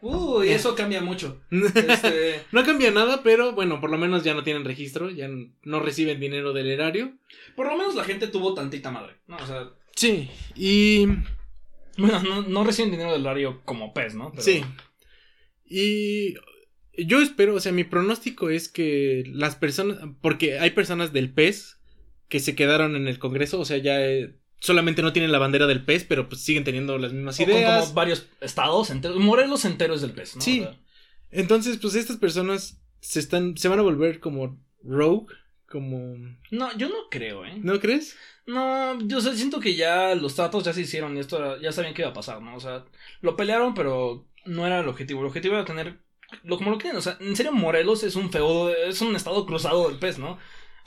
Uy, 0.00 0.50
eso 0.50 0.74
cambia 0.74 1.00
mucho. 1.02 1.40
Este, 1.50 2.40
No 2.52 2.64
cambia 2.64 2.90
nada, 2.90 3.22
pero 3.22 3.52
bueno, 3.52 3.80
por 3.80 3.90
lo 3.90 3.98
menos 3.98 4.22
ya 4.24 4.32
no 4.34 4.44
tienen 4.44 4.64
registro, 4.64 5.10
ya 5.10 5.28
no 5.28 5.80
reciben 5.80 6.20
dinero 6.20 6.52
del 6.52 6.70
erario. 6.70 7.14
por 7.56 7.66
lo 7.66 7.76
menos 7.76 7.94
la 7.94 8.04
gente 8.04 8.28
tuvo 8.28 8.54
tantita 8.54 8.90
madre. 8.90 9.14
No, 9.26 9.36
o 9.36 9.46
sea, 9.46 9.70
Sí, 9.96 10.30
y 10.54 11.06
bueno, 11.96 12.22
no, 12.22 12.42
no 12.42 12.62
reciben 12.64 12.92
dinero 12.92 13.10
del 13.12 13.26
horario 13.26 13.60
como 13.64 13.92
pez, 13.92 14.14
¿no? 14.14 14.30
Pero- 14.30 14.42
sí. 14.42 14.62
Y 15.64 16.34
yo 16.96 17.20
espero, 17.20 17.54
o 17.56 17.60
sea, 17.60 17.72
mi 17.72 17.84
pronóstico 17.84 18.50
es 18.50 18.68
que 18.68 19.24
las 19.26 19.56
personas, 19.56 19.98
porque 20.22 20.58
hay 20.60 20.70
personas 20.70 21.12
del 21.12 21.32
PES 21.32 21.78
que 22.28 22.40
se 22.40 22.54
quedaron 22.54 22.94
en 22.96 23.08
el 23.08 23.18
Congreso, 23.18 23.58
o 23.60 23.64
sea, 23.64 23.78
ya 23.78 24.00
eh, 24.06 24.36
solamente 24.60 25.02
no 25.02 25.12
tienen 25.12 25.32
la 25.32 25.38
bandera 25.38 25.66
del 25.66 25.84
PES, 25.84 26.04
pero 26.04 26.28
pues 26.28 26.40
siguen 26.42 26.64
teniendo 26.64 26.98
las 26.98 27.12
mismas 27.12 27.38
O 27.40 27.44
con 27.44 27.52
ideas. 27.52 27.80
como 27.84 27.94
varios 27.94 28.26
estados 28.40 28.90
enteros. 28.90 29.18
Morelos 29.18 29.64
enteros 29.64 30.00
del 30.02 30.12
pez, 30.12 30.36
¿no? 30.36 30.42
Sí. 30.42 30.60
O 30.60 30.64
sea, 30.64 30.76
Entonces, 31.30 31.78
pues 31.78 31.94
estas 31.94 32.16
personas 32.16 32.80
se 33.00 33.20
están, 33.20 33.56
se 33.56 33.68
van 33.68 33.78
a 33.78 33.82
volver 33.82 34.18
como 34.20 34.58
rogue, 34.82 35.26
como, 35.68 36.16
no, 36.50 36.74
yo 36.78 36.88
no 36.88 36.94
creo, 37.10 37.44
¿eh? 37.44 37.58
¿no 37.62 37.78
crees? 37.78 38.16
No, 38.46 38.98
yo 39.06 39.18
o 39.18 39.20
sea, 39.20 39.34
siento 39.34 39.60
que 39.60 39.74
ya 39.76 40.14
los 40.14 40.34
tratos 40.34 40.64
ya 40.64 40.72
se 40.72 40.80
hicieron 40.80 41.14
y 41.16 41.20
esto 41.20 41.36
era- 41.36 41.60
ya 41.60 41.72
sabían 41.72 41.92
que 41.92 42.00
iba 42.02 42.10
a 42.10 42.14
pasar, 42.14 42.40
¿no? 42.40 42.56
O 42.56 42.60
sea, 42.60 42.86
lo 43.20 43.36
pelearon, 43.36 43.74
pero 43.74 44.26
no 44.46 44.66
era 44.66 44.80
el 44.80 44.88
objetivo. 44.88 45.20
El 45.20 45.26
objetivo 45.26 45.54
era 45.56 45.66
tener 45.66 45.98
lo, 46.42 46.56
como 46.56 46.70
lo 46.70 46.78
quieren. 46.78 46.96
O 46.98 47.02
sea, 47.02 47.18
en 47.20 47.36
serio, 47.36 47.52
Morelos 47.52 48.02
es 48.02 48.16
un 48.16 48.32
feudo, 48.32 48.74
es 48.74 49.02
un 49.02 49.14
estado 49.14 49.44
cruzado 49.44 49.88
del 49.90 49.98
pez, 49.98 50.18
¿no? 50.18 50.38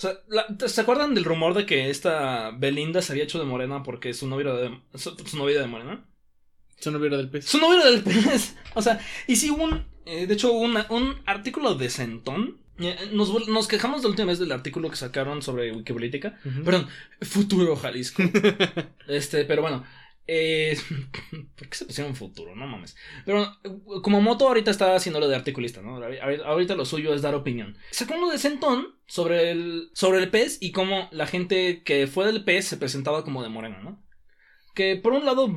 O 0.02 0.08
sea, 0.08 0.14
la- 0.30 0.68
¿se 0.68 0.82
acuerdan 0.82 1.14
del 1.14 1.24
rumor 1.26 1.54
de 1.54 1.68
que 1.68 1.92
esta 1.92 2.50
Belinda 2.58 3.04
se 3.04 3.14
había 3.14 3.24
hecho 3.24 3.38
de 3.38 3.46
morena 3.46 3.84
porque 3.84 4.16
su 4.16 4.28
novio 4.28 4.50
era 4.50 4.58
de, 4.60 4.80
su, 4.96 5.16
su 5.16 5.38
novio 5.38 5.52
era 5.54 5.62
de 5.62 5.68
morena? 5.68 6.06
Eso 6.80 6.90
no 6.90 6.98
hubiera 6.98 7.18
del 7.18 7.30
pez. 7.30 7.46
Su 7.46 7.60
novio 7.60 7.80
era 7.82 7.92
del 7.92 8.02
pez. 8.02 8.56
O 8.74 8.82
sea, 8.82 9.00
y 9.28 9.36
sí 9.36 9.52
hubo 9.52 9.64
un, 9.66 9.86
eh, 10.08 10.26
de 10.26 10.34
hecho, 10.34 10.54
una- 10.54 10.88
un 10.90 11.18
artículo 11.28 11.76
de 11.76 11.90
Centón. 11.92 12.58
Eh, 12.80 13.12
Nos, 13.14 13.48
nos 13.48 13.68
quejamos 13.68 14.02
la 14.02 14.10
última 14.10 14.30
vez 14.30 14.40
del 14.40 14.52
artículo 14.52 14.90
que 14.90 14.96
sacaron 14.96 15.44
sobre 15.44 15.72
Wikipolítica. 15.72 16.40
Ujú. 16.46 16.64
Perdón, 16.64 16.88
Futuro 17.22 17.76
Jalisco. 17.76 18.24
este, 19.08 19.46
pero 19.46 19.62
bueno. 19.62 19.84
Eh, 20.28 20.78
¿Por 21.56 21.68
qué 21.70 21.76
se 21.78 21.86
pusieron 21.86 22.16
futuro? 22.16 22.56
No 22.56 22.68
mames. 22.68 22.96
Pero 23.26 23.48
como 24.02 24.22
Moto 24.22 24.48
ahorita 24.48 24.72
está 24.72 24.96
haciendo 24.96 25.20
lo 25.20 25.28
de 25.28 25.36
articulista, 25.36 25.82
¿no? 25.82 26.00
Ahori- 26.00 26.42
Ahorita 26.44 26.76
lo 26.76 26.86
suyo 26.86 27.14
es 27.14 27.22
dar 27.22 27.36
opinión. 27.36 27.78
Sacó 27.92 28.16
uno 28.16 28.30
de 28.30 28.38
Centón 28.38 28.96
sobre 29.08 29.52
el, 29.52 29.90
sobre 29.94 30.20
el 30.20 30.30
pez 30.30 30.58
y 30.62 30.72
cómo 30.72 31.10
la 31.12 31.28
gente 31.28 31.84
que 31.84 32.08
fue 32.08 32.26
del 32.26 32.44
pez 32.44 32.66
se 32.66 32.78
presentaba 32.78 33.24
como 33.24 33.44
de 33.44 33.50
morena, 33.50 33.80
¿no? 33.82 34.04
Que 34.74 34.96
por 34.96 35.12
un 35.12 35.26
lado, 35.26 35.50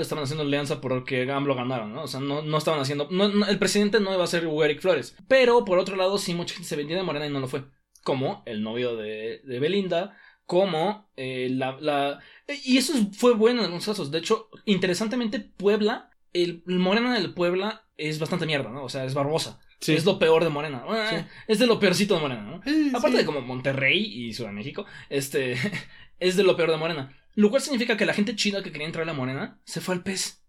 estaban 0.00 0.24
haciendo 0.24 0.44
alianza 0.44 0.80
porque 0.80 1.28
AMLO 1.28 1.56
ganaron, 1.56 1.92
¿no? 1.92 2.04
O 2.04 2.06
sea, 2.08 2.20
no, 2.20 2.42
no 2.42 2.58
estaban 2.58 2.80
haciendo. 2.80 3.08
no- 3.10 3.46
el 3.46 3.58
presidente 3.58 3.98
no 3.98 4.14
iba 4.14 4.22
a 4.22 4.28
ser 4.28 4.46
Hugo 4.46 4.62
Flores. 4.80 5.16
Pero 5.26 5.64
por 5.64 5.78
otro 5.78 5.96
lado, 5.96 6.18
sí, 6.18 6.34
mucha 6.34 6.54
gente 6.54 6.68
se 6.68 6.76
vendía 6.76 6.96
de 6.96 7.02
morena 7.02 7.26
y 7.26 7.30
no 7.30 7.40
lo 7.40 7.48
fue. 7.48 7.64
Como 8.04 8.42
el 8.46 8.62
novio 8.62 8.96
de, 8.96 9.40
de 9.44 9.58
Belinda, 9.60 10.16
como 10.46 11.10
eh, 11.16 11.48
la. 11.50 12.20
Y 12.64 12.76
eso 12.76 12.92
fue 13.12 13.34
bueno 13.34 13.60
en 13.60 13.66
algunos 13.66 13.86
casos. 13.86 14.10
De 14.10 14.18
hecho, 14.18 14.48
interesantemente, 14.64 15.40
Puebla, 15.40 16.10
el, 16.32 16.62
el 16.66 16.78
morena 16.78 17.14
del 17.14 17.32
Puebla 17.32 17.86
es 17.96 18.18
bastante 18.18 18.46
mierda, 18.46 18.70
¿no? 18.70 18.84
O 18.84 18.88
sea, 18.88 19.04
es 19.04 19.14
Barbosa. 19.14 19.60
Sí. 19.80 19.94
Es 19.94 20.04
lo 20.04 20.18
peor 20.18 20.44
de 20.44 20.50
Morena. 20.50 20.84
Sí. 21.10 21.16
Es 21.46 21.58
de 21.58 21.66
lo 21.66 21.78
peorcito 21.78 22.14
de 22.14 22.20
Morena, 22.20 22.42
¿no? 22.42 22.96
Aparte 22.96 23.18
de 23.18 23.24
como 23.26 23.42
Monterrey 23.42 24.00
y 24.02 24.32
Ciudad 24.32 24.50
de 24.50 24.56
México, 24.56 24.86
este 25.10 25.56
es 26.20 26.36
de 26.36 26.42
lo 26.42 26.56
peor 26.56 26.70
de 26.70 26.76
Morena. 26.76 27.14
Lo 27.34 27.50
cual 27.50 27.62
significa 27.62 27.96
que 27.96 28.06
la 28.06 28.14
gente 28.14 28.36
chida 28.36 28.62
que 28.62 28.72
quería 28.72 28.86
entrar 28.86 29.02
a 29.02 29.06
la 29.06 29.12
Morena 29.12 29.60
se 29.64 29.80
fue 29.80 29.94
al 29.94 30.02
pez. 30.02 30.43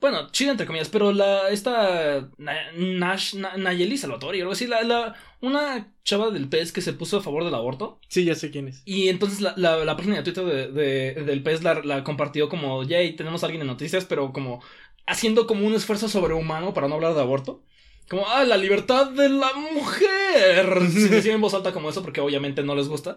Bueno, 0.00 0.30
chida 0.30 0.50
entre 0.50 0.66
comillas, 0.66 0.88
pero 0.90 1.12
la 1.12 1.48
esta 1.50 2.28
Na- 2.36 2.70
Nash 2.76 3.34
Na- 3.34 3.56
Nayeli 3.56 3.96
Salvatore 3.96 4.38
o 4.38 4.42
algo 4.42 4.52
así, 4.52 4.66
la, 4.66 4.82
la 4.82 5.14
una 5.40 5.92
chava 6.04 6.30
del 6.30 6.48
pez 6.48 6.70
que 6.72 6.82
se 6.82 6.92
puso 6.92 7.16
a 7.18 7.22
favor 7.22 7.44
del 7.44 7.54
aborto 7.54 7.98
Sí, 8.08 8.24
ya 8.24 8.34
sé 8.34 8.50
quién 8.50 8.68
es. 8.68 8.82
y 8.84 9.08
entonces 9.08 9.40
la, 9.40 9.54
la, 9.56 9.84
la 9.84 9.96
página 9.96 10.16
de 10.16 10.22
Twitter 10.22 10.44
de, 10.44 10.68
de- 11.14 11.24
del 11.24 11.42
pez 11.42 11.62
la, 11.62 11.74
la 11.82 12.04
compartió 12.04 12.48
como, 12.48 12.82
yay, 12.84 13.16
tenemos 13.16 13.42
a 13.42 13.46
alguien 13.46 13.62
en 13.62 13.68
noticias, 13.68 14.04
pero 14.04 14.32
como 14.32 14.62
haciendo 15.06 15.46
como 15.46 15.66
un 15.66 15.74
esfuerzo 15.74 16.08
sobrehumano 16.08 16.74
para 16.74 16.88
no 16.88 16.94
hablar 16.96 17.14
de 17.14 17.20
aborto. 17.22 17.62
Como, 18.08 18.28
ah, 18.28 18.44
la 18.44 18.56
libertad 18.56 19.10
de 19.10 19.28
la 19.28 19.52
mujer. 19.54 20.80
Sin 20.90 21.10
decir 21.10 21.32
en 21.32 21.40
voz 21.40 21.54
alta 21.54 21.72
como 21.72 21.90
eso, 21.90 22.02
porque 22.02 22.20
obviamente 22.20 22.62
no 22.62 22.74
les 22.74 22.88
gusta. 22.88 23.16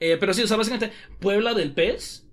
Eh, 0.00 0.16
pero 0.18 0.32
sí, 0.34 0.42
o 0.42 0.46
sea, 0.46 0.56
básicamente, 0.56 0.94
Puebla 1.20 1.52
del 1.54 1.72
pez 1.74 2.26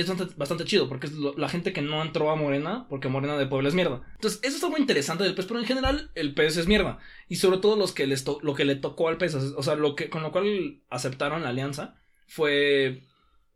es 0.00 0.36
bastante, 0.36 0.64
chido, 0.64 0.88
porque 0.88 1.06
es 1.06 1.12
la 1.12 1.48
gente 1.48 1.72
que 1.72 1.82
no 1.82 2.02
entró 2.02 2.30
a 2.30 2.36
Morena, 2.36 2.86
porque 2.88 3.08
Morena 3.08 3.36
de 3.36 3.46
Puebla 3.46 3.68
es 3.68 3.74
mierda. 3.74 4.02
Entonces, 4.14 4.40
eso 4.42 4.56
está 4.56 4.68
muy 4.68 4.80
interesante 4.80 5.24
del 5.24 5.34
pez, 5.34 5.46
pero 5.46 5.60
en 5.60 5.66
general, 5.66 6.10
el 6.14 6.34
pez 6.34 6.56
es 6.56 6.66
mierda. 6.66 6.98
Y 7.28 7.36
sobre 7.36 7.58
todo 7.58 7.76
los 7.76 7.92
que 7.92 8.06
les 8.06 8.24
lo 8.42 8.54
que 8.54 8.64
le 8.64 8.76
tocó 8.76 9.08
al 9.08 9.18
pez, 9.18 9.34
o 9.34 9.62
sea, 9.62 9.76
lo 9.76 9.94
que, 9.94 10.10
con 10.10 10.22
lo 10.22 10.32
cual 10.32 10.80
aceptaron 10.90 11.42
la 11.42 11.50
alianza, 11.50 11.96
fue 12.26 13.02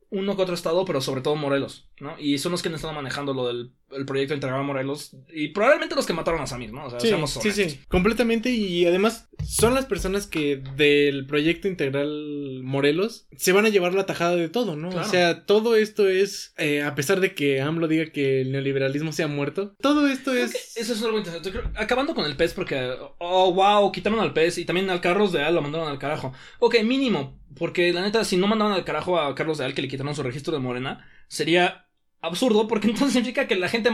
uno 0.09 0.35
que 0.35 0.41
otro 0.41 0.55
estado, 0.55 0.85
pero 0.85 1.01
sobre 1.01 1.21
todo 1.21 1.35
Morelos, 1.35 1.87
¿no? 1.99 2.17
Y 2.19 2.37
son 2.37 2.51
los 2.51 2.61
que 2.61 2.69
han 2.69 2.75
estado 2.75 2.93
manejando 2.93 3.33
lo 3.33 3.47
del 3.47 3.73
el 3.95 4.05
proyecto 4.05 4.33
integral 4.33 4.59
a 4.59 4.63
Morelos, 4.63 5.15
y 5.33 5.49
probablemente 5.49 5.95
los 5.95 6.05
que 6.05 6.13
mataron 6.13 6.41
a 6.41 6.47
Samir, 6.47 6.71
¿no? 6.73 6.85
O 6.85 6.89
sea, 6.89 6.99
Sí, 6.99 7.07
seamos 7.07 7.31
sí, 7.31 7.39
honestos. 7.39 7.71
sí, 7.71 7.79
completamente. 7.87 8.49
Y 8.51 8.85
además 8.85 9.29
son 9.45 9.73
las 9.73 9.85
personas 9.85 10.27
que 10.27 10.61
del 10.75 11.25
proyecto 11.27 11.67
integral 11.67 12.61
Morelos 12.63 13.27
se 13.37 13.51
van 13.51 13.65
a 13.65 13.69
llevar 13.69 13.93
la 13.93 14.05
tajada 14.05 14.35
de 14.35 14.49
todo, 14.49 14.75
¿no? 14.75 14.89
Claro. 14.89 15.07
O 15.07 15.09
sea, 15.09 15.45
todo 15.45 15.75
esto 15.75 16.07
es, 16.07 16.53
eh, 16.57 16.81
a 16.83 16.95
pesar 16.95 17.19
de 17.19 17.33
que 17.35 17.61
AMLO 17.61 17.87
diga 17.87 18.11
que 18.11 18.41
el 18.41 18.51
neoliberalismo 18.51 19.11
se 19.11 19.23
ha 19.23 19.27
muerto, 19.27 19.75
todo 19.81 20.07
esto 20.07 20.31
Creo 20.31 20.45
es... 20.45 20.77
Eso 20.77 20.93
es 20.93 21.03
algo 21.03 21.17
interesante. 21.17 21.51
Creo- 21.51 21.71
acabando 21.75 22.13
con 22.15 22.25
el 22.25 22.35
pez, 22.35 22.53
porque, 22.53 22.91
oh, 23.19 23.53
wow, 23.53 23.91
quitaron 23.91 24.19
al 24.19 24.33
pez 24.33 24.57
y 24.57 24.65
también 24.65 24.89
al 24.89 25.01
Carlos 25.01 25.31
de 25.31 25.43
Al 25.43 25.55
lo 25.55 25.61
mandaron 25.61 25.87
al 25.87 25.99
carajo. 25.99 26.33
Ok, 26.59 26.81
mínimo, 26.83 27.39
porque 27.57 27.93
la 27.93 28.01
neta, 28.01 28.23
si 28.23 28.37
no 28.37 28.47
mandaban 28.47 28.73
al 28.73 28.83
carajo 28.85 29.19
a 29.19 29.33
Carlos 29.35 29.57
de 29.57 29.65
Al 29.65 29.73
que 29.73 29.81
le 29.81 29.87
quitaron 29.87 30.15
su 30.15 30.23
registro 30.23 30.53
de 30.53 30.59
Morena, 30.59 31.07
sería 31.27 31.85
absurdo, 32.25 32.67
porque 32.67 32.87
entonces 32.89 33.13
significa 33.13 33.47
que 33.47 33.55
la 33.55 33.69
gente. 33.69 33.91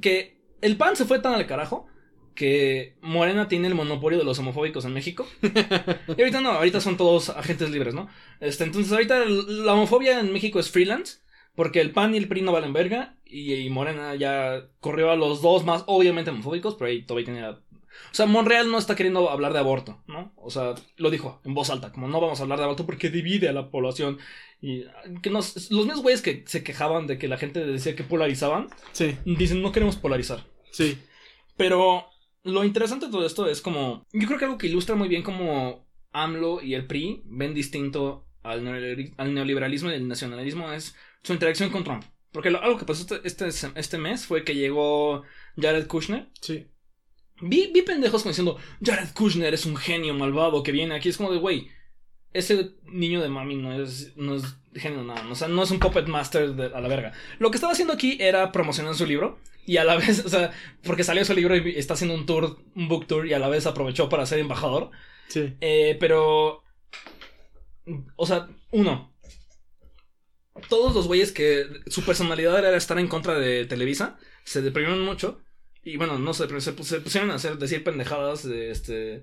que 0.00 0.38
el 0.60 0.76
PAN 0.76 0.96
se 0.96 1.04
fue 1.04 1.20
tan 1.20 1.34
al 1.34 1.46
carajo 1.46 1.86
que 2.34 2.96
Morena 3.00 3.48
tiene 3.48 3.66
el 3.66 3.74
monopolio 3.74 4.18
de 4.18 4.24
los 4.24 4.38
homofóbicos 4.38 4.84
en 4.84 4.92
México. 4.94 5.26
Y 6.16 6.20
ahorita 6.20 6.40
no, 6.40 6.50
ahorita 6.50 6.80
son 6.80 6.96
todos 6.96 7.30
agentes 7.30 7.70
libres, 7.70 7.94
¿no? 7.94 8.08
Este, 8.40 8.64
entonces 8.64 8.92
ahorita 8.92 9.24
la 9.24 9.74
homofobia 9.74 10.20
en 10.20 10.32
México 10.32 10.58
es 10.60 10.70
freelance. 10.70 11.18
Porque 11.54 11.80
el 11.80 11.90
PAN 11.90 12.14
y 12.14 12.18
el 12.18 12.28
PRI 12.28 12.42
no 12.42 12.52
valen 12.52 12.72
verga. 12.72 13.16
Y, 13.24 13.52
y 13.54 13.70
Morena 13.70 14.14
ya 14.14 14.68
corrió 14.78 15.10
a 15.10 15.16
los 15.16 15.42
dos 15.42 15.64
más 15.64 15.82
obviamente 15.88 16.30
homofóbicos. 16.30 16.76
Pero 16.76 16.90
ahí 16.90 17.02
todavía 17.04 17.26
tenía. 17.26 17.60
O 18.10 18.14
sea, 18.14 18.26
Monreal 18.26 18.70
no 18.70 18.78
está 18.78 18.94
queriendo 18.96 19.30
hablar 19.30 19.52
de 19.52 19.58
aborto, 19.58 20.02
¿no? 20.06 20.32
O 20.36 20.50
sea, 20.50 20.74
lo 20.96 21.10
dijo 21.10 21.40
en 21.44 21.54
voz 21.54 21.70
alta. 21.70 21.92
Como 21.92 22.08
no 22.08 22.20
vamos 22.20 22.40
a 22.40 22.42
hablar 22.44 22.58
de 22.58 22.64
aborto 22.64 22.86
porque 22.86 23.10
divide 23.10 23.48
a 23.48 23.52
la 23.52 23.70
población. 23.70 24.18
Y 24.60 24.84
que 25.22 25.30
nos, 25.30 25.70
los 25.70 25.84
mismos 25.86 26.02
güeyes 26.02 26.22
que 26.22 26.44
se 26.46 26.64
quejaban 26.64 27.06
de 27.06 27.18
que 27.18 27.28
la 27.28 27.36
gente 27.38 27.64
decía 27.64 27.94
que 27.94 28.02
polarizaban. 28.04 28.68
Sí, 28.92 29.16
Dicen 29.24 29.62
no 29.62 29.72
queremos 29.72 29.96
polarizar. 29.96 30.44
sí. 30.70 30.98
Pero 31.56 32.06
lo 32.44 32.64
interesante 32.64 33.06
de 33.06 33.12
todo 33.12 33.26
esto 33.26 33.48
es 33.48 33.60
como. 33.60 34.06
Yo 34.12 34.26
creo 34.26 34.38
que 34.38 34.44
algo 34.44 34.58
que 34.58 34.68
ilustra 34.68 34.94
muy 34.94 35.08
bien 35.08 35.22
como 35.22 35.86
AMLO 36.12 36.62
y 36.62 36.74
el 36.74 36.86
PRI 36.86 37.22
ven 37.26 37.52
distinto 37.54 38.26
al, 38.42 38.62
neoliber- 38.64 39.12
al 39.16 39.34
neoliberalismo 39.34 39.90
y 39.90 39.94
el 39.94 40.06
nacionalismo 40.08 40.72
es 40.72 40.94
su 41.22 41.32
interacción 41.32 41.70
con 41.70 41.84
Trump. 41.84 42.04
Porque 42.32 42.50
lo- 42.50 42.62
algo 42.62 42.78
que 42.78 42.84
pasó 42.84 43.02
este, 43.24 43.46
este, 43.48 43.68
este 43.74 43.98
mes 43.98 44.24
fue 44.26 44.44
que 44.44 44.54
llegó 44.54 45.22
Jared 45.56 45.86
Kushner. 45.88 46.28
Sí. 46.40 46.66
Vi, 47.40 47.70
vi 47.72 47.82
pendejos 47.82 48.22
como 48.22 48.30
diciendo: 48.30 48.58
Jared 48.84 49.10
Kushner 49.14 49.54
es 49.54 49.66
un 49.66 49.76
genio 49.76 50.14
malvado 50.14 50.62
que 50.62 50.72
viene 50.72 50.94
aquí. 50.94 51.08
Es 51.08 51.16
como 51.16 51.32
de, 51.32 51.38
güey, 51.38 51.68
ese 52.32 52.72
niño 52.84 53.20
de 53.22 53.28
mami 53.28 53.56
no 53.56 53.72
es, 53.80 54.16
no 54.16 54.34
es 54.34 54.56
genio 54.74 55.02
nada. 55.04 55.26
O 55.30 55.34
sea, 55.34 55.48
no 55.48 55.62
es 55.62 55.70
un 55.70 55.78
puppet 55.78 56.06
master 56.06 56.54
de- 56.54 56.66
a 56.76 56.80
la 56.80 56.88
verga. 56.88 57.12
Lo 57.38 57.50
que 57.50 57.56
estaba 57.56 57.72
haciendo 57.72 57.94
aquí 57.94 58.16
era 58.20 58.52
promocionar 58.52 58.94
su 58.94 59.06
libro. 59.06 59.38
Y 59.66 59.76
a 59.76 59.84
la 59.84 59.96
vez, 59.98 60.24
o 60.24 60.28
sea, 60.28 60.50
porque 60.82 61.04
salió 61.04 61.24
su 61.24 61.34
libro 61.34 61.54
y 61.56 61.76
está 61.76 61.94
haciendo 61.94 62.14
un 62.14 62.26
tour, 62.26 62.58
un 62.74 62.88
book 62.88 63.06
tour, 63.06 63.26
y 63.26 63.34
a 63.34 63.38
la 63.38 63.48
vez 63.48 63.66
aprovechó 63.66 64.08
para 64.08 64.26
ser 64.26 64.38
embajador. 64.38 64.90
Sí. 65.28 65.54
Eh, 65.60 65.96
pero. 66.00 66.62
O 68.16 68.26
sea, 68.26 68.48
uno. 68.72 69.14
Todos 70.68 70.94
los 70.94 71.06
güeyes 71.06 71.30
que 71.32 71.66
su 71.86 72.02
personalidad 72.04 72.58
era 72.58 72.76
estar 72.76 72.98
en 72.98 73.06
contra 73.06 73.34
de 73.38 73.64
Televisa 73.66 74.18
se 74.44 74.60
deprimieron 74.60 75.04
mucho. 75.04 75.40
Y 75.84 75.96
bueno, 75.96 76.18
no 76.18 76.34
sé, 76.34 76.46
pero 76.46 76.60
se, 76.60 76.72
pus- 76.74 76.86
se 76.88 77.00
pusieron 77.00 77.30
a 77.30 77.34
hacer, 77.36 77.56
decir 77.58 77.82
pendejadas 77.84 78.46
de 78.46 78.70
este. 78.70 79.22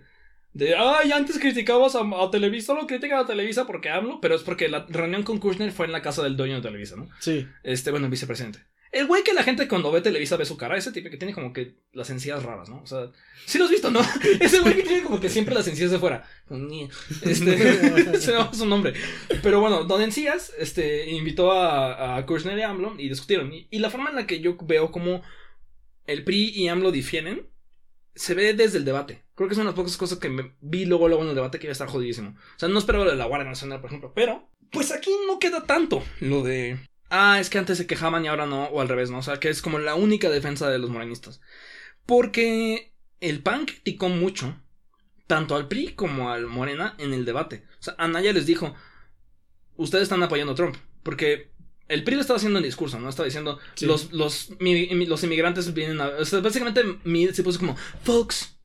De, 0.54 0.74
ay, 0.76 1.12
antes 1.12 1.38
criticabas 1.38 1.96
a, 1.96 2.00
a 2.02 2.32
Televisa, 2.32 2.68
solo 2.68 2.88
critican 2.88 3.20
a 3.20 3.26
Televisa 3.26 3.68
porque 3.68 3.90
hablo, 3.90 4.20
pero 4.22 4.36
es 4.36 4.42
porque 4.44 4.70
la 4.70 4.86
reunión 4.88 5.24
con 5.24 5.38
Kushner 5.38 5.72
fue 5.74 5.86
en 5.86 5.92
la 5.92 6.02
casa 6.02 6.24
del 6.24 6.38
dueño 6.38 6.56
de 6.56 6.62
Televisa, 6.62 6.96
¿no? 6.96 7.10
Sí. 7.20 7.46
Este, 7.64 7.92
bueno, 7.92 8.06
el 8.06 8.12
vicepresidente. 8.12 8.60
El 8.94 9.08
güey 9.08 9.24
que 9.24 9.34
la 9.34 9.44
gente 9.44 9.68
cuando 9.68 9.92
ve 9.92 10.00
Televisa 10.00 10.38
ve 10.38 10.46
su 10.46 10.56
cara, 10.56 10.78
ese 10.78 10.94
tipo 10.94 11.10
que 11.10 11.18
tiene 11.18 11.34
como 11.34 11.52
que 11.52 11.76
las 11.92 12.10
encías 12.10 12.42
raras, 12.44 12.70
¿no? 12.70 12.82
O 12.82 12.86
sea, 12.88 13.12
sí 13.46 13.58
lo 13.58 13.66
has 13.66 13.72
visto, 13.72 13.92
¿no? 13.92 14.00
Ese 14.40 14.62
güey 14.62 14.76
que 14.76 14.84
tiene 14.84 15.04
como 15.04 15.20
que 15.20 15.28
siempre 15.28 15.54
las 15.54 15.68
encías 15.68 15.92
de 15.92 16.00
fuera. 16.00 16.26
Este, 17.22 18.20
se 18.22 18.32
va 18.32 18.54
su 18.54 18.66
nombre. 18.66 18.94
Pero 19.44 19.60
bueno, 19.60 19.84
Don 19.84 20.02
Encías, 20.02 20.54
este, 20.58 21.10
invitó 21.12 21.52
a, 21.52 22.16
a 22.16 22.26
Kushner 22.26 22.58
y 22.58 22.62
AMLO 22.62 22.96
y 22.98 23.10
discutieron. 23.10 23.52
Y, 23.54 23.68
y 23.70 23.80
la 23.80 23.90
forma 23.90 24.12
en 24.12 24.16
la 24.16 24.28
que 24.28 24.40
yo 24.40 24.56
veo 24.62 24.92
como 24.92 25.22
el 26.08 26.24
PRI 26.24 26.52
y 26.56 26.68
AMLO 26.68 26.92
difieren 26.92 27.50
se 28.16 28.34
ve 28.34 28.54
desde 28.54 28.78
el 28.78 28.86
debate. 28.86 29.24
Creo 29.36 29.48
que 29.48 29.54
es 29.54 29.58
una 29.58 29.66
de 29.66 29.72
las 29.72 29.76
pocas 29.76 29.98
cosas 29.98 30.18
que 30.18 30.54
vi 30.62 30.86
luego, 30.86 31.08
luego 31.08 31.24
en 31.24 31.30
el 31.30 31.36
debate 31.36 31.60
que 31.60 31.68
iba 31.68 31.72
a 31.72 31.74
estar 31.74 31.90
jodidísimo. 31.90 32.30
O 32.30 32.60
sea, 32.60 32.70
no 32.70 32.80
esperaba 32.80 33.06
lo 33.06 33.12
de 33.12 33.18
la 33.18 33.26
Guardia 33.26 33.50
Nacional, 33.50 33.82
por 33.82 33.90
ejemplo. 33.90 34.14
Pero, 34.16 34.50
pues 34.72 34.92
aquí 34.92 35.12
no 35.28 35.38
queda 35.38 35.66
tanto 35.66 36.02
lo 36.22 36.42
de. 36.42 36.80
Ah, 37.10 37.40
es 37.40 37.50
que 37.50 37.58
antes 37.58 37.78
se 37.78 37.88
quejaban 37.88 38.24
y 38.24 38.30
ahora 38.30 38.46
no, 38.46 38.66
o 38.66 38.82
al 38.82 38.88
revés, 38.88 39.12
¿no? 39.12 39.20
O 39.20 39.24
sea, 39.24 39.40
que 39.40 39.50
es 39.50 39.62
como 39.62 39.80
la 39.80 39.96
única 39.96 40.30
defensa 40.30 40.70
de 40.70 40.80
los 40.80 40.90
morenistas. 40.90 41.42
Porque 42.06 42.94
el 43.20 43.44
PAN 43.44 43.66
criticó 43.66 44.10
mucho, 44.10 44.62
tanto 45.28 45.56
al 45.56 45.68
PRI 45.68 45.94
como 45.94 46.32
al 46.32 46.48
Morena, 46.48 46.96
en 46.98 47.14
el 47.14 47.26
debate. 47.26 47.66
O 47.80 47.84
sea, 47.84 47.96
Anaya 47.98 48.32
les 48.32 48.46
dijo: 48.46 48.74
Ustedes 49.76 50.04
están 50.04 50.24
apoyando 50.24 50.54
a 50.54 50.56
Trump. 50.56 50.78
Porque 51.04 51.52
el 51.88 52.04
PRI 52.04 52.16
lo 52.16 52.22
estaba 52.22 52.38
haciendo 52.38 52.60
en 52.60 52.66
discurso, 52.66 53.00
¿no? 53.00 53.10
Estaba 53.10 53.26
diciendo: 53.26 53.60
Sí. 53.76 53.86
los, 53.86 54.12
los, 54.12 54.50
mi- 54.60 54.88
mi- 54.88 55.06
los 55.06 55.24
inmigrantes 55.24 55.74
vienen 55.74 56.02
a. 56.02 56.08
O 56.08 56.26
sea, 56.26 56.40
básicamente 56.40 56.84
Mid 57.04 57.32
se 57.32 57.44
puso 57.44 57.60
como: 57.60 57.76
Folks, 58.04 58.58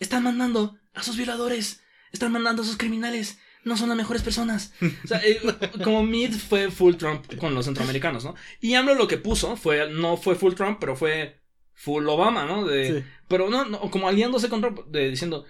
están 0.00 0.22
mandando 0.24 0.76
a 0.92 1.02
sus 1.02 1.16
violadores, 1.16 1.82
están 2.12 2.32
mandando 2.32 2.62
a 2.62 2.66
sus 2.66 2.76
criminales. 2.76 3.38
No 3.64 3.78
son 3.78 3.88
las 3.88 3.96
mejores 3.96 4.20
personas. 4.22 4.74
O 5.04 5.06
sea, 5.08 5.22
eh, 5.24 5.40
como 5.82 6.02
Mid 6.02 6.34
fue 6.34 6.70
full 6.70 6.96
Trump 6.96 7.24
con 7.38 7.54
los 7.54 7.64
centroamericanos, 7.64 8.22
¿no? 8.24 8.34
Y 8.60 8.74
AMLO 8.74 8.94
lo 8.94 9.08
que 9.08 9.16
puso 9.16 9.56
fue, 9.56 9.88
no 9.90 10.18
fue 10.18 10.34
full 10.34 10.52
Trump, 10.52 10.76
pero 10.80 10.96
fue 10.96 11.40
full 11.72 12.06
Obama, 12.06 12.44
¿no? 12.44 12.66
De, 12.66 13.00
Sí. 13.00 13.06
Pero 13.26 13.48
no, 13.48 13.64
no, 13.64 13.80
como 13.90 14.06
aliándose 14.06 14.50
con 14.50 14.60
Trump, 14.60 14.84
de, 14.88 15.08
diciendo, 15.08 15.46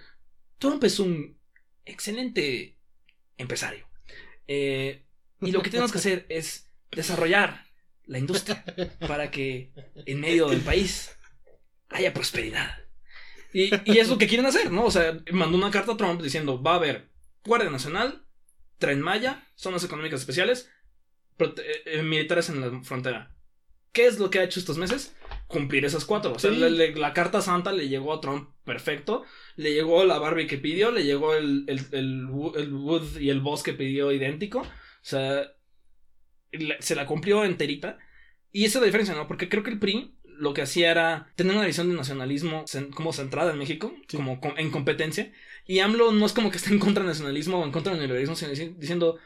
Trump 0.59 0.81
es 0.85 0.99
un 0.99 1.37
excelente 1.83 2.77
empresario. 3.37 3.85
Eh, 4.47 5.03
y 5.41 5.51
lo 5.51 5.61
que 5.61 5.69
tenemos 5.69 5.91
que 5.91 5.97
hacer 5.97 6.25
es 6.29 6.64
desarrollar 6.91 7.65
la 8.05 8.19
industria 8.19 8.63
para 9.07 9.31
que 9.31 9.71
en 10.05 10.19
medio 10.19 10.47
del 10.49 10.61
país 10.61 11.11
haya 11.89 12.13
prosperidad. 12.13 12.77
Y, 13.53 13.69
y 13.89 13.99
es 13.99 14.09
lo 14.09 14.17
que 14.17 14.27
quieren 14.27 14.45
hacer, 14.45 14.71
¿no? 14.71 14.83
O 14.85 14.91
sea, 14.91 15.17
mandó 15.31 15.57
una 15.57 15.71
carta 15.71 15.93
a 15.93 15.97
Trump 15.97 16.21
diciendo, 16.21 16.61
va 16.61 16.73
a 16.73 16.75
haber 16.75 17.09
Guardia 17.45 17.69
Nacional, 17.69 18.25
Tren 18.79 19.01
Maya, 19.01 19.47
zonas 19.55 19.83
económicas 19.83 20.19
especiales, 20.19 20.69
prote- 21.37 21.63
eh, 21.85 22.01
militares 22.03 22.49
en 22.49 22.59
la 22.61 22.81
frontera. 22.83 23.31
¿Qué 23.93 24.07
es 24.07 24.19
lo 24.19 24.29
que 24.29 24.39
ha 24.39 24.43
hecho 24.43 24.59
estos 24.59 24.77
meses? 24.77 25.15
Cumplir 25.47 25.85
esas 25.85 26.03
cuatro. 26.03 26.33
O 26.33 26.39
sea, 26.39 26.51
Sí. 26.51 26.57
le- 26.57 26.69
le- 26.69 26.95
la 26.95 27.13
carta 27.13 27.41
santa 27.41 27.71
le 27.71 27.87
llegó 27.87 28.13
a 28.13 28.19
Trump 28.19 28.49
perfecto. 28.65 29.23
Le 29.55 29.73
llegó 29.73 30.03
la 30.03 30.19
Barbie 30.19 30.47
que 30.47 30.57
pidió, 30.57 30.91
le 30.91 31.05
llegó 31.05 31.33
el, 31.33 31.63
el, 31.67 31.79
el, 31.93 32.27
el 32.57 32.73
Wood 32.75 33.19
y 33.21 33.29
el 33.29 33.39
Boss 33.39 33.63
que 33.63 33.71
pidió 33.73 34.11
idéntico. 34.11 34.59
O 34.59 34.67
sea, 35.01 35.49
la- 36.59 36.75
se 36.79 36.95
la 36.95 37.05
cumplió 37.05 37.43
enterita. 37.45 37.97
Y 38.51 38.65
esa 38.65 38.77
es 38.79 38.81
la 38.81 38.85
diferencia, 38.87 39.15
¿no? 39.15 39.27
Porque 39.27 39.49
creo 39.49 39.63
que 39.63 39.71
el 39.71 39.79
PRI 39.79 40.15
lo 40.37 40.53
que 40.53 40.61
hacía 40.61 40.91
era 40.91 41.31
tener 41.35 41.55
una 41.55 41.65
visión 41.65 41.89
de 41.89 41.95
nacionalismo 41.95 42.65
como 42.93 43.13
centrada 43.13 43.51
en 43.53 43.57
México, 43.59 43.93
Sí. 44.07 44.17
como 44.17 44.39
com- 44.41 44.53
en 44.57 44.69
competencia. 44.71 45.31
Y 45.65 45.79
AMLO 45.79 46.11
no 46.11 46.25
es 46.25 46.33
como 46.33 46.51
que 46.51 46.57
esté 46.57 46.71
en 46.71 46.79
contra 46.79 47.03
del 47.03 47.09
nacionalismo 47.11 47.59
o 47.59 47.65
en 47.65 47.71
contra 47.71 47.91
del 47.91 47.99
neoliberalismo, 47.99 48.35
sino 48.35 48.51
dici- 48.51 48.75
diciendo, 48.77 49.17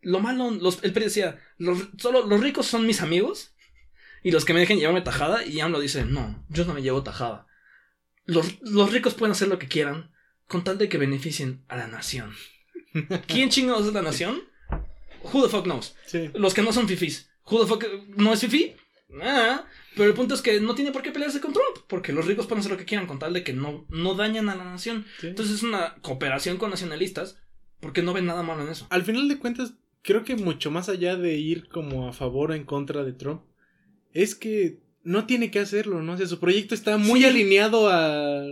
lo 0.00 0.20
malo, 0.20 0.50
los, 0.50 0.82
el 0.84 0.92
PRI 0.92 1.04
decía, 1.04 1.38
los, 1.58 1.88
solo 1.98 2.26
los 2.26 2.40
ricos 2.40 2.66
son 2.66 2.86
mis 2.86 3.02
amigos 3.02 3.54
y 4.22 4.30
los 4.30 4.44
que 4.44 4.54
me 4.54 4.60
dejen 4.60 4.78
llevarme 4.78 5.02
tajada. 5.02 5.44
Y 5.44 5.60
AMLO 5.60 5.80
dice, 5.80 6.04
no, 6.04 6.44
yo 6.48 6.64
no 6.64 6.74
me 6.74 6.82
llevo 6.82 7.02
tajada. 7.02 7.46
Los, 8.24 8.60
los 8.62 8.92
ricos 8.92 9.14
pueden 9.14 9.32
hacer 9.32 9.48
lo 9.48 9.58
que 9.58 9.68
quieran 9.68 10.12
con 10.46 10.64
tal 10.64 10.78
de 10.78 10.88
que 10.88 10.98
beneficien 10.98 11.62
a 11.68 11.76
la 11.76 11.88
nación. 11.88 12.32
¿Quién 13.26 13.50
chingados 13.50 13.86
es 13.86 13.92
la 13.92 14.02
nación? 14.02 14.42
Who 15.22 15.42
the 15.42 15.48
fuck 15.48 15.64
knows? 15.64 15.94
Sí. 16.06 16.30
Los 16.34 16.54
que 16.54 16.62
no 16.62 16.72
son 16.72 16.88
fifís. 16.88 17.30
Who 17.50 17.60
the 17.60 17.66
fuck 17.66 17.84
no 18.16 18.32
es 18.32 18.40
fifí? 18.40 18.74
Ah, 19.22 19.64
pero 19.96 20.08
el 20.10 20.14
punto 20.14 20.34
es 20.34 20.42
que 20.42 20.60
no 20.60 20.74
tiene 20.74 20.92
por 20.92 21.00
qué 21.02 21.10
pelearse 21.10 21.40
con 21.40 21.52
Trump, 21.52 21.78
porque 21.88 22.12
los 22.12 22.26
ricos 22.26 22.46
pueden 22.46 22.60
hacer 22.60 22.72
lo 22.72 22.76
que 22.78 22.84
quieran 22.84 23.06
con 23.06 23.18
tal 23.18 23.32
de 23.32 23.42
que 23.42 23.54
no, 23.54 23.86
no 23.88 24.14
dañan 24.14 24.48
a 24.50 24.54
la 24.54 24.64
nación. 24.64 25.06
sí. 25.20 25.28
Entonces 25.28 25.56
es 25.56 25.62
una 25.62 25.96
cooperación 26.02 26.58
con 26.58 26.70
nacionalistas, 26.70 27.38
porque 27.80 28.02
no 28.02 28.12
ven 28.12 28.26
nada 28.26 28.42
malo 28.42 28.62
en 28.64 28.68
eso. 28.68 28.86
Al 28.90 29.02
final 29.04 29.26
de 29.28 29.38
cuentas, 29.38 29.72
creo 30.02 30.24
que 30.24 30.36
mucho 30.36 30.70
más 30.70 30.88
allá 30.90 31.16
de 31.16 31.36
ir 31.36 31.68
como 31.68 32.06
a 32.08 32.12
favor 32.12 32.50
o 32.50 32.54
en 32.54 32.64
contra 32.64 33.02
de 33.02 33.12
Trump, 33.14 33.42
es 34.12 34.34
que 34.34 34.80
no 35.04 35.24
tiene 35.26 35.50
que 35.50 35.60
hacerlo, 35.60 36.02
¿no? 36.02 36.12
O 36.12 36.16
sea, 36.18 36.26
su 36.26 36.38
proyecto 36.38 36.74
está 36.74 36.98
muy 36.98 37.20
Sí. 37.20 37.26
alineado 37.26 37.88
a... 37.88 38.42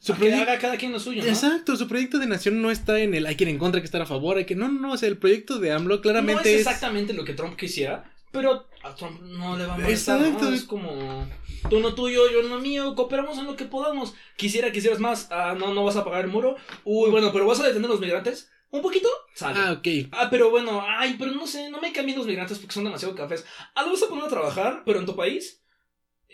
Su 0.00 0.14
que 0.14 0.20
proyecto... 0.20 0.42
haga 0.42 0.58
cada 0.58 0.76
quien 0.78 0.92
lo 0.92 0.98
suyo, 0.98 1.22
¿no? 1.22 1.28
Exacto, 1.28 1.76
su 1.76 1.86
proyecto 1.86 2.18
de 2.18 2.26
nación 2.26 2.62
no 2.62 2.70
está 2.70 2.98
en 2.98 3.14
el 3.14 3.26
hay 3.26 3.36
que 3.36 3.44
ir 3.44 3.50
en 3.50 3.58
contra, 3.58 3.78
hay 3.78 3.82
que 3.82 3.86
estar 3.86 4.00
a 4.00 4.06
favor, 4.06 4.38
hay 4.38 4.46
que... 4.46 4.56
No, 4.56 4.68
no, 4.68 4.80
no, 4.80 4.92
o 4.92 4.96
sea, 4.96 5.08
el 5.08 5.18
proyecto 5.18 5.58
de 5.58 5.72
AMLO 5.72 5.96
No 5.96 6.00
claramente 6.00 6.54
es 6.54 6.60
es... 6.60 6.66
exactamente 6.66 7.12
lo 7.12 7.24
que 7.24 7.34
Trump 7.34 7.56
quisiera, 7.56 8.10
pero 8.32 8.66
a 8.82 8.94
Trump 8.94 9.20
no 9.20 9.58
le 9.58 9.66
va 9.66 9.74
a 9.74 9.78
molestar, 9.78 10.20
Exacto. 10.20 10.48
¿no? 10.48 10.54
Es 10.54 10.64
como 10.64 11.28
tú 11.68 11.80
no 11.80 11.94
tuyo, 11.94 12.30
yo 12.30 12.48
no 12.48 12.58
mío, 12.60 12.94
cooperamos 12.94 13.36
en 13.38 13.44
lo 13.44 13.56
que 13.56 13.66
podamos. 13.66 14.14
Quisiera, 14.36 14.72
quisieras 14.72 15.00
más, 15.00 15.28
ah, 15.30 15.54
no, 15.58 15.74
no 15.74 15.84
vas 15.84 15.96
a 15.96 16.04
pagar 16.04 16.24
el 16.24 16.30
muro. 16.30 16.56
Uy, 16.84 17.10
bueno, 17.10 17.30
pero 17.32 17.46
vas 17.46 17.60
a 17.60 17.66
detener 17.66 17.86
a 17.86 17.92
los 17.92 18.00
migrantes. 18.00 18.50
Un 18.70 18.82
poquito, 18.82 19.08
sale. 19.34 19.58
Ah, 19.58 19.72
ok. 19.72 20.08
Ah, 20.12 20.28
pero 20.30 20.48
bueno, 20.48 20.82
ay, 20.86 21.16
pero 21.18 21.32
no 21.32 21.46
sé, 21.46 21.68
no 21.70 21.80
me 21.80 21.92
cambien 21.92 22.16
los 22.16 22.26
migrantes 22.26 22.58
porque 22.58 22.72
son 22.72 22.84
demasiado 22.84 23.16
cafés. 23.16 23.44
Ah, 23.74 23.82
lo 23.82 23.90
vas 23.90 24.02
a 24.02 24.08
poner 24.08 24.24
a 24.24 24.28
trabajar, 24.28 24.82
pero 24.86 25.00
en 25.00 25.06
tu 25.06 25.16
país. 25.16 25.59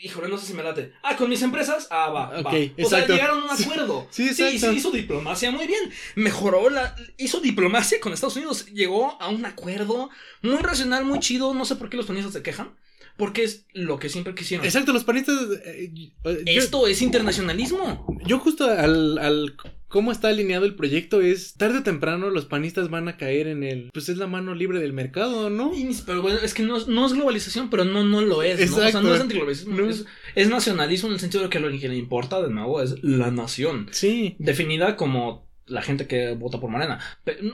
Híjole, 0.02 0.28
no 0.28 0.36
sé 0.36 0.46
si 0.46 0.52
me 0.54 0.62
late. 0.62 0.92
Ah, 1.02 1.16
con 1.16 1.28
mis 1.30 1.40
empresas. 1.42 1.88
Ah, 1.90 2.10
va. 2.10 2.30
va. 2.30 2.40
Ok, 2.40 2.46
O 2.52 2.56
exacto. 2.56 2.88
sea, 2.88 3.06
llegaron 3.06 3.40
a 3.40 3.44
un 3.44 3.50
acuerdo. 3.62 4.06
Sí, 4.10 4.28
Sí, 4.34 4.58
sí, 4.58 4.66
hizo 4.68 4.90
diplomacia 4.90 5.50
muy 5.50 5.66
bien. 5.66 5.90
Mejoró 6.16 6.68
la. 6.68 6.94
Hizo 7.16 7.40
diplomacia 7.40 7.98
con 8.00 8.12
Estados 8.12 8.36
Unidos. 8.36 8.66
Llegó 8.66 9.20
a 9.20 9.28
un 9.28 9.44
acuerdo 9.46 10.10
muy 10.42 10.58
racional, 10.58 11.04
muy 11.04 11.18
chido. 11.20 11.54
No 11.54 11.64
sé 11.64 11.76
por 11.76 11.88
qué 11.88 11.96
los 11.96 12.06
panistas 12.06 12.32
se 12.34 12.42
quejan. 12.42 12.74
Porque 13.16 13.44
es 13.44 13.66
lo 13.72 13.98
que 13.98 14.08
siempre 14.08 14.34
quisieron. 14.34 14.66
Exacto, 14.66 14.92
los 14.92 15.04
panistas... 15.04 15.36
eh, 15.64 15.90
yo- 15.94 16.10
Esto 16.44 16.86
es 16.86 17.00
internacionalismo. 17.02 18.06
Yo 18.26 18.38
justo 18.38 18.64
al, 18.70 19.18
al 19.18 19.56
cómo 19.88 20.12
está 20.12 20.28
alineado 20.28 20.66
el 20.66 20.74
proyecto 20.74 21.20
es 21.20 21.54
tarde 21.54 21.78
o 21.78 21.82
temprano 21.82 22.28
los 22.30 22.44
panistas 22.44 22.90
van 22.90 23.08
a 23.08 23.16
caer 23.16 23.46
en 23.46 23.62
el 23.62 23.90
pues 23.92 24.08
es 24.08 24.18
la 24.18 24.26
mano 24.26 24.54
libre 24.54 24.80
del 24.80 24.92
mercado, 24.92 25.48
¿no? 25.48 25.72
Pero 26.04 26.22
bueno, 26.22 26.38
es 26.42 26.52
que 26.54 26.62
no, 26.62 26.76
es- 26.76 26.88
no 26.88 27.06
es 27.06 27.12
globalización, 27.14 27.70
pero 27.70 27.84
no, 27.84 28.04
no 28.04 28.20
lo 28.20 28.42
es, 28.42 28.58
¿no? 28.70 28.76
O 28.76 28.80
sea, 28.90 29.00
no 29.00 29.14
es 29.14 29.20
antiglobalismo. 29.20 29.76
No. 29.76 29.88
Es, 29.88 30.04
es 30.34 30.48
nacionalismo 30.48 31.08
en 31.08 31.14
el 31.14 31.20
sentido 31.20 31.44
de 31.44 31.50
que 31.50 31.60
lo 31.60 31.70
que 31.70 31.88
le 31.88 31.96
importa, 31.96 32.42
de 32.42 32.50
nuevo, 32.50 32.82
es 32.82 33.02
la 33.02 33.30
nación. 33.30 33.88
Sí. 33.92 34.36
Definida 34.38 34.96
como 34.96 35.46
la 35.66 35.82
gente 35.82 36.06
que 36.06 36.32
vota 36.34 36.60
por 36.60 36.70
Morena. 36.70 37.00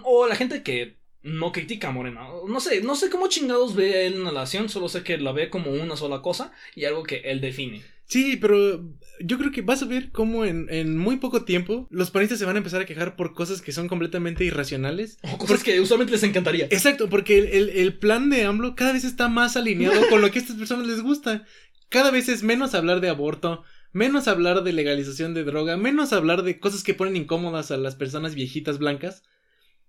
O 0.05 0.27
la 0.27 0.35
gente 0.37 0.63
que 0.63 0.97
no 1.23 1.53
critica 1.53 1.89
a 1.89 1.93
Morena. 1.93 2.27
No 2.49 2.61
sé, 2.61 2.83
no 2.83 2.95
sé 2.97 3.11
cómo 3.11 3.29
chingados 3.29 3.75
ve 3.77 4.07
él 4.07 4.25
la 4.25 4.33
nación, 4.33 4.69
solo 4.69 4.89
sé 4.89 5.03
que 5.03 5.19
la 5.19 5.33
ve 5.33 5.51
como 5.51 5.71
una 5.71 5.97
sola 5.97 6.21
cosa 6.23 6.53
y 6.75 6.85
algo 6.85 7.03
que 7.05 7.17
él 7.25 7.41
define. 7.41 7.83
Sí, 8.07 8.37
pero 8.37 8.85
yo 9.21 9.39
creo 9.39 9.53
que 9.53 9.63
vas 9.63 9.83
a 9.83 9.87
ver 9.87 10.11
cómo 10.11 10.45
en, 10.45 10.67
en 10.69 10.99
muy 10.99 11.17
poco 11.17 11.45
tiempo 11.45 11.87
los 11.91 12.11
panistas 12.11 12.39
se 12.39 12.45
van 12.45 12.57
a 12.57 12.59
empezar 12.59 12.83
a 12.83 12.85
quejar 12.87 13.17
por 13.17 13.33
cosas 13.33 13.63
que 13.63 13.73
son 13.73 13.89
completamente 13.89 14.45
irracionales. 14.45 15.19
O 15.23 15.39
cosas 15.39 15.63
que 15.63 15.81
usualmente 15.81 16.13
les 16.13 16.23
encantaría. 16.25 16.67
Exacto, 16.67 17.09
porque 17.09 17.39
el, 17.39 17.47
el- 17.49 17.69
el 17.71 17.99
plan 17.99 18.29
de 18.29 18.45
AMLO 18.45 18.75
cada 18.75 18.93
vez 18.93 19.05
está 19.05 19.29
más 19.29 19.57
alineado 19.57 20.09
con 20.09 20.21
lo 20.21 20.31
que 20.31 20.41
a 20.41 20.43
estas 20.43 20.57
personas 20.57 20.87
les 20.87 21.01
gusta. 21.01 21.47
Cada 21.89 22.11
vez 22.11 22.29
es 22.29 22.43
menos 22.43 22.75
hablar 22.75 23.01
de 23.01 23.09
aborto, 23.09 23.63
menos 23.93 24.29
hablar 24.29 24.63
de 24.63 24.73
legalización 24.73 25.33
de 25.33 25.45
droga, 25.45 25.77
menos 25.77 26.13
hablar 26.13 26.43
de 26.43 26.59
cosas 26.59 26.83
que 26.83 26.95
ponen 26.95 27.17
incómodas 27.17 27.71
a 27.71 27.77
las 27.79 27.95
personas 27.95 28.35
viejitas 28.35 28.79
blancas 28.79 29.23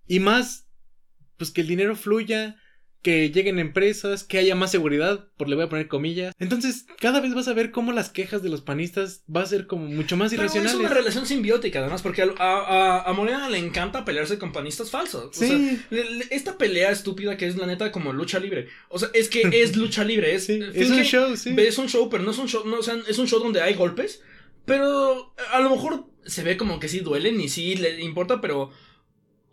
y 0.08 0.20
más, 0.20 0.63
pues 1.44 1.52
que 1.54 1.62
el 1.62 1.68
dinero 1.68 1.96
fluya, 1.96 2.56
que 3.02 3.30
lleguen 3.32 3.60
empresas, 3.60 4.24
que 4.24 4.38
haya 4.38 4.56
más 4.56 4.72
seguridad, 4.72 5.28
por 5.36 5.50
le 5.50 5.56
voy 5.56 5.66
a 5.66 5.70
poner 5.70 5.90
comillas. 5.90 6.34
Entonces, 6.40 6.86
cada 7.02 7.20
vez 7.20 7.34
vas 7.34 7.50
a 7.50 7.54
ver 7.54 7.72
cómo 7.72 7.92
las 7.92 8.08
quejas 8.10 8.42
de 8.42 8.48
los 8.48 8.62
panistas 8.62 9.26
va 9.28 9.42
a 9.42 9.46
ser 9.46 9.68
como 9.68 9.88
mucho 9.88 10.16
más 10.16 10.32
Pero 10.32 10.44
es 10.46 10.56
irracionales. 10.56 10.80
una 10.80 10.90
relación 10.98 11.26
simbiótica, 11.26 11.80
además, 11.82 12.02
porque 12.02 12.22
a, 12.22 12.28
a, 12.40 13.02
a 13.04 13.12
Morena 13.14 13.50
le 13.50 13.58
encanta 13.58 14.06
pelearse 14.06 14.40
con 14.40 14.54
panistas 14.54 14.90
falsos. 14.90 15.26
O 15.26 15.34
sea, 15.34 15.50
Sí, 15.50 15.82
le- 15.90 16.10
le- 16.12 16.28
esta 16.32 16.58
pelea 16.58 16.92
estúpida 16.92 17.36
que 17.36 17.46
es 17.46 17.58
la 17.58 17.66
neta 17.68 17.92
como 17.92 18.14
lucha 18.14 18.40
libre. 18.40 18.70
O 18.88 18.98
sea, 18.98 19.10
es 19.14 19.28
que 19.28 19.42
es 19.62 19.76
lucha 19.76 20.06
libre. 20.06 20.34
Es, 20.36 20.46
sí, 20.46 20.62
es 20.74 20.90
un 20.90 21.04
show, 21.04 21.36
sí. 21.36 21.54
Es 21.58 21.78
un 21.78 21.90
show, 21.90 22.10
pero 22.10 22.24
no 22.24 22.32
es 22.32 22.38
un 22.38 22.48
show, 22.48 22.66
no, 22.66 22.78
o 22.80 22.84
sea, 22.84 22.96
es 23.06 23.18
un 23.20 23.28
show 23.28 23.40
donde 23.42 23.62
hay 23.62 23.74
golpes, 23.74 24.22
pero 24.66 25.34
a 25.52 25.60
lo 25.60 25.70
mejor 25.70 26.06
se 26.26 26.42
ve 26.44 26.56
como 26.56 26.80
que 26.80 26.88
sí 26.88 27.00
duelen 27.02 27.42
y 27.42 27.50
sí 27.50 27.76
le 27.76 28.02
importa, 28.02 28.40
pero 28.40 28.72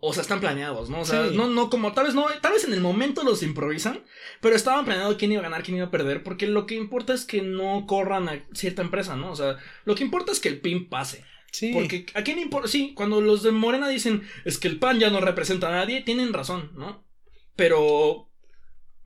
o 0.03 0.13
sea, 0.13 0.21
están 0.21 0.39
planeados, 0.39 0.89
¿no? 0.89 1.01
O 1.01 1.05
sea, 1.05 1.29
Sí. 1.29 1.35
no 1.37 1.47
no 1.47 1.69
como 1.69 1.93
tal 1.93 2.05
vez 2.07 2.15
no, 2.15 2.25
tal 2.41 2.53
vez 2.53 2.65
en 2.65 2.73
el 2.73 2.81
momento 2.81 3.23
los 3.23 3.43
improvisan, 3.43 4.03
pero 4.41 4.55
estaban 4.55 4.83
planeando 4.83 5.15
quién 5.17 5.31
iba 5.31 5.41
a 5.41 5.43
ganar, 5.43 5.63
quién 5.63 5.77
iba 5.77 5.85
a 5.87 5.91
perder, 5.91 6.23
porque 6.23 6.47
lo 6.47 6.65
que 6.65 6.75
importa 6.75 7.13
es 7.13 7.23
que 7.23 7.41
no 7.41 7.85
corran 7.87 8.27
a 8.27 8.43
cierta 8.53 8.81
empresa, 8.81 9.15
¿no? 9.15 9.31
O 9.31 9.35
sea, 9.35 9.57
lo 9.85 9.95
que 9.95 10.03
importa 10.03 10.31
es 10.31 10.39
que 10.39 10.49
el 10.49 10.59
PIN 10.59 10.89
pase. 10.89 11.23
Sí. 11.51 11.71
Porque 11.73 12.05
a 12.15 12.23
quién 12.23 12.39
importa, 12.39 12.67
sí, 12.67 12.93
cuando 12.95 13.21
los 13.21 13.43
de 13.43 13.51
Morena 13.51 13.87
dicen 13.89 14.23
es 14.45 14.57
que 14.57 14.67
el 14.69 14.79
PAN 14.79 14.99
ya 14.99 15.09
no 15.09 15.21
representa 15.21 15.67
a 15.67 15.71
nadie, 15.71 16.01
tienen 16.01 16.33
razón, 16.33 16.71
¿no? 16.75 17.03
Pero 17.55 18.29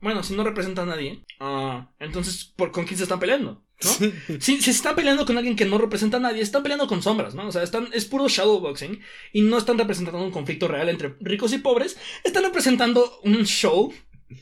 bueno, 0.00 0.22
si 0.22 0.34
no 0.34 0.44
representa 0.44 0.82
a 0.82 0.86
nadie, 0.86 1.24
ah, 1.40 1.90
entonces 1.98 2.44
¿por 2.56 2.70
con 2.70 2.84
quién 2.86 2.96
se 2.96 3.02
están 3.02 3.18
peleando? 3.20 3.65
¿No? 3.84 3.90
Sí. 3.90 4.12
Si, 4.40 4.56
si 4.56 4.62
se 4.62 4.70
están 4.70 4.94
peleando 4.96 5.26
con 5.26 5.36
alguien 5.36 5.56
que 5.56 5.64
no 5.66 5.78
representa 5.78 6.16
a 6.16 6.20
nadie, 6.20 6.42
están 6.42 6.62
peleando 6.62 6.86
con 6.86 7.02
sombras, 7.02 7.34
¿no? 7.34 7.46
O 7.48 7.52
sea, 7.52 7.62
están, 7.62 7.88
es 7.92 8.04
puro 8.06 8.28
shadowboxing 8.28 9.00
y 9.32 9.42
no 9.42 9.58
están 9.58 9.78
representando 9.78 10.22
un 10.22 10.30
conflicto 10.30 10.66
real 10.68 10.88
entre 10.88 11.14
ricos 11.20 11.52
y 11.52 11.58
pobres, 11.58 11.98
están 12.24 12.44
representando 12.44 13.20
un 13.24 13.44
show 13.44 13.92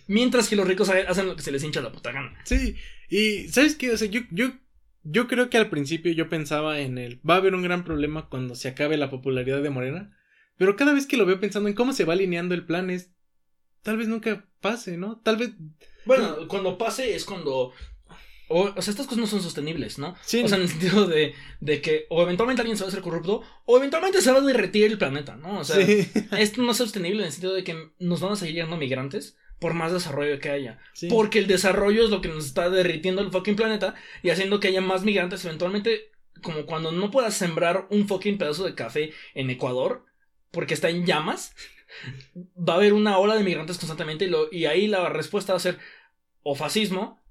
mientras 0.07 0.49
que 0.49 0.57
los 0.57 0.66
ricos 0.66 0.88
ha- 0.88 1.09
hacen 1.09 1.27
lo 1.27 1.37
que 1.37 1.42
se 1.42 1.53
les 1.53 1.62
hincha 1.64 1.81
la 1.81 1.92
puta 1.92 2.12
gana. 2.12 2.33
Sí, 2.44 2.77
y 3.11 3.49
¿sabes 3.49 3.75
qué? 3.77 3.90
O 3.90 3.97
sea, 3.99 4.09
yo, 4.09 4.20
yo, 4.31 4.53
yo 5.03 5.27
creo 5.29 5.51
que 5.51 5.59
al 5.59 5.68
principio 5.68 6.12
yo 6.12 6.29
pensaba 6.29 6.79
en 6.81 6.97
el, 6.99 7.20
va 7.29 7.35
a 7.35 7.38
haber 7.38 7.55
un 7.55 7.62
gran 7.62 7.85
problema 7.85 8.29
cuando 8.29 8.55
se 8.55 8.68
acabe 8.68 8.97
la 8.97 9.11
popularidad 9.11 9.62
de 9.62 9.70
Morena, 9.70 10.16
pero 10.57 10.77
cada 10.77 10.94
vez 10.94 11.07
que 11.07 11.16
lo 11.16 11.27
veo 11.27 11.40
pensando 11.40 11.68
en 11.68 11.75
cómo 11.75 11.92
se 11.92 12.05
va 12.05 12.12
alineando 12.12 12.55
el 12.55 12.64
plan 12.64 12.88
es, 12.88 13.11
tal 13.83 13.97
vez 13.97 14.07
nunca 14.09 14.49
pase, 14.61 14.97
¿no? 14.97 15.20
Tal 15.25 15.37
vez, 15.37 15.51
Bueno, 16.07 16.47
cuando 16.49 16.79
pase 16.79 17.14
es 17.16 17.25
cuando... 17.25 17.73
O, 18.48 18.72
o 18.76 18.83
sea, 18.83 18.90
estas 18.90 19.07
cosas 19.07 19.18
no 19.18 19.26
son 19.26 19.42
sostenibles, 19.42 19.98
¿no? 19.98 20.14
sí, 20.22 20.42
O 20.42 20.48
sea, 20.48 20.59
en 20.59 20.64
el 20.64 20.68
sentido 20.68 21.07
de, 21.07 21.35
de 21.61 21.80
que 21.80 22.07
o 22.11 22.22
eventualmente 22.22 22.61
alguien 22.61 22.76
se 22.76 22.85
va 22.85 22.88
a 22.88 22.90
hacer 22.90 23.02
corrupto 23.02 23.42
o 23.64 23.78
eventualmente 23.78 24.20
se 24.20 24.30
va 24.30 24.38
a 24.38 24.42
derretir 24.42 24.85
el 24.85 24.98
planeta, 24.98 25.37
¿no? 25.37 25.61
O 25.61 25.64
sea, 25.64 25.85
sí, 25.85 26.07
esto 26.38 26.62
no 26.62 26.72
es 26.72 26.76
sostenible 26.76 27.20
en 27.20 27.26
el 27.26 27.33
sentido 27.33 27.54
de 27.54 27.64
que 27.64 27.90
nos 27.98 28.20
van 28.20 28.33
a 28.33 28.37
seguir 28.37 28.54
llegando 28.54 28.76
migrantes 28.76 29.37
por 29.59 29.72
más 29.72 29.92
desarrollo 29.92 30.38
que 30.40 30.50
haya. 30.50 30.78
sí. 30.92 31.09
Porque 31.09 31.38
el 31.38 31.46
desarrollo 31.46 32.04
es 32.04 32.11
lo 32.11 32.20
que 32.20 32.28
nos 32.28 32.44
está 32.44 32.68
derritiendo 32.68 33.22
el 33.22 33.30
fucking 33.30 33.57
planeta 33.57 33.94
y 34.22 34.30
haciendo 34.30 34.61
que 34.61 34.68
haya 34.68 34.80
más 34.80 35.04
migrantes 35.04 35.44
eventualmente, 35.44 36.11
como 36.42 36.66
cuando 36.66 36.92
no 36.92 37.11
puedas 37.11 37.35
sembrar 37.35 37.87
un 37.90 38.07
fucking 38.07 38.37
pedazo 38.37 38.64
de 38.64 38.74
café 38.74 39.12
en 39.35 39.48
Ecuador 39.48 40.04
porque 40.50 40.74
está 40.74 40.90
en 40.90 41.07
llamas, 41.07 41.54
va 42.37 42.74
a 42.74 42.76
haber 42.76 42.92
una 42.92 43.18
ola 43.18 43.37
de 43.37 43.42
migrantes 43.44 43.78
constantemente 43.78 44.26
y, 44.26 44.28
lo, 44.28 44.48
y 44.52 44.66
ahí 44.66 44.87
la 44.87 45.09
respuesta 45.09 45.52
va 45.52 45.57
a 45.57 45.61
ser 45.61 45.78
o 46.42 46.54
fascismo 46.54 47.23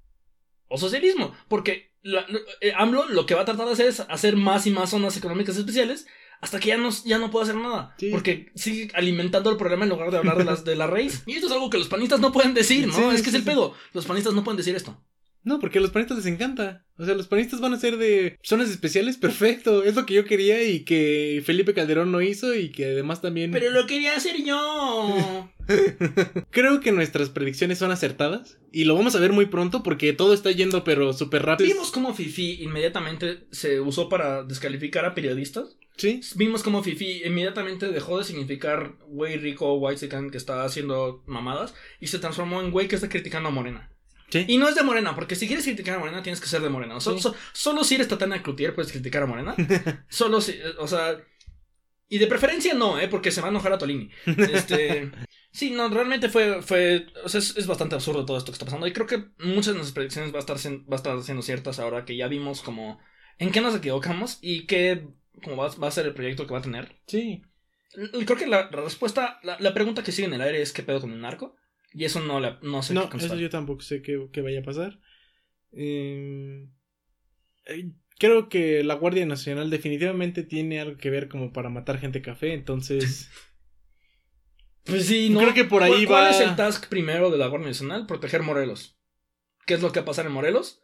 o 0.74 0.78
socialismo. 0.78 1.32
Porque 1.48 1.92
la- 2.02 2.26
eh, 2.60 2.72
AMLO 2.76 3.08
lo 3.08 3.26
que 3.26 3.34
va 3.34 3.42
a 3.42 3.44
tratar 3.44 3.66
de 3.66 3.72
hacer 3.72 3.86
es 3.86 4.00
hacer 4.00 4.36
más 4.36 4.66
y 4.66 4.70
más 4.70 4.90
zonas 4.90 5.16
económicas 5.16 5.56
especiales 5.56 6.06
hasta 6.40 6.60
que 6.60 6.68
ya 6.68 6.76
no, 6.76 6.90
ya 7.06 7.18
no 7.18 7.30
puede 7.30 7.44
hacer 7.44 7.56
nada. 7.56 7.94
Sí. 7.98 8.10
Porque 8.10 8.50
sigue 8.54 8.90
alimentando 8.94 9.50
el 9.50 9.56
problema 9.56 9.84
en 9.84 9.90
lugar 9.90 10.10
de 10.10 10.18
hablar 10.18 10.36
de, 10.36 10.44
las, 10.44 10.64
de 10.64 10.76
la 10.76 10.86
raíz. 10.86 11.22
Y 11.26 11.32
esto 11.34 11.46
es 11.46 11.52
algo 11.52 11.70
que 11.70 11.78
los 11.78 11.88
panistas 11.88 12.20
no 12.20 12.32
pueden 12.32 12.52
decir, 12.52 12.86
¿no? 12.86 12.92
Sí, 12.94 13.02
es 13.14 13.22
que 13.22 13.30
sí, 13.30 13.36
es 13.36 13.42
el 13.42 13.44
pedo. 13.44 13.74
Los 13.94 14.04
panistas 14.04 14.34
no 14.34 14.44
pueden 14.44 14.58
decir 14.58 14.74
esto. 14.76 15.00
No, 15.44 15.60
porque 15.60 15.78
a 15.78 15.80
los 15.82 15.90
panistas 15.90 16.16
les 16.16 16.26
encanta. 16.26 16.84
O 16.96 17.04
sea, 17.04 17.14
los 17.14 17.28
panistas 17.28 17.60
van 17.60 17.74
a 17.74 17.78
ser 17.78 17.98
de 17.98 18.38
zonas 18.42 18.70
especiales, 18.70 19.16
perfecto. 19.18 19.84
Es 19.84 19.94
lo 19.94 20.06
que 20.06 20.14
yo 20.14 20.24
quería 20.24 20.62
y 20.64 20.80
que 20.84 21.42
Felipe 21.44 21.74
Calderón 21.74 22.10
no 22.10 22.22
hizo 22.22 22.54
y 22.54 22.70
que 22.70 22.86
además 22.86 23.20
también... 23.20 23.50
Pero 23.50 23.70
lo 23.70 23.86
quería 23.86 24.16
hacer 24.16 24.42
yo. 24.42 25.50
Creo 26.50 26.80
que 26.80 26.92
nuestras 26.92 27.28
predicciones 27.28 27.78
son 27.78 27.90
acertadas 27.90 28.58
y 28.72 28.84
lo 28.84 28.94
vamos 28.94 29.14
a 29.14 29.20
ver 29.20 29.32
muy 29.32 29.46
pronto 29.46 29.82
porque 29.82 30.12
todo 30.12 30.34
está 30.34 30.50
yendo 30.50 30.84
pero 30.84 31.12
súper 31.12 31.42
rápido. 31.42 31.68
Vimos 31.68 31.90
cómo 31.90 32.14
Fifi 32.14 32.62
inmediatamente 32.62 33.46
se 33.50 33.80
usó 33.80 34.08
para 34.08 34.42
descalificar 34.44 35.04
a 35.04 35.14
periodistas. 35.14 35.76
Sí, 35.96 36.20
Vimos 36.34 36.62
cómo 36.64 36.82
Fifi 36.82 37.22
inmediatamente 37.24 37.86
dejó 37.88 38.18
de 38.18 38.24
significar 38.24 38.94
güey 39.06 39.36
rico, 39.36 39.74
white 39.74 40.08
que 40.08 40.36
está 40.36 40.64
haciendo 40.64 41.22
mamadas 41.26 41.72
y 42.00 42.08
se 42.08 42.18
transformó 42.18 42.60
en 42.60 42.72
güey 42.72 42.88
que 42.88 42.96
está 42.96 43.08
criticando 43.08 43.48
a 43.48 43.52
Morena. 43.52 43.93
Sí. 44.30 44.44
Y 44.48 44.58
no 44.58 44.68
es 44.68 44.74
de 44.74 44.82
Morena, 44.82 45.14
porque 45.14 45.34
si 45.36 45.46
quieres 45.46 45.64
criticar 45.64 45.96
a 45.96 45.98
Morena 45.98 46.22
tienes 46.22 46.40
que 46.40 46.46
ser 46.48 46.62
de 46.62 46.68
Morena. 46.68 47.00
So- 47.00 47.14
Sí. 47.16 47.20
so- 47.22 47.34
solo 47.52 47.84
si 47.84 47.94
eres 47.96 48.08
Tatana 48.08 48.42
Cloutier 48.42 48.74
puedes 48.74 48.92
criticar 48.92 49.22
a 49.22 49.26
Morena. 49.26 49.54
solo 50.08 50.40
si, 50.40 50.52
eh, 50.52 50.62
o 50.78 50.86
sea, 50.88 51.18
y 52.08 52.18
de 52.18 52.26
preferencia 52.26 52.74
no, 52.74 52.98
¿eh? 52.98 53.08
Porque 53.08 53.30
se 53.30 53.40
va 53.40 53.48
a 53.48 53.50
enojar 53.50 53.72
a 53.72 53.78
Tolini. 53.78 54.10
Este, 54.26 55.10
sí, 55.52 55.70
no, 55.70 55.88
realmente 55.88 56.28
fue, 56.28 56.62
fue, 56.62 57.06
o 57.24 57.28
sea, 57.28 57.40
es, 57.40 57.56
es 57.56 57.66
bastante 57.66 57.94
absurdo 57.94 58.24
todo 58.24 58.36
esto 58.36 58.52
que 58.52 58.56
está 58.56 58.66
pasando. 58.66 58.86
Y 58.86 58.92
creo 58.92 59.06
que 59.06 59.24
muchas 59.38 59.68
de 59.68 59.74
nuestras 59.74 59.92
predicciones 59.92 60.32
va 60.32 60.36
a 60.38 60.40
estar, 60.40 60.56
va 60.56 60.92
a 60.92 60.96
estar 60.96 61.22
siendo 61.22 61.42
ciertas 61.42 61.78
ahora 61.78 62.04
que 62.04 62.16
ya 62.16 62.28
vimos 62.28 62.60
como 62.62 62.98
en 63.38 63.50
qué 63.50 63.60
nos 63.60 63.74
equivocamos 63.74 64.38
y 64.42 64.66
qué 64.66 65.08
como 65.42 65.56
va, 65.56 65.68
va 65.76 65.88
a 65.88 65.90
ser 65.90 66.06
el 66.06 66.14
proyecto 66.14 66.46
que 66.46 66.52
va 66.52 66.60
a 66.60 66.62
tener. 66.62 66.96
Sí. 67.06 67.42
Creo 68.26 68.36
que 68.38 68.46
la, 68.46 68.68
respuesta, 68.68 69.38
la, 69.42 69.56
la 69.60 69.74
pregunta 69.74 70.02
que 70.02 70.12
sigue 70.12 70.26
en 70.28 70.34
el 70.34 70.40
aire 70.42 70.60
es 70.62 70.72
qué 70.72 70.82
pedo 70.82 71.00
con 71.00 71.10
un 71.12 71.20
narco. 71.20 71.56
Y 71.94 72.04
eso 72.04 72.20
no, 72.20 72.40
la, 72.40 72.58
no 72.62 72.82
sé 72.82 72.92
No, 72.92 73.08
qué 73.08 73.16
eso 73.18 73.36
yo 73.36 73.48
tampoco 73.48 73.80
sé 73.82 74.02
qué, 74.02 74.28
qué 74.32 74.42
vaya 74.42 74.60
a 74.60 74.64
pasar. 74.64 74.98
Eh, 75.72 76.68
eh, 77.66 77.92
creo 78.18 78.48
que 78.48 78.82
la 78.82 78.94
Guardia 78.94 79.24
Nacional 79.26 79.70
definitivamente 79.70 80.42
tiene 80.42 80.80
algo 80.80 80.98
que 80.98 81.10
ver 81.10 81.28
como 81.28 81.52
para 81.52 81.70
matar 81.70 81.98
gente 81.98 82.20
café, 82.20 82.52
entonces... 82.52 83.30
Pues 84.84 85.06
sí, 85.06 85.30
no. 85.30 85.40
Creo 85.40 85.54
que 85.54 85.64
por 85.64 85.82
ahí 85.82 85.90
¿Cuál- 85.92 86.06
¿Cuál 86.06 86.24
va- 86.24 86.30
es 86.30 86.40
el 86.40 86.56
task 86.56 86.88
primero 86.90 87.30
de 87.30 87.38
la 87.38 87.46
Guardia 87.46 87.68
Nacional? 87.68 88.06
Proteger 88.06 88.42
Morelos. 88.42 88.98
¿Qué 89.64 89.72
es 89.72 89.80
lo 89.80 89.92
que 89.92 90.00
va 90.00 90.02
a 90.02 90.06
pasar 90.06 90.26
en 90.26 90.32
Morelos? 90.32 90.82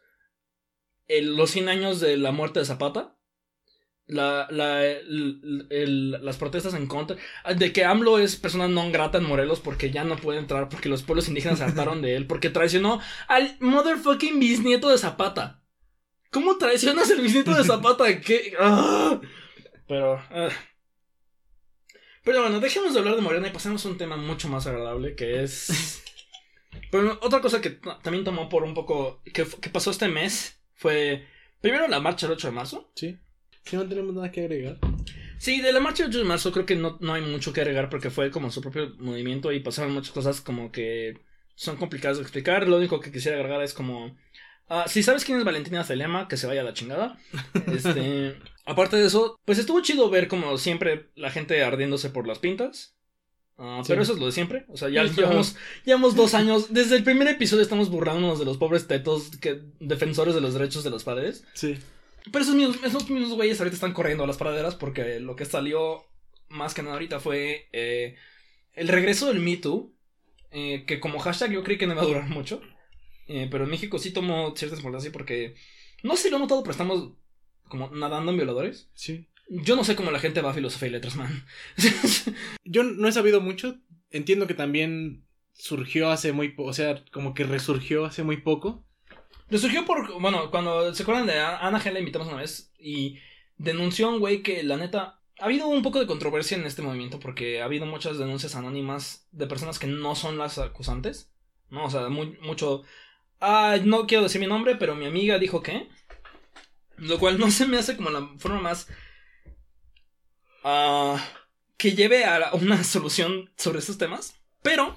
El- 1.07 1.35
los 1.35 1.51
100 1.51 1.69
años 1.69 1.99
de 1.99 2.17
la 2.17 2.31
muerte 2.31 2.59
de 2.59 2.65
Zapata. 2.65 3.15
La, 4.11 4.45
la, 4.51 4.83
el- 4.85 5.67
el- 5.69 6.11
las 6.25 6.35
protestas 6.35 6.73
en 6.73 6.85
contra 6.87 7.15
de 7.55 7.71
que 7.71 7.85
AMLO 7.85 8.19
es 8.19 8.35
persona 8.35 8.67
non 8.67 8.91
grata 8.91 9.17
en 9.17 9.23
Morelos 9.23 9.61
porque 9.63 9.87
ya 9.89 10.03
no 10.03 10.17
puede 10.19 10.37
entrar 10.37 10.67
porque 10.67 10.89
los 10.91 11.01
pueblos 11.01 11.29
indígenas 11.29 11.59
se 11.59 11.63
hartaron 11.63 12.01
de 12.01 12.17
él 12.17 12.27
porque 12.27 12.49
traicionó 12.51 12.99
al 13.29 13.55
motherfucking 13.61 14.35
bisnieto 14.37 14.89
de 14.89 14.97
Zapata. 14.99 15.63
¿Cómo 16.29 16.57
traicionas 16.57 17.09
al 17.09 17.21
bisnieto 17.23 17.55
de 17.55 17.63
Zapata? 17.63 18.03
¿Qué? 18.19 18.51
¡Ah! 18.59 19.21
Pero... 19.87 20.19
ah. 20.29 20.49
Pero 22.23 22.41
bueno, 22.41 22.59
dejemos 22.59 22.93
de 22.93 22.99
hablar 22.99 23.15
de 23.15 23.21
Morena 23.21 23.47
y 23.47 23.51
pasemos 23.51 23.85
a 23.85 23.89
un 23.89 23.97
tema 23.97 24.17
mucho 24.17 24.49
más 24.49 24.67
agradable 24.67 25.15
que 25.15 25.41
es... 25.43 26.03
Pero 26.91 27.17
otra 27.21 27.39
cosa 27.39 27.61
que 27.61 27.79
también 28.03 28.25
tomó 28.25 28.49
por 28.49 28.63
un 28.63 28.73
poco... 28.73 29.21
Que 29.33 29.45
pasó 29.71 29.89
este 29.91 30.07
mes 30.07 30.59
fue... 30.75 31.25
Primero 31.61 31.87
la 31.87 31.99
marcha 32.01 32.27
del 32.27 32.35
8 32.35 32.47
de 32.47 32.53
marzo. 32.53 32.91
Sí. 32.95 33.17
Si 33.65 33.75
no 33.75 33.87
tenemos 33.87 34.13
nada 34.13 34.31
que 34.31 34.41
agregar. 34.41 34.77
Sí, 35.37 35.61
de 35.61 35.71
la 35.71 35.79
marcha 35.79 36.03
del 36.03 36.11
8 36.11 36.19
de 36.19 36.25
marzo 36.25 36.51
creo 36.51 36.65
que 36.65 36.75
no, 36.75 36.97
no 36.99 37.13
hay 37.13 37.21
mucho 37.21 37.51
que 37.51 37.61
agregar 37.61 37.89
porque 37.89 38.09
fue 38.09 38.29
como 38.31 38.51
su 38.51 38.61
propio 38.61 38.93
movimiento 38.99 39.51
y 39.51 39.59
pasaron 39.59 39.93
muchas 39.93 40.11
cosas 40.11 40.41
como 40.41 40.71
que 40.71 41.19
son 41.55 41.77
complicadas 41.77 42.17
de 42.17 42.23
explicar. 42.23 42.67
Lo 42.67 42.77
único 42.77 42.99
que 42.99 43.11
quisiera 43.11 43.37
agregar 43.37 43.61
es 43.63 43.73
como... 43.73 44.15
ah, 44.67 44.85
si 44.87 45.03
sabes 45.03 45.25
quién 45.25 45.37
es 45.37 45.43
Valentina 45.43 45.83
Zelema, 45.83 46.27
que 46.27 46.37
se 46.37 46.47
vaya 46.47 46.61
a 46.61 46.63
la 46.63 46.73
chingada. 46.73 47.17
Este, 47.73 48.35
aparte 48.65 48.97
de 48.97 49.07
eso, 49.07 49.39
pues 49.45 49.57
estuvo 49.57 49.81
chido 49.81 50.09
ver 50.09 50.27
como 50.27 50.57
siempre 50.57 51.09
la 51.15 51.31
gente 51.31 51.63
ardiéndose 51.63 52.09
por 52.09 52.27
las 52.27 52.39
pintas. 52.39 52.95
Sí. 53.57 53.87
Pero 53.87 54.01
eso 54.01 54.13
es 54.13 54.19
lo 54.19 54.25
de 54.25 54.31
siempre. 54.31 54.65
O 54.69 54.77
sea, 54.77 54.89
ya 54.89 55.03
llevamos, 55.03 55.55
llevamos 55.85 56.15
dos 56.15 56.33
años. 56.33 56.73
Desde 56.73 56.95
el 56.95 57.03
primer 57.03 57.27
episodio 57.27 57.61
estamos 57.61 57.89
burlándonos 57.89 58.39
de 58.39 58.45
los 58.45 58.57
pobres 58.57 58.87
tetos 58.87 59.37
que, 59.37 59.61
defensores 59.79 60.33
de 60.33 60.41
los 60.41 60.53
derechos 60.53 60.83
de 60.83 60.89
los 60.89 61.03
padres. 61.03 61.45
Sí. 61.53 61.77
Pero 62.31 62.43
esos 62.43 62.55
mismos, 62.55 62.83
esos 62.83 63.09
mismos 63.09 63.33
güeyes 63.33 63.59
ahorita 63.59 63.75
están 63.75 63.93
corriendo 63.93 64.23
a 64.23 64.27
las 64.27 64.37
praderas 64.37 64.75
porque 64.75 65.19
lo 65.19 65.35
que 65.35 65.45
salió 65.45 66.05
más 66.49 66.73
que 66.73 66.83
nada 66.83 66.93
ahorita 66.95 67.19
fue 67.19 67.69
eh, 67.71 68.15
el 68.73 68.87
regreso 68.87 69.27
del 69.27 69.39
Me 69.39 69.57
Too, 69.57 69.93
eh, 70.51 70.83
que 70.85 70.99
como 70.99 71.19
hashtag 71.19 71.51
yo 71.51 71.63
creí 71.63 71.77
que 71.77 71.87
no 71.87 71.93
iba 71.93 72.01
a 72.01 72.05
durar 72.05 72.29
mucho, 72.29 72.61
eh, 73.27 73.47
pero 73.49 73.63
en 73.63 73.69
México 73.69 73.97
sí 73.97 74.11
tomó 74.11 74.53
cierta 74.55 74.75
importancia 74.75 75.11
porque 75.11 75.55
no 76.03 76.15
sé 76.15 76.23
si 76.23 76.29
lo 76.29 76.37
he 76.37 76.39
notado, 76.39 76.61
pero 76.63 76.71
estamos 76.71 77.13
como 77.67 77.89
nadando 77.91 78.31
en 78.31 78.37
violadores. 78.37 78.89
Sí. 78.93 79.27
Yo 79.49 79.75
no 79.75 79.83
sé 79.83 79.95
cómo 79.95 80.11
la 80.11 80.19
gente 80.19 80.41
va 80.41 80.51
a 80.51 80.53
filosofía 80.53 80.89
y 80.89 80.91
letras, 80.91 81.15
man. 81.15 81.45
Yo 82.63 82.83
no 82.83 83.07
he 83.07 83.11
sabido 83.11 83.41
mucho. 83.41 83.79
Entiendo 84.09 84.47
que 84.47 84.53
también 84.53 85.25
surgió 85.53 86.09
hace 86.09 86.31
muy 86.31 86.49
poco. 86.49 86.69
O 86.69 86.73
sea, 86.73 87.03
como 87.11 87.33
que 87.33 87.43
resurgió 87.43 88.05
hace 88.05 88.23
muy 88.23 88.37
poco. 88.37 88.85
Resurgió 89.51 89.85
por, 89.85 90.19
bueno, 90.21 90.49
cuando 90.49 90.95
se 90.95 91.03
acuerdan 91.03 91.27
de 91.27 91.37
Ana 91.37 91.81
G, 91.81 91.91
la 91.91 91.99
invitamos 91.99 92.29
una 92.29 92.37
vez 92.37 92.71
y 92.79 93.19
denunció 93.57 94.09
un 94.09 94.19
güey 94.19 94.41
que 94.41 94.63
la 94.63 94.77
neta... 94.77 95.19
Ha 95.39 95.45
habido 95.45 95.67
un 95.67 95.81
poco 95.81 95.99
de 95.99 96.07
controversia 96.07 96.55
en 96.55 96.65
este 96.65 96.81
movimiento 96.81 97.19
porque 97.19 97.61
ha 97.61 97.65
habido 97.65 97.85
muchas 97.85 98.17
denuncias 98.17 98.55
anónimas 98.55 99.27
de 99.31 99.47
personas 99.47 99.77
que 99.77 99.87
no 99.87 100.15
son 100.15 100.37
las 100.37 100.57
acusantes. 100.57 101.33
No, 101.69 101.85
o 101.85 101.89
sea, 101.89 102.07
mucho... 102.07 102.83
Ah, 103.41 103.75
no 103.83 104.07
quiero 104.07 104.23
decir 104.23 104.39
mi 104.39 104.47
nombre, 104.47 104.77
pero 104.77 104.95
mi 104.95 105.05
amiga 105.05 105.37
dijo 105.37 105.61
que... 105.61 105.89
Lo 106.95 107.19
cual 107.19 107.37
no 107.37 107.51
se 107.51 107.65
me 107.65 107.77
hace 107.77 107.97
como 107.97 108.09
la 108.09 108.29
forma 108.37 108.61
más... 108.61 108.87
ah, 110.63 111.21
que 111.75 111.91
lleve 111.91 112.23
a 112.23 112.51
una 112.53 112.83
solución 112.85 113.51
sobre 113.57 113.79
estos 113.79 113.97
temas. 113.97 114.39
Pero 114.61 114.95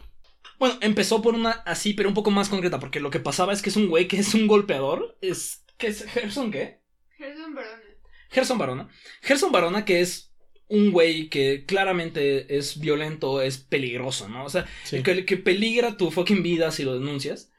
bueno, 0.59 0.77
empezó 0.81 1.23
por 1.23 1.35
una 1.35 1.51
así, 1.51 1.95
pero 1.95 2.09
un 2.09 2.15
poco 2.15 2.31
más 2.31 2.49
concreta, 2.49 2.79
porque 2.81 3.01
lo 3.01 3.11
que 3.11 3.21
pasaba 3.21 3.53
es 3.53 3.63
que 3.63 3.71
es 3.71 3.77
un 3.77 3.89
güey 3.89 4.09
que 4.09 4.19
es 4.19 4.35
un 4.35 4.47
golpeador. 4.47 5.17
Es. 5.21 5.65
¿Qué 5.79 5.89
es? 5.89 6.05
¿Gerson 6.05 6.51
qué? 6.51 6.81
Gerson 7.19 7.55
Barona. 7.55 7.83
Gerson 8.31 8.59
Barona. 8.59 8.89
Gerson 9.23 9.53
Barona, 9.53 9.85
que 9.85 10.01
es 10.01 10.33
un 10.69 10.93
güey 10.93 11.29
que 11.29 11.65
claramente 11.67 12.57
es 12.57 12.81
violento, 12.81 13.43
es 13.43 13.59
peligroso, 13.59 14.29
¿no? 14.29 14.45
O 14.45 14.49
sea, 14.49 14.67
Sí. 14.85 15.03
que, 15.03 15.25
que 15.25 15.37
peligra 15.37 15.97
tu 15.97 16.11
fucking 16.11 16.43
vida 16.43 16.71
si 16.71 16.85
lo 16.85 16.95
denuncias. 16.95 17.53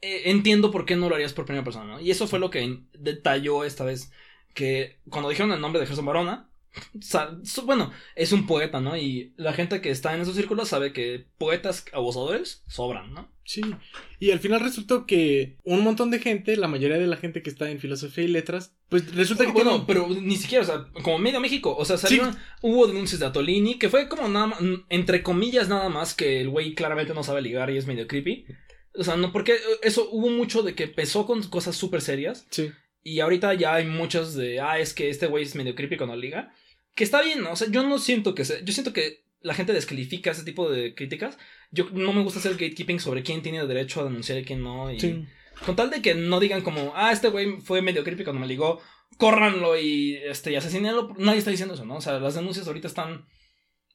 Eh, 0.00 0.30
entiendo 0.30 0.70
por 0.70 0.84
qué 0.86 0.94
no 0.96 1.08
lo 1.08 1.16
harías 1.16 1.32
por 1.32 1.44
primera 1.44 1.64
persona, 1.64 1.84
¿no? 1.86 2.00
Y 2.00 2.10
eso 2.10 2.28
fue 2.28 2.38
lo 2.38 2.50
que 2.50 2.82
detalló 2.92 3.64
esta 3.64 3.84
vez. 3.84 4.12
Que 4.54 5.00
cuando 5.10 5.28
dijeron 5.30 5.52
el 5.52 5.60
nombre 5.60 5.80
de 5.80 5.86
Gerson 5.86 6.06
Barona, 6.06 6.47
bueno, 7.64 7.92
es 8.14 8.32
un 8.32 8.46
poeta, 8.46 8.80
¿no? 8.80 8.96
Y 8.96 9.32
la 9.36 9.52
gente 9.52 9.80
que 9.80 9.90
está 9.90 10.14
en 10.14 10.20
esos 10.20 10.36
círculos 10.36 10.68
sabe 10.68 10.92
que 10.92 11.26
poetas 11.38 11.84
abusadores 11.92 12.62
sobran, 12.66 13.12
¿no? 13.12 13.30
Sí. 13.44 13.62
Y 14.20 14.30
al 14.30 14.40
final 14.40 14.60
resultó 14.60 15.06
que 15.06 15.56
un 15.64 15.82
montón 15.82 16.10
de 16.10 16.18
gente, 16.18 16.56
la 16.56 16.68
mayoría 16.68 16.98
de 16.98 17.06
la 17.06 17.16
gente 17.16 17.42
que 17.42 17.48
está 17.48 17.70
en 17.70 17.78
filosofía 17.80 18.24
y 18.24 18.28
letras, 18.28 18.74
pues 18.90 19.14
resulta 19.14 19.46
que 19.46 19.52
Bueno, 19.52 19.70
tienen- 19.70 19.86
pero 19.86 20.08
ni 20.08 20.36
siquiera, 20.36 20.62
o 20.64 20.66
sea, 20.66 20.86
como 21.02 21.18
medio 21.18 21.40
México, 21.40 21.74
o 21.76 21.84
sea, 21.84 21.96
salieron, 21.96 22.36
hubo 22.62 22.86
denuncias 22.86 23.20
de 23.20 23.26
Atolini, 23.26 23.78
que 23.78 23.88
fue 23.88 24.08
como 24.08 24.28
nada 24.28 24.48
más, 24.48 24.58
entre 24.90 25.22
comillas 25.22 25.68
nada 25.68 25.88
más, 25.88 26.14
que 26.14 26.40
el 26.42 26.50
güey 26.50 26.74
claramente 26.74 27.14
no 27.14 27.22
sabe 27.22 27.40
ligar 27.40 27.70
y 27.70 27.78
es 27.78 27.86
medio 27.86 28.06
creepy. 28.06 28.44
O 28.94 29.04
sea, 29.04 29.16
no, 29.16 29.32
porque 29.32 29.56
eso 29.82 30.08
hubo 30.10 30.28
mucho 30.28 30.62
de 30.62 30.74
que 30.74 30.84
empezó 30.84 31.24
con 31.24 31.42
cosas 31.44 31.76
súper 31.76 32.00
serias 32.02 32.46
Sí. 32.50 32.70
Y 33.02 33.20
ahorita 33.20 33.54
ya 33.54 33.74
hay 33.74 33.86
muchos 33.86 34.34
de, 34.34 34.60
ah, 34.60 34.78
es 34.78 34.92
que 34.94 35.08
este 35.10 35.26
güey 35.26 35.44
es 35.44 35.54
medio 35.54 35.74
creepy 35.74 35.96
cuando 35.96 36.16
liga. 36.16 36.52
Que 36.94 37.04
está 37.04 37.22
bien, 37.22 37.42
¿no? 37.42 37.52
O 37.52 37.56
sea, 37.56 37.68
yo 37.70 37.82
no 37.86 37.98
siento 37.98 38.34
que 38.34 38.44
se, 38.44 38.64
yo 38.64 38.72
siento 38.72 38.92
que 38.92 39.24
la 39.40 39.54
gente 39.54 39.72
descalifica 39.72 40.32
ese 40.32 40.44
tipo 40.44 40.68
de 40.70 40.94
críticas. 40.94 41.38
Yo 41.70 41.88
no 41.92 42.12
me 42.12 42.22
gusta 42.22 42.40
hacer 42.40 42.52
gatekeeping 42.52 42.98
sobre 43.00 43.22
quién 43.22 43.42
tiene 43.42 43.64
derecho 43.66 44.00
a 44.00 44.04
denunciar 44.04 44.38
y 44.38 44.44
quién 44.44 44.62
no. 44.62 44.92
Y 44.92 44.98
Sí. 44.98 45.24
con 45.64 45.76
tal 45.76 45.90
de 45.90 46.02
que 46.02 46.14
no 46.14 46.40
digan 46.40 46.62
como, 46.62 46.92
ah, 46.96 47.12
este 47.12 47.28
güey 47.28 47.60
fue 47.60 47.82
medio 47.82 48.02
creepy 48.04 48.24
cuando 48.24 48.40
me 48.40 48.48
ligó, 48.48 48.80
córranlo 49.16 49.78
y, 49.78 50.16
este, 50.16 50.50
y 50.52 50.56
asesinenlo. 50.56 51.14
Nadie 51.18 51.38
está 51.38 51.50
diciendo 51.50 51.74
eso, 51.74 51.84
¿no? 51.84 51.96
O 51.96 52.00
sea, 52.00 52.18
las 52.18 52.34
denuncias 52.34 52.66
ahorita 52.66 52.88
están... 52.88 53.26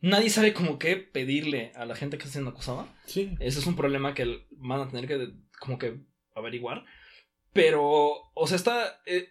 Nadie 0.02 0.30
sabe 0.30 0.54
como 0.54 0.80
qué 0.80 0.98
pedirle 0.98 1.72
a 1.76 1.86
la 1.86 1.96
gente 1.96 2.18
que 2.18 2.24
está 2.24 2.34
siendo 2.34 2.52
acusada. 2.52 2.94
Sí. 3.06 3.36
Ese 3.40 3.60
es 3.60 3.66
un 3.68 3.76
problema 3.78 4.14
que 4.14 4.46
van 4.52 4.82
a 4.82 4.90
tener 4.90 5.08
que, 5.08 5.30
como 5.60 5.78
que, 5.78 5.98
averiguar. 6.36 6.84
Pero, 7.54 8.14
o 8.34 8.48
sea, 8.48 8.58
está... 8.58 9.02
eh, 9.06 9.30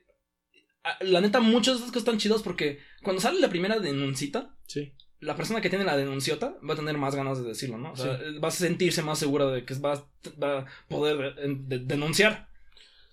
la 1.01 1.21
neta, 1.21 1.41
muchas 1.41 1.75
de 1.75 1.79
estas 1.81 1.91
cosas 1.93 2.03
están 2.09 2.19
chidas 2.19 2.43
porque 2.43 2.79
cuando 3.03 3.21
sale 3.23 3.41
la 3.41 3.49
primera 3.51 3.79
denuncita, 3.79 4.57
Sí. 4.67 4.93
la 5.21 5.37
persona 5.37 5.61
que 5.61 5.69
tiene 5.71 5.85
la 5.85 5.97
denunciota 5.97 6.57
va 6.69 6.75
a 6.75 6.77
tener 6.77 6.97
más 6.99 7.15
ganas 7.15 7.41
de 7.41 7.49
decirlo, 7.49 7.79
¿no? 7.79 7.93
O 7.93 7.97
sea, 7.97 8.19
va 8.43 8.49
a 8.49 8.51
sentirse 8.51 9.03
más 9.03 9.19
segura 9.19 9.47
de 9.47 9.65
que 9.65 9.75
va, 9.75 9.93
a- 9.95 10.07
va 10.43 10.59
a 10.61 10.67
poder 10.89 11.35
eh, 11.39 11.55
de- 11.59 11.79
denunciar. 11.81 12.49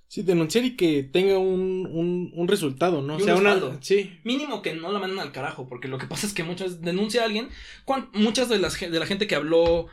Sí, 0.07 0.23
denunciar 0.23 0.65
y 0.65 0.75
que 0.75 1.03
tenga 1.03 1.37
un, 1.37 1.87
un, 1.91 2.31
un 2.33 2.47
resultado, 2.47 3.03
¿no? 3.03 3.13
Y 3.13 3.17
O 3.17 3.19
un 3.19 3.25
sea, 3.25 3.35
una... 3.35 3.53
respaldo. 3.53 3.77
Sí, 3.83 4.19
Mínimo 4.23 4.63
que 4.63 4.73
no 4.73 4.91
la 4.91 4.97
manden 4.97 5.19
al 5.19 5.31
carajo, 5.31 5.69
porque 5.69 5.87
lo 5.87 5.99
que 5.99 6.07
pasa 6.07 6.25
es 6.25 6.33
que 6.33 6.43
muchas 6.43 6.81
denuncia 6.81 7.21
a 7.21 7.25
alguien. 7.25 7.49
cuan- 7.85 8.09
muchas 8.13 8.49
de, 8.49 8.57
las, 8.57 8.79
de 8.79 8.89
la 8.99 9.05
gente 9.05 9.27
que 9.27 9.35
habló 9.35 9.85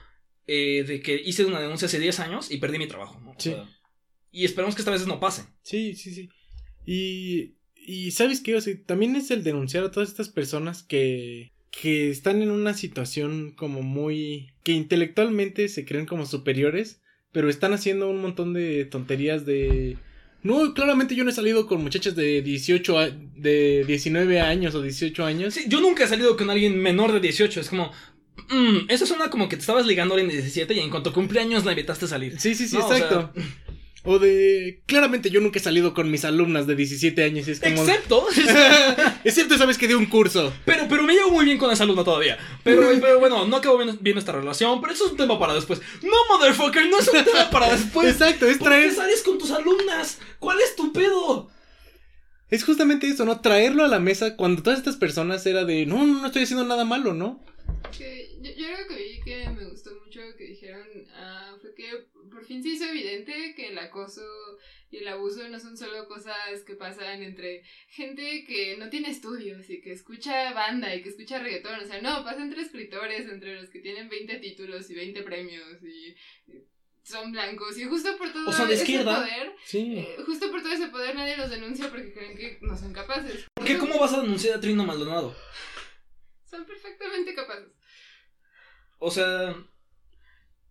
eh, 0.47 0.85
de 0.87 1.03
que 1.03 1.21
hice 1.23 1.45
una 1.45 1.61
denuncia 1.61 1.85
hace 1.85 1.99
10 1.99 2.19
años 2.21 2.51
y 2.51 2.57
perdí 2.57 2.79
mi 2.79 2.87
trabajo. 2.87 3.21
¿no? 3.21 3.33
O 3.33 3.35
Sí. 3.37 3.51
sea, 3.51 3.69
y 4.41 4.45
esperemos 4.45 4.75
que 4.75 4.83
esta 4.83 4.91
vez 4.91 5.07
no 5.07 5.19
pase. 5.21 5.43
sí, 5.63 5.95
sí, 5.95 6.15
sí. 6.15 6.29
Y, 6.85 7.55
y 7.75 8.11
¿sabes 8.13 8.41
qué? 8.41 8.55
O 8.57 8.61
sea, 8.61 8.75
también 8.87 9.17
es 9.17 9.31
el 9.31 9.43
denunciar 9.43 9.85
a 9.85 9.91
todas 9.91 10.09
estas 10.09 10.29
personas 10.29 10.83
que, 10.83 11.53
que 11.71 12.11
están 12.11 12.43
en 12.43 12.51
una 12.51 12.75
situación 12.75 13.53
como 13.57 13.83
muy... 13.83 14.53
que 14.63 14.73
intelectualmente 14.73 15.69
se 15.69 15.85
creen 15.85 16.07
como 16.07 16.27
superiores, 16.27 17.01
pero 17.33 17.49
están 17.49 17.73
haciendo 17.73 18.09
un 18.09 18.21
montón 18.23 18.53
de 18.53 18.85
tonterías 18.85 19.45
de... 19.47 19.99
No, 20.43 20.75
claramente 20.75 21.17
yo 21.17 21.25
no 21.25 21.31
he 21.31 21.35
salido 21.35 21.67
con 21.67 21.83
muchachas 21.83 22.15
de 22.15 22.41
18, 22.41 22.99
a- 22.99 23.11
de 23.11 23.85
19 23.85 24.41
años 24.41 24.75
o 24.77 24.83
18 24.83 25.25
años. 25.25 25.55
Sí, 25.55 25.65
yo 25.67 25.81
nunca 25.81 26.05
he 26.05 26.09
salido 26.09 26.37
con 26.37 26.51
alguien 26.51 26.79
menor 26.79 27.13
de 27.13 27.19
18. 27.19 27.61
Es 27.63 27.69
como. 27.69 27.91
mm, 28.49 28.89
eso 28.89 29.07
suena 29.07 29.29
como 29.29 29.49
que 29.49 29.57
te 29.57 29.61
estabas 29.63 29.87
ligando 29.87 30.15
a 30.15 30.19
alguien 30.19 30.29
de 30.31 30.41
17 30.41 30.73
y 30.75 30.79
en 30.79 30.91
cuanto 30.91 31.13
cumpleaños 31.13 31.65
la 31.65 31.73
invitaste 31.73 32.05
a 32.05 32.09
salir. 32.09 32.39
Sí, 32.39 32.55
sí, 32.55 32.69
sí, 32.69 32.77
No, 32.77 32.87
o 32.87 32.93
exacto. 32.93 33.33
O, 34.07 34.21
de... 34.21 34.81
Claramente 34.87 35.31
yo 35.31 35.41
nunca 35.41 35.59
he 35.59 35.63
salido 35.63 35.93
con 35.93 36.11
mis 36.11 36.25
alumnas 36.25 36.67
de 36.67 36.77
17 36.77 37.25
años 37.25 37.49
y 37.49 37.51
es 37.51 37.61
como... 37.61 37.83
Excepto. 37.83 38.27
Excepto 39.25 39.59
sabes 39.59 39.77
que 39.77 39.89
de 39.89 39.97
un 39.97 40.07
curso. 40.07 40.53
Pero, 40.65 40.87
pero 40.89 41.03
me 41.03 41.13
llevo 41.13 41.33
muy 41.33 41.45
bien 41.45 41.59
con 41.59 41.71
esa 41.73 41.83
alumna 41.83 42.05
todavía. 42.05 42.39
Pero, 42.63 42.89
pero 43.01 43.19
bueno, 43.19 43.47
no 43.47 43.57
acabo 43.57 43.79
bien, 43.79 43.99
bien 44.01 44.17
esta 44.17 44.33
relación. 44.33 44.81
Pero 44.81 44.93
eso 44.93 45.07
es 45.07 45.11
un 45.11 45.17
tema 45.17 45.39
para 45.39 45.55
después. 45.55 45.81
No, 46.03 46.17
motherfucker, 46.31 46.89
no 46.89 47.01
es 47.01 47.09
un 47.09 47.25
tema 47.25 47.51
para 47.51 47.73
después. 47.73 48.13
Exacto, 48.13 48.47
es 48.47 48.59
¿Por 48.59 48.69
qué 48.69 48.77
traer... 48.77 48.95
sales 48.95 49.23
con 49.23 49.39
tus 49.39 49.51
alumnas? 49.51 50.19
¿Cuál 50.39 50.61
es 50.61 50.77
tu 50.77 50.93
pedo? 50.93 51.51
Es 52.49 52.65
justamente 52.65 53.09
eso, 53.09 53.25
¿no? 53.25 53.41
Traerlo 53.41 53.85
a 53.85 53.89
la 53.89 53.99
mesa 53.99 54.37
cuando 54.37 54.63
todas 54.63 54.79
estas 54.79 54.97
personas 54.97 55.45
era 55.47 55.65
de... 55.65 55.85
No, 55.85 56.07
no, 56.07 56.21
no 56.21 56.27
estoy 56.27 56.45
haciendo 56.45 56.65
nada 56.65 56.85
malo, 56.85 57.13
¿no? 57.13 57.45
Que 57.97 58.37
yo, 58.41 58.53
yo 58.57 58.67
algo 58.69 58.89
que 58.89 59.16
que 59.27 59.51
me 59.51 59.65
gustó 59.65 59.91
mucho 60.05 60.21
que 60.39 60.45
dijeron 60.45 60.87
ah, 61.15 61.57
fue 61.61 61.75
que 61.75 62.07
por 62.31 62.45
fin 62.45 62.63
se 62.63 62.69
hizo 62.71 62.85
evidente 62.85 63.55
que 63.57 63.69
el 63.71 63.79
acoso 63.79 64.23
y 64.89 64.99
el 64.99 65.09
abuso 65.09 65.49
no 65.49 65.59
son 65.59 65.77
solo 65.77 66.07
cosas 66.07 66.63
que 66.65 66.77
pasan 66.77 67.23
entre 67.25 67.65
gente 67.89 68.45
que 68.47 68.77
no 68.77 68.89
tiene 68.89 69.11
estudios 69.11 69.69
y 69.69 69.81
que 69.81 69.93
escucha 69.93 70.53
banda 70.53 70.95
y 70.95 71.03
que 71.03 71.09
escucha 71.09 71.41
reggaetón. 71.41 71.81
O 71.81 71.85
sea, 71.85 72.01
no, 72.01 72.23
pasa 72.25 72.41
entre 72.41 72.63
escritores, 72.63 73.29
entre 73.29 73.61
los 73.61 73.69
que 73.69 73.81
tienen 73.81 74.09
20 74.09 74.39
títulos 74.39 74.89
y 74.91 74.95
20 74.95 75.23
premios 75.25 75.83
y 75.83 76.15
son 77.03 77.33
blancos. 77.33 77.77
Y 77.79 77.85
justo 77.85 78.17
por 78.17 78.33
todo 78.33 78.49
O 78.49 78.53
son 78.53 78.69
de 78.69 78.75
ese 78.75 79.03
poder, 79.03 79.53
Sí. 79.65 79.99
eh, 79.99 80.17
justo 80.25 80.51
por 80.53 80.63
todo 80.63 80.73
ese 80.73 80.87
poder 80.87 81.17
nadie 81.17 81.37
los 81.37 81.51
denuncia 81.51 81.91
porque 81.91 82.13
creen 82.13 82.37
que 82.37 82.59
no 82.61 82.77
son 82.77 82.93
capaces. 82.93 83.47
¿Por 83.55 83.67
qué? 83.67 83.77
¿Cómo 83.77 83.99
vas 83.99 84.13
a 84.15 84.23
denunciar 84.23 84.59
a 84.59 84.61
Trino 84.61 84.85
Maldonado? 84.85 85.35
Son 86.49 86.65
perfectamente 86.65 87.35
capaces. 87.35 87.76
O 88.99 89.11
sea. 89.11 89.55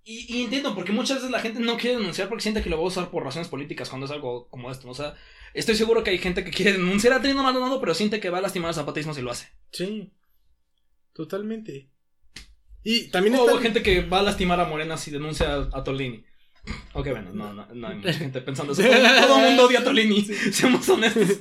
Y, 0.04 0.38
y 0.38 0.44
entiendo, 0.44 0.76
porque 0.76 0.92
muchas 0.92 1.18
veces 1.18 1.32
la 1.32 1.40
gente 1.40 1.60
no 1.60 1.78
quiere 1.78 1.98
denunciar 1.98 2.30
porque 2.30 2.44
siente 2.44 2.62
que 2.62 2.70
lo 2.70 2.78
va 2.78 2.84
a 2.84 2.88
usar 2.88 3.10
por 3.10 3.24
razones 3.24 3.48
políticas 3.48 3.90
cuando 3.90 4.06
es 4.06 4.12
algo 4.12 4.48
como 4.50 4.70
esto. 4.70 4.86
¿no? 4.86 4.92
O 4.92 4.96
sea, 4.96 5.16
estoy 5.54 5.76
seguro 5.76 6.04
que 6.04 6.12
hay 6.12 6.20
gente 6.20 6.44
que 6.44 6.52
quiere 6.52 6.74
denunciar 6.74 7.14
a 7.14 7.22
Trino 7.22 7.42
Maldonado, 7.42 7.80
pero 7.80 7.96
siente 7.96 8.20
que 8.20 8.30
va 8.30 8.38
a 8.38 8.42
lastimar 8.42 8.70
al 8.70 8.76
zapatismo 8.76 9.14
si 9.16 9.22
lo 9.22 9.32
hace. 9.32 9.50
Sí. 9.72 10.14
Totalmente. 11.14 11.90
Y 12.84 13.08
también 13.10 13.36
O 13.36 13.48
está... 13.50 13.62
gente 13.62 13.82
que 13.82 14.02
va 14.02 14.20
a 14.20 14.24
lastimar 14.24 14.60
a 14.60 14.66
Morena 14.66 14.96
si 14.96 15.10
denuncia 15.10 15.56
a, 15.56 15.70
a 15.74 15.84
Tolini. 15.84 16.24
Ok, 16.94 17.10
bueno, 17.10 17.32
no, 17.34 17.54
no, 17.54 17.68
no 17.74 17.88
hay 17.88 17.96
mucha 17.96 18.14
gente 18.14 18.42
pensando 18.42 18.74
eso. 18.74 18.84
Todo, 18.84 19.28
todo 19.28 19.40
el 19.40 19.46
mundo 19.48 19.66
odia 19.66 19.80
a 19.80 19.84
Tolini, 19.84 20.22
seamos 20.52 20.88
honestos. 20.90 21.40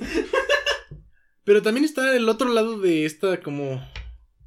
Pero 1.43 1.61
también 1.61 1.85
está 1.85 2.15
el 2.15 2.27
otro 2.27 2.49
lado 2.49 2.79
de 2.79 3.05
esta 3.05 3.39
como 3.41 3.87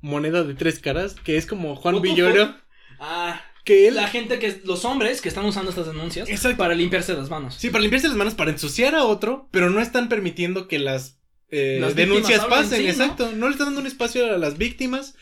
moneda 0.01 0.45
de 0.45 0.55
tres 0.55 0.79
caras, 0.79 1.15
que 1.15 1.37
es 1.37 1.47
como 1.47 1.77
Juan 1.77 2.01
Villoro, 2.01 2.55
Ah, 3.01 3.41
que 3.65 3.89
él... 3.89 3.95
la 3.97 4.09
gente 4.09 4.39
que, 4.39 4.61
los 4.65 4.85
hombres 4.85 5.21
que 5.21 5.29
están 5.29 5.45
usando 5.45 5.71
estas 5.71 5.87
denuncias 5.87 6.29
Exacto. 6.29 6.59
para 6.59 6.75
limpiarse 6.75 7.15
las 7.15 7.31
manos. 7.31 7.55
Sí, 7.55 7.71
para 7.71 7.83
limpiarse 7.83 8.09
las 8.09 8.17
manos, 8.17 8.35
para 8.35 8.51
ensuciar 8.51 8.95
a 8.95 9.05
otro, 9.05 9.49
pero 9.51 9.71
no 9.71 9.81
están 9.81 10.09
permitiendo 10.09 10.67
que 10.69 10.79
las, 10.79 11.19
eh, 11.51 11.79
Las 11.81 11.95
denuncias 11.95 12.45
pasen, 12.47 12.87
exacto. 12.87 13.31
¿no? 13.33 13.47
le 13.47 13.53
están 13.53 13.69
dando 13.69 13.81
un 13.81 13.87
espacio 13.87 14.35
a 14.35 14.39
las 14.39 14.59
víctimas, 14.59 15.15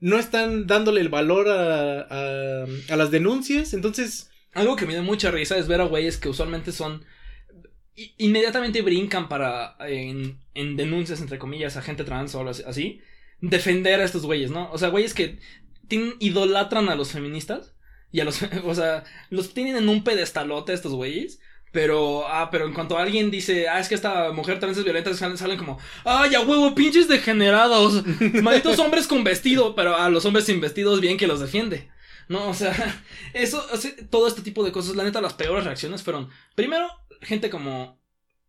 no 0.00 0.18
están 0.18 0.66
dándole 0.66 1.00
el 1.00 1.08
valor 1.08 1.48
a, 1.48 2.00
a, 2.02 2.66
a 2.88 2.96
las 2.96 3.10
denuncias, 3.10 3.74
entonces... 3.74 4.30
Algo 4.54 4.76
que 4.76 4.86
me 4.86 4.94
da 4.94 5.02
mucha 5.02 5.30
risa 5.30 5.56
es 5.58 5.68
ver 5.68 5.80
a 5.80 5.84
güeyes 5.84 6.16
que 6.16 6.28
usualmente 6.28 6.72
son. 6.72 7.04
Inmediatamente 8.16 8.80
brincan 8.80 9.28
para. 9.28 9.76
En, 9.80 10.38
en 10.54 10.76
denuncias, 10.76 11.20
entre 11.20 11.38
comillas, 11.38 11.76
a 11.76 11.82
gente 11.82 12.04
trans 12.04 12.34
o 12.34 12.48
así. 12.48 13.00
Defender 13.40 14.00
a 14.00 14.04
estos 14.04 14.24
güeyes, 14.24 14.50
¿no? 14.50 14.70
O 14.72 14.78
sea, 14.78 14.88
güeyes 14.88 15.14
que 15.14 15.38
tienen, 15.86 16.14
idolatran 16.18 16.88
a 16.88 16.94
los 16.94 17.12
feministas. 17.12 17.74
Y 18.10 18.20
a 18.20 18.24
los. 18.24 18.40
O 18.64 18.74
sea, 18.74 19.04
los 19.30 19.54
tienen 19.54 19.76
en 19.76 19.88
un 19.88 20.04
pedestalote 20.04 20.72
estos 20.72 20.92
güeyes. 20.92 21.40
Pero, 21.70 22.26
ah, 22.26 22.50
pero 22.50 22.66
en 22.66 22.72
cuanto 22.72 22.96
alguien 22.96 23.30
dice, 23.30 23.68
ah, 23.68 23.78
es 23.78 23.88
que 23.88 23.94
esta 23.94 24.32
mujer 24.32 24.58
trans 24.58 24.78
es 24.78 24.84
violenta, 24.84 25.12
salen, 25.12 25.36
salen 25.36 25.58
como, 25.58 25.78
ay, 26.04 26.34
a 26.34 26.40
huevo, 26.40 26.74
pinches 26.74 27.08
degenerados, 27.08 28.04
malditos 28.42 28.78
hombres 28.78 29.06
con 29.06 29.22
vestido, 29.22 29.74
pero 29.74 29.94
a 29.94 30.08
los 30.08 30.24
hombres 30.24 30.46
sin 30.46 30.60
vestidos 30.60 31.00
bien 31.00 31.18
que 31.18 31.26
los 31.26 31.40
defiende. 31.40 31.90
No, 32.28 32.48
o 32.48 32.54
sea, 32.54 32.74
eso, 33.34 33.64
o 33.72 33.76
sea, 33.76 33.92
todo 34.10 34.28
este 34.28 34.42
tipo 34.42 34.64
de 34.64 34.72
cosas, 34.72 34.96
la 34.96 35.04
neta, 35.04 35.20
las 35.20 35.34
peores 35.34 35.64
reacciones 35.64 36.02
fueron, 36.02 36.30
primero, 36.54 36.88
gente 37.20 37.50
como, 37.50 38.00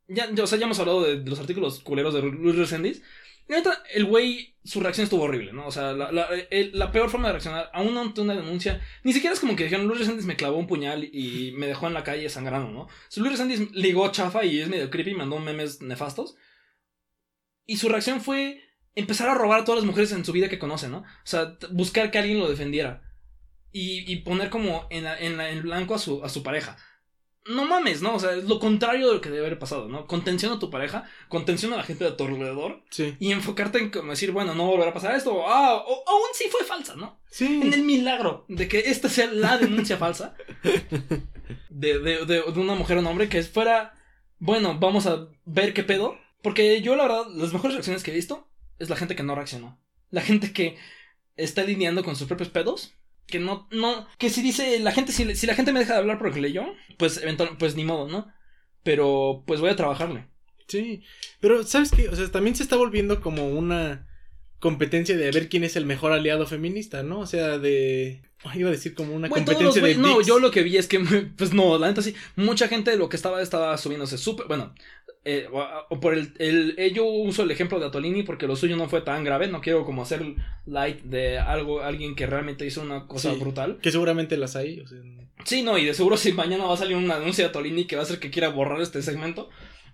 ya, 0.08 0.30
ya, 0.32 0.44
o 0.44 0.48
sea, 0.48 0.58
ya 0.58 0.66
hemos 0.66 0.80
hablado 0.80 1.04
de, 1.04 1.20
de 1.20 1.30
los 1.30 1.40
artículos 1.40 1.80
culeros 1.80 2.14
de 2.14 2.22
Luis 2.22 2.56
Resendiz, 2.56 3.04
neta, 3.56 3.84
el 3.94 4.06
güey, 4.06 4.56
su 4.64 4.80
reacción 4.80 5.04
estuvo 5.04 5.24
horrible, 5.24 5.54
¿no? 5.54 5.68
O 5.68 5.72
sea, 5.72 5.94
la, 5.94 6.12
la, 6.12 6.28
la 6.52 6.92
peor 6.92 7.10
forma 7.10 7.28
de 7.28 7.34
reaccionar 7.34 7.70
a 7.74 7.82
una, 7.82 8.02
ante 8.02 8.22
una 8.22 8.36
denuncia, 8.36 8.82
ni 9.04 9.14
siquiera 9.14 9.34
es 9.34 9.40
como 9.40 9.56
que 9.56 9.64
dijeron, 9.64 9.88
Luis 9.88 10.00
Resendiz 10.00 10.26
me 10.26 10.36
clavó 10.36 10.58
un 10.58 10.68
puñal 10.68 11.04
y 11.04 11.54
me 11.58 11.68
dejó 11.68 11.88
en 11.88 11.94
la 11.94 12.04
calle 12.04 12.30
sangrando, 12.30 12.70
¿no? 12.72 12.88
Luis 13.18 13.32
Resendiz 13.32 13.72
ligó 13.74 14.12
chafa 14.12 14.46
y 14.46 14.60
es 14.60 14.70
medio 14.70 14.90
creepy, 14.90 15.16
mandó 15.16 15.40
memes 15.40 15.82
nefastos, 15.82 16.36
y 17.66 17.78
su 17.78 17.90
reacción 17.90 18.22
fue 18.22 18.64
empezar 18.96 19.30
a 19.30 19.36
robar 19.36 19.62
a 19.62 19.64
todas 19.66 19.82
las 19.82 19.86
mujeres 19.86 20.12
en 20.12 20.26
su 20.26 20.32
vida 20.32 20.50
que 20.50 20.60
conoce, 20.60 20.90
¿no? 20.90 21.00
O 21.00 21.06
sea, 21.24 21.58
buscar 21.72 22.12
que 22.12 22.18
alguien 22.18 22.40
lo 22.40 22.50
defendiera. 22.50 23.04
Y, 23.72 24.12
y 24.12 24.18
poner 24.24 24.50
como 24.50 24.88
en, 24.90 25.06
en, 25.06 25.40
en 25.40 25.62
blanco 25.62 25.94
a 25.94 26.00
su, 26.00 26.24
a 26.24 26.30
su 26.30 26.42
pareja. 26.42 26.78
No 27.50 27.66
mames, 27.66 28.02
¿no? 28.02 28.16
O 28.16 28.20
sea, 28.20 28.34
es 28.34 28.46
lo 28.46 28.60
contrario 28.60 29.08
de 29.08 29.16
lo 29.16 29.22
que 29.22 29.30
debe 29.30 29.46
haber 29.48 29.60
pasado, 29.60 29.88
¿no? 29.90 30.06
Contención 30.08 30.54
a 30.54 30.60
tu 30.60 30.70
pareja, 30.70 31.04
contención 31.28 31.74
a 31.74 31.78
la 31.78 31.84
gente 31.84 32.06
de 32.06 32.12
tu 32.12 32.24
alrededor 32.26 32.84
Sí. 32.90 33.16
y 33.20 33.32
enfocarte 33.32 33.80
en 33.80 33.90
como 33.90 34.12
decir, 34.12 34.32
bueno, 34.32 34.54
no 34.56 34.68
volverá 34.68 34.92
a 34.92 34.94
pasar 34.94 35.16
esto, 35.16 35.34
o, 35.34 35.48
ah, 35.48 35.84
o 35.86 36.04
aún 36.08 36.28
sí 36.34 36.46
fue 36.52 36.64
falsa, 36.64 36.96
¿no? 36.96 37.20
Sí. 37.30 37.46
En 37.62 37.74
el 37.74 37.84
milagro 37.84 38.46
de 38.48 38.68
que 38.68 38.80
esta 38.80 39.10
sea 39.10 39.28
la 39.32 39.58
denuncia 39.58 39.98
falsa 40.06 40.36
de, 41.70 42.00
de, 42.00 42.26
de, 42.26 42.42
de 42.44 42.60
una 42.60 42.76
mujer 42.76 42.98
o 42.98 43.00
un 43.02 43.08
hombre 43.08 43.30
que 43.30 43.42
fuera, 43.44 43.94
bueno, 44.38 44.78
vamos 44.80 45.06
a 45.08 45.28
ver 45.46 45.74
qué 45.74 45.84
pedo. 45.84 46.18
Porque 46.42 46.82
yo, 46.82 46.96
la 46.96 47.04
verdad, 47.04 47.28
las 47.36 47.52
mejores 47.52 47.74
reacciones 47.76 48.04
que 48.04 48.12
he 48.12 48.16
visto 48.16 48.48
es 48.80 48.90
la 48.90 48.96
gente 48.96 49.16
que 49.16 49.24
no 49.24 49.36
reaccionó. 49.36 49.78
La 50.10 50.22
gente 50.22 50.54
que 50.54 50.78
está 51.36 51.64
lidiando 51.64 52.04
con 52.04 52.16
sus 52.16 52.28
propios 52.28 52.50
pedos. 52.50 52.94
Que 53.30 53.40
no, 53.40 53.68
no, 53.72 54.08
que 54.18 54.30
si 54.30 54.42
dice 54.42 54.80
la 54.80 54.92
gente, 54.92 55.12
si, 55.12 55.36
si 55.36 55.48
la 55.48 55.56
gente 55.56 55.72
me 55.72 55.80
deja 55.80 55.94
de 55.94 56.00
hablar 56.00 56.18
porque 56.18 56.42
leyó, 56.42 56.66
pues 56.98 57.18
eventualmente, 57.18 57.60
pues 57.60 57.76
ni 57.76 57.84
modo, 57.84 58.08
¿no? 58.08 58.32
Pero 58.84 59.44
pues 59.46 59.60
voy 59.62 59.70
a 59.70 59.76
trabajarle. 59.76 60.28
Sí, 60.68 61.04
pero 61.40 61.64
¿sabes 61.64 61.92
qué? 61.92 62.10
O 62.10 62.16
sea, 62.16 62.30
también 62.32 62.56
se 62.56 62.64
está 62.64 62.76
volviendo 62.76 63.22
como 63.22 63.48
una 63.50 64.08
competencia 64.60 65.18
de 65.18 65.32
ver 65.32 65.50
quién 65.50 65.64
es 65.64 65.76
el 65.76 65.86
mejor 65.86 66.12
aliado 66.12 66.46
feminista, 66.46 67.02
¿no? 67.04 67.20
O 67.20 67.26
sea, 67.26 67.58
de... 67.58 68.22
Iba 68.56 68.70
a 68.70 68.72
decir 68.72 68.94
como 68.94 69.14
una 69.14 69.28
Bueno, 69.28 69.46
todos 69.46 69.58
competencia 69.58 69.82
los 69.82 69.98
de... 69.98 70.02
no, 70.02 70.16
dicks. 70.16 70.28
yo 70.28 70.40
lo 70.40 70.52
que 70.52 70.64
vi 70.64 70.78
es 70.78 70.88
que, 70.88 71.00
pues 71.38 71.54
no, 71.54 71.78
la 71.78 71.88
neta 71.88 72.02
sí, 72.02 72.16
mucha 72.36 72.68
gente 72.68 72.92
de 72.92 72.98
lo 72.98 73.10
que 73.10 73.16
estaba 73.16 73.42
estaba 73.42 73.78
subiéndose 73.78 74.18
súper, 74.18 74.48
bueno, 74.48 74.74
eh, 75.26 75.48
por 76.02 76.14
el, 76.14 76.34
el, 76.40 76.76
eh, 76.78 76.92
yo 76.94 77.06
uso 77.06 77.44
el 77.44 77.52
ejemplo 77.52 77.80
de 77.80 77.88
Atolini 77.88 78.24
porque 78.24 78.48
lo 78.48 78.56
suyo 78.56 78.76
no 78.78 78.88
fue 78.90 79.02
tan 79.02 79.24
grave, 79.24 79.48
no 79.48 79.62
quiero 79.62 79.86
como 79.86 80.02
hacer 80.02 80.24
light 80.66 81.02
de 81.02 81.38
algo, 81.40 81.82
alguien 81.82 82.16
que 82.16 82.26
realmente 82.26 82.66
hizo 82.66 82.82
una 82.82 83.08
cosa 83.08 83.34
Sí. 83.34 83.40
brutal. 83.40 83.80
Que 83.82 83.92
seguramente 83.92 84.38
las 84.38 84.56
hay, 84.56 84.80
o 84.80 84.88
sea... 84.88 85.00
Sí, 85.46 85.62
no, 85.62 85.78
y 85.78 85.86
de 85.86 85.94
seguro 85.94 86.18
si 86.18 86.34
mañana 86.34 86.66
va 86.66 86.74
a 86.74 86.78
salir 86.78 86.98
una 86.98 87.18
denuncia 87.20 87.44
de 87.46 87.50
Atolini 87.50 87.86
que 87.86 87.96
va 87.96 88.02
a 88.02 88.06
hacer 88.06 88.20
que 88.20 88.30
quiera 88.32 88.50
borrar 88.50 88.82
este 88.82 89.02
segmento. 89.02 89.50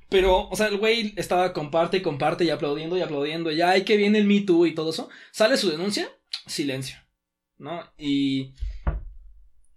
Pero, 0.10 0.48
o 0.50 0.56
sea, 0.56 0.68
el 0.68 0.78
güey 0.78 1.14
estaba 1.18 1.52
comparte 1.54 1.98
y 1.98 2.02
comparte 2.02 2.44
y 2.46 2.52
aplaudiendo 2.52 2.98
y 2.98 3.02
aplaudiendo. 3.02 3.52
Y 3.52 3.62
ay, 3.62 3.84
que 3.84 3.98
viene 3.98 4.20
el 4.20 4.26
Me 4.26 4.42
Too 4.42 4.68
y 4.68 4.76
todo 4.76 4.92
eso. 4.92 5.10
Sale 5.32 5.58
su 5.58 5.70
denuncia, 5.70 6.08
silencio. 6.46 6.98
¿No? 7.58 7.84
Y. 7.98 8.54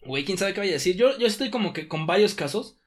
Güey, 0.03 0.25
quién 0.25 0.37
sabe 0.39 0.53
qué 0.53 0.61
vaya 0.61 0.73
a 0.73 0.75
decir. 0.75 0.97
Yo, 0.97 1.17
yo 1.19 1.27
estoy 1.27 1.51
como 1.51 1.73
que 1.73 1.89
con 1.89 2.07
varios 2.07 2.35
casos, 2.35 2.79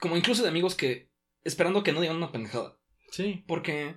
como 0.00 0.16
incluso 0.16 0.42
de 0.42 0.48
amigos 0.48 0.74
que. 0.74 1.07
Esperando 1.44 1.82
que 1.82 1.92
no 1.92 2.00
digan 2.00 2.16
una 2.16 2.32
pendejada. 2.32 2.76
Sí. 3.10 3.44
Porque. 3.46 3.96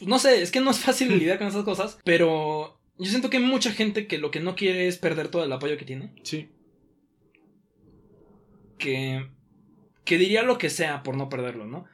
No 0.00 0.18
sé, 0.18 0.42
es 0.42 0.50
que 0.50 0.60
no 0.60 0.70
es 0.70 0.80
fácil 0.80 1.16
lidiar 1.18 1.38
con 1.38 1.46
esas 1.48 1.64
cosas. 1.64 1.98
Pero. 2.04 2.80
Yo 2.98 3.06
siento 3.08 3.30
que 3.30 3.38
hay 3.38 3.42
mucha 3.42 3.72
gente 3.72 4.06
que 4.06 4.18
lo 4.18 4.30
que 4.30 4.40
no 4.40 4.54
quiere 4.56 4.86
es 4.86 4.98
perder 4.98 5.28
todo 5.28 5.44
el 5.44 5.52
apoyo 5.52 5.78
que 5.78 5.84
tiene. 5.86 6.14
Sí. 6.22 6.50
que, 8.78 9.30
que 10.04 10.18
diría 10.18 10.42
lo 10.42 10.58
que 10.58 10.70
sea 10.70 11.02
por 11.02 11.16
no 11.16 11.28
perderlo, 11.28 11.66
¿no? 11.66 11.84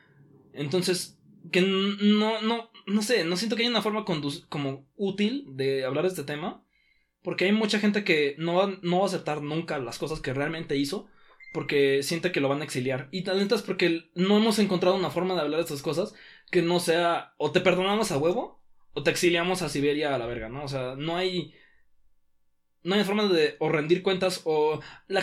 Entonces, 0.53 1.19
que 1.53 1.61
no, 1.61 2.41
no, 2.43 2.71
no 2.87 3.03
sé, 3.03 3.25
no 3.25 3.37
siento 3.37 3.57
que 3.57 3.63
haya 3.63 3.71
una 3.71 3.83
forma 3.83 4.05
condu- 4.05 4.47
como 4.49 4.89
útil 4.97 5.45
de 5.57 5.85
hablar 5.85 6.05
de 6.05 6.11
este 6.11 6.25
tema, 6.25 6.65
porque 7.23 7.45
hay 7.45 7.53
mucha 7.53 7.79
gente 7.81 8.05
que 8.05 8.37
no 8.39 8.55
va, 8.55 8.79
no 8.83 8.99
va 8.99 9.03
a 9.05 9.07
aceptar 9.07 9.43
nunca 9.43 9.79
las 9.79 9.99
cosas 9.99 10.21
que 10.21 10.33
realmente 10.35 10.77
hizo, 10.77 11.09
porque 11.57 12.03
siente 12.03 12.33
que 12.33 12.41
lo 12.43 12.51
van 12.51 12.61
a 12.61 12.65
exiliar. 12.65 13.09
Y 13.13 13.23
tal 13.23 13.39
vez 13.39 13.51
es 13.51 13.63
porque 13.63 14.11
no 14.15 14.37
hemos 14.37 14.59
encontrado 14.59 14.95
una 14.95 15.09
forma 15.09 15.35
de 15.35 15.41
hablar 15.41 15.57
de 15.57 15.63
estas 15.63 15.81
cosas 15.81 16.13
que 16.51 16.61
no 16.61 16.81
sea 16.81 17.33
o 17.39 17.51
te 17.51 17.63
perdonamos 17.63 18.13
a 18.13 18.19
huevo 18.19 18.61
o 18.93 19.03
te 19.03 19.11
exiliamos 19.11 19.63
a 19.63 19.71
Siberia 19.71 20.15
a 20.15 20.19
la 20.19 20.27
verga, 20.27 20.51
¿no? 20.51 20.65
O 20.65 20.69
sea, 20.69 20.97
no 20.97 21.17
hay 21.17 21.55
no 22.83 22.95
hay 22.95 23.05
forma 23.05 23.27
de 23.29 23.57
o 23.59 23.71
rendir 23.71 24.03
cuentas 24.03 24.43
o 24.45 24.81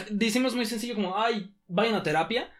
decimos 0.09 0.55
muy 0.55 0.65
sencillo 0.65 0.95
como, 0.95 1.19
ay, 1.19 1.53
vayan 1.67 1.93
a 1.93 2.01
terapia, 2.01 2.51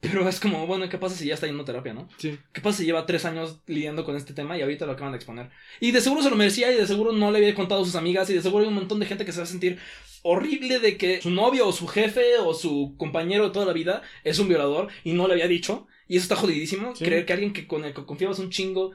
pero 0.00 0.28
es 0.28 0.38
como, 0.38 0.66
bueno, 0.66 0.88
¿qué 0.88 0.96
pasa 0.96 1.16
si 1.16 1.26
ya 1.26 1.34
está 1.34 1.46
yendo 1.46 1.62
a 1.62 1.66
terapia, 1.66 1.92
no? 1.92 2.08
Sí. 2.18 2.38
¿Qué 2.52 2.60
pasa 2.60 2.78
si 2.78 2.84
lleva 2.84 3.04
tres 3.04 3.24
años 3.24 3.60
lidiando 3.66 4.04
con 4.04 4.16
este 4.16 4.32
tema 4.32 4.56
y 4.56 4.62
ahorita 4.62 4.86
lo 4.86 4.92
acaban 4.92 5.12
de 5.12 5.16
exponer? 5.16 5.50
Y 5.80 5.90
de 5.90 6.00
seguro 6.00 6.22
se 6.22 6.30
lo 6.30 6.36
merecía 6.36 6.72
y 6.72 6.76
de 6.76 6.86
seguro 6.86 7.12
no 7.12 7.32
le 7.32 7.38
había 7.38 7.54
contado 7.54 7.82
a 7.82 7.84
sus 7.84 7.96
amigas 7.96 8.30
y 8.30 8.34
de 8.34 8.42
seguro 8.42 8.62
hay 8.62 8.68
un 8.68 8.76
montón 8.76 9.00
de 9.00 9.06
gente 9.06 9.24
que 9.24 9.32
se 9.32 9.38
va 9.38 9.44
a 9.44 9.48
sentir 9.48 9.78
horrible 10.22 10.78
de 10.78 10.96
que 10.96 11.20
su 11.20 11.30
novio 11.30 11.66
o 11.66 11.72
su 11.72 11.88
jefe 11.88 12.38
o 12.38 12.54
su 12.54 12.94
compañero 12.96 13.44
de 13.44 13.50
toda 13.50 13.66
la 13.66 13.72
vida 13.72 14.02
es 14.22 14.38
un 14.38 14.48
violador 14.48 14.88
y 15.02 15.14
no 15.14 15.26
le 15.26 15.34
había 15.34 15.48
dicho. 15.48 15.88
Y 16.06 16.16
eso 16.16 16.24
está 16.24 16.36
jodidísimo. 16.36 16.94
Sí. 16.94 17.04
Creer 17.04 17.26
que 17.26 17.32
alguien 17.32 17.52
que 17.52 17.66
con 17.66 17.84
el 17.84 17.92
que 17.92 18.04
confiabas 18.04 18.38
un 18.38 18.50
chingo 18.50 18.92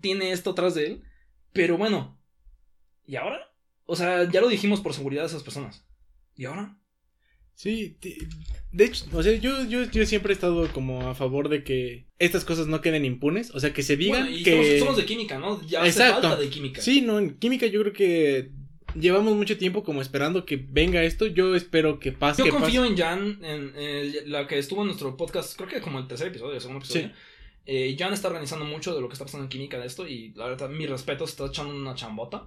tiene 0.00 0.32
esto 0.32 0.50
atrás 0.50 0.74
de 0.74 0.86
él. 0.86 1.02
Pero 1.52 1.78
bueno. 1.78 2.20
¿Y 3.06 3.14
ahora? 3.14 3.52
O 3.84 3.94
sea, 3.94 4.28
ya 4.28 4.40
lo 4.40 4.48
dijimos 4.48 4.80
por 4.80 4.92
seguridad 4.92 5.22
de 5.22 5.28
esas 5.28 5.44
personas. 5.44 5.86
¿Y 6.34 6.46
ahora? 6.46 6.76
Sí, 7.56 7.96
de 8.70 8.84
hecho, 8.84 9.06
o 9.14 9.22
sea, 9.22 9.32
yo, 9.32 9.64
yo, 9.64 9.90
yo 9.90 10.04
siempre 10.04 10.32
he 10.32 10.34
estado 10.34 10.68
como 10.74 11.08
a 11.08 11.14
favor 11.14 11.48
de 11.48 11.64
que 11.64 12.06
estas 12.18 12.44
cosas 12.44 12.66
no 12.66 12.82
queden 12.82 13.06
impunes, 13.06 13.50
o 13.54 13.60
sea, 13.60 13.72
que 13.72 13.82
se 13.82 13.96
digan 13.96 14.24
Bueno, 14.24 14.36
y 14.36 14.42
que... 14.42 14.52
somos, 14.52 14.78
somos 14.80 14.96
de 14.98 15.06
química, 15.06 15.38
¿no? 15.38 15.66
Ya 15.66 15.82
hace 15.82 16.10
falta 16.10 16.36
de 16.36 16.50
química. 16.50 16.82
Sí, 16.82 17.00
no, 17.00 17.18
en 17.18 17.38
química 17.38 17.66
yo 17.66 17.80
creo 17.80 17.94
que 17.94 18.50
llevamos 18.94 19.34
mucho 19.34 19.56
tiempo 19.56 19.82
como 19.84 20.02
esperando 20.02 20.44
que 20.44 20.56
venga 20.56 21.02
esto, 21.02 21.26
yo 21.26 21.54
espero 21.54 21.98
que 21.98 22.12
pase. 22.12 22.42
Yo 22.42 22.44
que 22.44 22.50
confío 22.50 22.82
pase. 22.82 22.92
en 22.92 22.98
Jan, 22.98 23.38
en 23.42 23.72
eh, 23.74 24.22
la 24.26 24.46
que 24.46 24.58
estuvo 24.58 24.82
en 24.82 24.88
nuestro 24.88 25.16
podcast, 25.16 25.56
creo 25.56 25.70
que 25.70 25.80
como 25.80 25.98
el 25.98 26.06
tercer 26.06 26.28
episodio, 26.28 26.54
el 26.54 26.60
segundo 26.60 26.84
episodio. 26.84 27.08
Sí. 27.08 27.14
Eh, 27.64 27.96
Jan 27.98 28.12
está 28.12 28.28
organizando 28.28 28.66
mucho 28.66 28.94
de 28.94 29.00
lo 29.00 29.08
que 29.08 29.14
está 29.14 29.24
pasando 29.24 29.44
en 29.44 29.48
química 29.48 29.78
de 29.78 29.86
esto 29.86 30.06
y 30.06 30.34
la 30.34 30.46
verdad, 30.46 30.68
mi 30.68 30.86
respeto, 30.86 31.26
se 31.26 31.32
está 31.32 31.46
echando 31.46 31.74
una 31.74 31.94
chambota. 31.94 32.44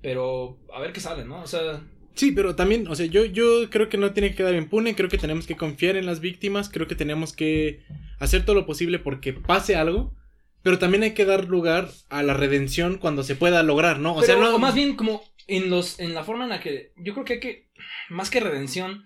Pero 0.00 0.58
a 0.72 0.80
ver 0.80 0.92
qué 0.92 1.00
sale, 1.00 1.24
¿no? 1.24 1.42
O 1.42 1.46
sea, 1.46 1.82
Sí, 2.14 2.32
pero 2.32 2.54
también, 2.54 2.86
o 2.88 2.94
sea, 2.94 3.06
yo, 3.06 3.24
yo 3.24 3.68
creo 3.70 3.88
que 3.88 3.96
no 3.96 4.12
tiene 4.12 4.30
que 4.30 4.36
quedar 4.36 4.54
impune, 4.54 4.94
creo 4.94 5.08
que 5.08 5.18
tenemos 5.18 5.46
que 5.46 5.56
confiar 5.56 5.96
en 5.96 6.06
las 6.06 6.20
víctimas, 6.20 6.68
creo 6.68 6.86
que 6.86 6.94
tenemos 6.94 7.32
que 7.32 7.84
hacer 8.18 8.44
todo 8.44 8.54
lo 8.54 8.66
posible 8.66 8.98
porque 8.98 9.32
pase 9.32 9.76
algo, 9.76 10.14
pero 10.62 10.78
también 10.78 11.02
hay 11.02 11.14
que 11.14 11.24
dar 11.24 11.46
lugar 11.46 11.88
a 12.10 12.22
la 12.22 12.34
redención 12.34 12.98
cuando 12.98 13.22
se 13.22 13.34
pueda 13.34 13.62
lograr, 13.62 13.98
¿no? 13.98 14.12
O 14.12 14.20
pero, 14.20 14.26
sea, 14.26 14.36
no... 14.36 14.54
o 14.54 14.58
más 14.58 14.74
bien 14.74 14.94
como 14.94 15.22
en 15.48 15.70
los 15.70 15.98
en 15.98 16.14
la 16.14 16.22
forma 16.22 16.44
en 16.44 16.50
la 16.50 16.60
que 16.60 16.92
yo 16.96 17.14
creo 17.14 17.24
que 17.24 17.32
hay 17.34 17.40
que 17.40 17.68
más 18.10 18.30
que 18.30 18.40
redención 18.40 19.04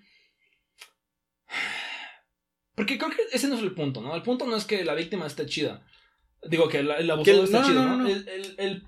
porque 2.75 2.97
creo 2.99 3.09
que 3.09 3.17
ese 3.31 3.47
no 3.47 3.55
es 3.55 3.61
el 3.63 3.73
punto, 3.73 4.01
¿no? 4.01 4.15
El 4.15 4.21
punto 4.21 4.45
no 4.45 4.55
es 4.55 4.65
que 4.65 4.83
la 4.85 4.93
víctima 4.93 5.25
esté 5.25 5.45
chida. 5.47 5.83
Digo 6.47 6.69
que 6.69 6.79
el, 6.79 6.91
el 6.91 7.09
abusador 7.09 7.39
Que- 7.39 7.45
esté 7.45 7.57
no, 7.59 7.67
chido, 7.67 7.83
no, 7.83 7.89
¿no? 7.89 7.97
no, 7.97 8.03
no. 8.03 8.09
El, 8.09 8.27
el- 8.29 8.55
el- 8.59 8.83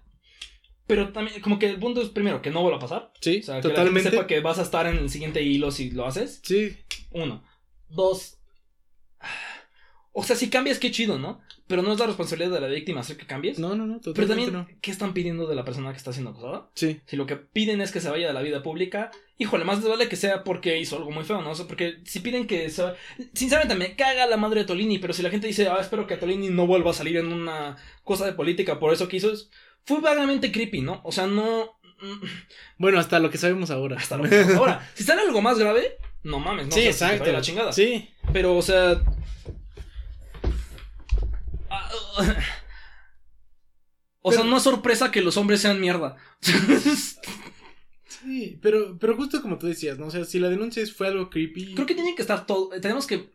pero 0.90 1.14
también 1.14 1.40
como 1.42 1.60
que 1.60 1.70
el 1.70 1.78
punto 1.80 2.02
es 2.02 2.10
primero 2.10 2.42
que 2.42 2.50
no 2.50 2.62
vuelva 2.64 2.78
a 2.80 2.82
pasar. 2.82 3.12
Sí, 3.22 3.40
O 3.40 3.44
sea, 3.44 3.62
que 3.62 3.68
la 3.68 3.76
totalmente. 3.76 4.02
gente 4.02 4.18
sepa 4.18 4.28
que 4.28 4.40
vas 4.42 4.58
a 4.58 4.64
estar 4.64 4.88
en 4.88 4.98
el 4.98 5.10
siguiente 5.12 5.44
hilo 5.44 5.70
si 5.72 5.92
lo 5.92 6.06
haces. 6.08 6.42
Sí, 6.44 6.76
Uno. 7.12 7.44
Dos. 7.90 8.38
O 10.12 10.24
sea, 10.24 10.36
si 10.36 10.50
cambias, 10.50 10.80
qué 10.80 10.92
chido, 10.92 11.20
¿no? 11.20 11.40
Pero 11.68 11.84
no 11.84 11.94
es 11.94 12.00
la 12.00 12.08
responsabilidad 12.08 12.50
de 12.52 12.60
la 12.62 12.68
víctima 12.68 13.02
hacer 13.02 13.16
que 13.16 13.28
cambies. 13.28 13.60
no, 13.60 13.76
no, 13.76 13.86
no, 13.86 14.00
Pero 14.02 14.14
totalmente 14.14 14.52
también, 14.52 14.68
no. 14.76 14.80
¿qué 14.82 14.90
están 14.90 15.14
pidiendo 15.14 15.46
de 15.46 15.56
la 15.56 15.64
persona 15.64 15.92
que 15.92 15.98
está 15.98 16.12
siendo 16.12 16.32
acosada? 16.32 16.70
Sí, 16.74 17.00
Si 17.06 17.16
lo 17.16 17.28
que 17.28 17.36
piden 17.36 17.80
es 17.80 17.92
que 17.92 18.02
se 18.02 18.10
vaya 18.10 18.28
de 18.28 18.34
la 18.34 18.42
vida 18.42 18.64
pública, 18.64 19.12
híjole, 19.38 19.66
más 19.66 19.80
les 19.80 19.88
vale 19.88 20.10
que 20.10 20.16
sea 20.16 20.44
porque 20.44 20.80
hizo 20.80 20.98
algo 20.98 21.12
muy 21.12 21.24
feo, 21.26 21.42
¿no? 21.44 21.52
O 21.52 21.56
sea, 21.56 21.68
porque 21.68 22.00
si 22.06 22.20
piden 22.22 22.48
que 22.48 22.70
se. 22.72 22.84
Sinceramente, 23.34 23.76
me 23.76 23.96
caga 23.96 24.26
la 24.26 24.36
madre 24.36 24.62
de 24.62 24.66
Tolini, 24.66 24.98
pero 24.98 25.14
si 25.14 25.22
la 25.22 25.30
gente 25.30 25.46
dice, 25.48 25.68
ah, 25.68 25.78
espero 25.80 26.08
que 26.08 26.18
Tolini 26.18 26.50
no 26.50 26.66
vuelva 26.66 26.90
a 26.90 26.96
salir 26.96 27.18
en 27.18 27.32
una 27.32 27.78
cosa 28.04 28.26
de 28.26 28.34
política 28.34 28.80
por 28.80 28.92
eso 28.92 29.08
que 29.08 29.18
hizo, 29.18 29.32
es- 29.32 29.52
fue 29.86 30.02
vagamente 30.02 30.52
creepy, 30.52 30.82
¿no? 30.82 31.02
O 31.04 31.12
sea, 31.12 31.28
no... 31.28 31.80
mm, 32.02 32.26
bueno, 32.78 33.00
hasta 33.00 33.20
lo 33.20 33.30
que 33.30 33.38
sabemos 33.38 33.72
ahora. 33.72 33.98
Hasta 33.98 34.18
lo 34.18 34.30
que 34.30 34.40
Ahora, 34.56 34.88
si 34.96 35.04
sale 35.04 35.22
algo 35.22 35.42
más 35.42 35.58
grave, 35.60 35.98
no 36.24 36.40
mames, 36.40 36.68
¿no? 36.68 36.72
sí, 36.74 36.88
O 36.88 36.94
sea, 36.94 37.12
exacto. 37.14 37.32
la 37.32 37.42
chingada. 37.42 37.74
Sí, 37.74 38.10
Pero, 38.34 38.56
o 38.58 38.62
sea. 38.62 39.02
ah, 41.70 41.90
O 44.22 44.32
sea, 44.32 44.44
no 44.44 44.58
es 44.58 44.64
sorpresa 44.64 45.12
que 45.12 45.22
los 45.22 45.38
hombres 45.38 45.62
sean 45.62 45.80
mierda. 45.80 46.18
sí, 48.08 48.60
pero, 48.62 48.98
pero 49.00 49.16
justo 49.16 49.42
como 49.42 49.58
tú 49.58 49.68
decías, 49.68 49.98
¿no? 49.98 50.08
O 50.08 50.12
sea, 50.12 50.26
si 50.26 50.40
la 50.40 50.50
denuncia 50.50 50.84
es- 50.84 50.94
fue 50.94 51.08
algo 51.08 51.30
creepy... 51.30 51.74
Creo 51.74 51.86
que 51.88 51.96
tiene 51.96 52.16
que 52.16 52.22
estar 52.22 52.46
todo. 52.46 52.70
Tenemos 52.82 53.08
que. 53.08 53.30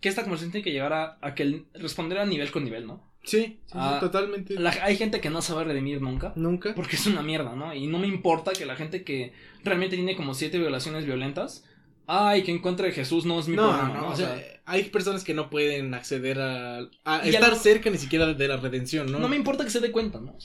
Que 0.00 0.08
esta 0.08 0.22
conversación 0.22 0.50
tiene 0.50 0.64
que 0.64 0.72
llegar 0.72 0.92
a, 0.92 1.18
a 1.22 1.34
que 1.34 1.64
responder 1.74 2.18
a 2.18 2.26
nivel 2.26 2.50
con 2.50 2.64
nivel, 2.64 2.86
¿no? 2.88 3.11
Sí, 3.24 3.60
sí, 3.66 3.72
Ah, 3.72 3.98
totalmente. 4.00 4.54
La- 4.54 4.70
hay 4.82 4.96
gente 4.96 5.20
que 5.20 5.30
no 5.30 5.42
sabe 5.42 5.64
redimir 5.64 6.02
nunca. 6.02 6.32
Nunca. 6.36 6.74
Porque 6.74 6.96
es 6.96 7.06
una 7.06 7.22
mierda, 7.22 7.54
¿no? 7.54 7.72
Y 7.74 7.86
no 7.86 7.98
me 7.98 8.08
importa 8.08 8.52
que 8.52 8.66
la 8.66 8.76
gente 8.76 9.04
que 9.04 9.32
realmente 9.64 9.96
tiene 9.96 10.16
como 10.16 10.34
siete 10.34 10.58
violaciones 10.58 11.06
violentas. 11.06 11.64
Ay, 12.06 12.42
que 12.42 12.50
encuentre 12.50 12.88
a 12.88 12.92
Jesús 12.92 13.24
no 13.24 13.38
es 13.38 13.46
mi 13.46 13.56
No, 13.56 13.68
problema, 13.70 13.88
no, 13.94 14.00
¿no? 14.02 14.08
o 14.08 14.16
sea, 14.16 14.36
hay 14.66 14.84
personas 14.84 15.22
que 15.22 15.34
no 15.34 15.50
pueden 15.50 15.94
acceder 15.94 16.40
a, 16.40 16.78
a 17.04 17.24
Y 17.24 17.28
a 17.28 17.30
estar 17.30 17.54
cerca 17.56 17.90
ni 17.90 17.98
siquiera 17.98 18.34
de 18.34 18.48
la 18.48 18.56
redención, 18.56 19.10
¿no? 19.10 19.20
No 19.20 19.28
me 19.28 19.36
importa 19.36 19.62
que 19.64 19.70
se 19.70 19.80
dé 19.80 19.92
cuenta, 19.92 20.20
¿no? 20.20 20.36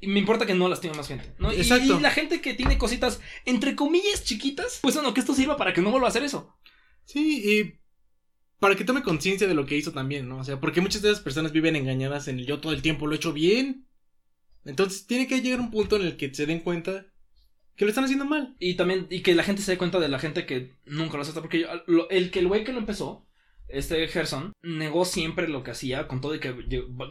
Y 0.00 0.06
me 0.06 0.20
importa 0.20 0.46
que 0.46 0.54
no 0.54 0.68
lastime 0.68 0.94
más 0.94 1.08
gente, 1.08 1.34
¿no? 1.38 1.52
Y-. 1.52 1.60
Y, 1.60 2.00
la 2.00 2.10
gente 2.10 2.40
que 2.40 2.54
tiene 2.54 2.78
cositas, 2.78 3.20
entre 3.44 3.76
comillas, 3.76 4.24
chiquitas, 4.24 4.78
pues 4.82 4.94
bueno, 4.94 5.12
que 5.14 5.20
esto 5.20 5.34
sirva 5.34 5.56
para 5.56 5.72
que 5.72 5.82
no 5.82 5.90
vuelva 5.90 6.08
a 6.08 6.10
hacer 6.10 6.24
eso. 6.24 6.56
Sí, 7.04 7.42
y 7.44 7.78
para 8.64 8.76
que 8.76 8.84
tome 8.84 9.02
conciencia 9.02 9.46
de 9.46 9.52
lo 9.52 9.66
que 9.66 9.76
hizo 9.76 9.92
también, 9.92 10.26
¿no? 10.26 10.38
O 10.38 10.44
sea, 10.44 10.58
porque 10.58 10.80
muchas 10.80 11.02
de 11.02 11.10
esas 11.10 11.22
personas 11.22 11.52
viven 11.52 11.76
engañadas 11.76 12.28
en 12.28 12.38
el 12.38 12.46
yo 12.46 12.60
todo 12.60 12.72
el 12.72 12.80
tiempo 12.80 13.06
lo 13.06 13.12
he 13.12 13.16
hecho 13.16 13.34
bien. 13.34 13.84
Entonces 14.64 15.06
tiene 15.06 15.26
que 15.26 15.42
llegar 15.42 15.60
un 15.60 15.70
punto 15.70 15.96
en 15.96 16.02
el 16.06 16.16
que 16.16 16.34
se 16.34 16.46
den 16.46 16.60
cuenta 16.60 17.04
que 17.76 17.84
lo 17.84 17.90
están 17.90 18.04
haciendo 18.04 18.24
mal. 18.24 18.56
Y 18.58 18.76
también, 18.76 19.06
y 19.10 19.20
que 19.20 19.34
la 19.34 19.42
gente 19.42 19.60
se 19.60 19.72
dé 19.72 19.76
cuenta 19.76 20.00
de 20.00 20.08
la 20.08 20.18
gente 20.18 20.46
que 20.46 20.72
nunca 20.86 21.18
lo 21.18 21.22
acepta, 21.24 21.42
porque 21.42 21.60
yo- 21.60 22.08
el 22.08 22.30
que 22.30 22.38
el 22.38 22.48
güey 22.48 22.64
que 22.64 22.72
lo 22.72 22.78
empezó, 22.78 23.26
este 23.68 24.08
Gerson, 24.08 24.54
negó 24.62 25.04
siempre 25.04 25.46
lo 25.46 25.62
que 25.62 25.72
hacía, 25.72 26.08
con 26.08 26.22
todo 26.22 26.34
y 26.34 26.40
que 26.40 26.54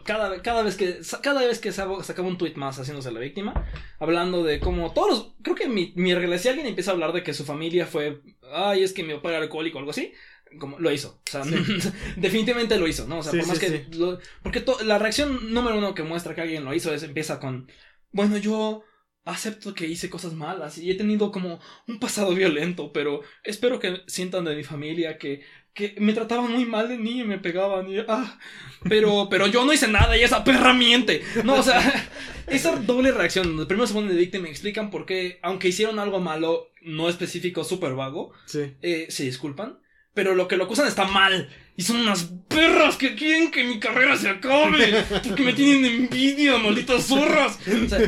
cada, 0.04 0.42
cada 0.42 0.64
vez 0.64 0.74
que 0.76 0.98
cada 1.22 1.46
vez 1.46 1.60
que 1.60 1.70
sacaba 1.70 2.26
un 2.26 2.36
tweet 2.38 2.54
más 2.56 2.80
haciéndose 2.80 3.12
la 3.12 3.20
víctima, 3.20 3.64
hablando 4.00 4.42
de 4.42 4.58
cómo 4.58 4.92
todos 4.92 5.08
los, 5.08 5.34
creo 5.42 5.54
que 5.54 5.68
mi, 5.68 5.92
mi 5.94 6.16
regla, 6.16 6.36
si 6.36 6.48
alguien 6.48 6.66
empieza 6.66 6.90
a 6.90 6.94
hablar 6.94 7.12
de 7.12 7.22
que 7.22 7.32
su 7.32 7.44
familia 7.44 7.86
fue, 7.86 8.22
ay, 8.52 8.82
es 8.82 8.92
que 8.92 9.04
mi 9.04 9.14
papá 9.14 9.30
era 9.30 9.38
alcohólico 9.42 9.78
o 9.78 9.80
algo 9.80 9.92
así, 9.92 10.12
como 10.58 10.78
lo 10.78 10.90
hizo, 10.92 11.20
o 11.26 11.30
sea, 11.30 11.44
Sí. 11.44 11.54
definitivamente 12.16 12.78
lo 12.78 12.86
hizo, 12.88 13.06
¿no? 13.06 13.18
O 13.18 13.22
sea, 13.22 13.32
Sí, 13.32 13.38
por 13.38 13.48
más 13.48 13.58
sí, 13.58 13.66
que, 13.66 13.86
lo- 13.96 14.18
porque 14.42 14.60
to- 14.60 14.82
la 14.84 14.98
reacción 14.98 15.52
número 15.52 15.78
uno 15.78 15.94
que 15.94 16.02
muestra 16.02 16.34
que 16.34 16.40
alguien 16.42 16.64
lo 16.64 16.74
hizo 16.74 16.92
es, 16.94 17.02
empieza 17.02 17.40
con, 17.40 17.70
bueno, 18.12 18.36
yo 18.38 18.82
acepto 19.26 19.74
que 19.74 19.86
hice 19.86 20.10
cosas 20.10 20.34
malas 20.34 20.76
y 20.78 20.90
he 20.90 20.94
tenido 20.96 21.32
como 21.32 21.58
un 21.88 21.98
pasado 21.98 22.34
violento, 22.34 22.92
pero 22.92 23.22
espero 23.42 23.78
que 23.80 24.02
sientan 24.06 24.44
de 24.44 24.54
mi 24.54 24.64
familia 24.64 25.16
que, 25.16 25.42
que 25.72 25.94
me 25.98 26.12
trataban 26.12 26.52
muy 26.52 26.66
mal 26.66 26.88
de 26.88 26.98
niño 26.98 27.24
y 27.24 27.28
me 27.28 27.38
pegaban 27.38 27.88
y 27.88 27.98
ah, 28.06 28.38
pero, 28.86 29.28
pero 29.30 29.46
yo 29.46 29.64
no 29.64 29.72
hice 29.72 29.88
nada 29.88 30.16
y 30.16 30.22
esa 30.22 30.44
perra 30.44 30.74
miente. 30.74 31.22
No, 31.42 31.54
o 31.54 31.62
sea, 31.62 31.80
esa 32.48 32.76
doble 32.76 33.12
reacción, 33.12 33.46
donde 33.48 33.64
primero 33.66 33.86
se 33.86 33.94
ponen 33.94 34.10
de 34.10 34.16
víctima 34.16 34.40
y 34.40 34.44
me 34.44 34.50
explican 34.50 34.90
por 34.90 35.06
qué, 35.06 35.38
aunque 35.42 35.68
hicieron 35.68 35.98
algo 35.98 36.20
malo, 36.20 36.70
no 36.82 37.08
específico, 37.08 37.64
súper 37.64 37.94
vago, 37.94 38.32
Sí. 38.44 38.74
eh, 38.82 39.06
se 39.08 39.24
disculpan, 39.24 39.78
pero 40.14 40.34
lo 40.34 40.48
que 40.48 40.56
lo 40.56 40.64
acusan 40.64 40.86
está 40.86 41.04
mal. 41.04 41.50
Y 41.76 41.82
son 41.82 41.96
unas 41.96 42.30
perras 42.48 42.96
que 42.96 43.16
quieren 43.16 43.50
que 43.50 43.64
mi 43.64 43.80
carrera 43.80 44.16
se 44.16 44.28
acabe. 44.28 45.04
Porque 45.24 45.42
me 45.42 45.52
tienen 45.52 45.84
envidia, 45.84 46.56
malditas 46.58 47.06
zorras. 47.06 47.58
O 47.74 47.88
sea, 47.88 48.00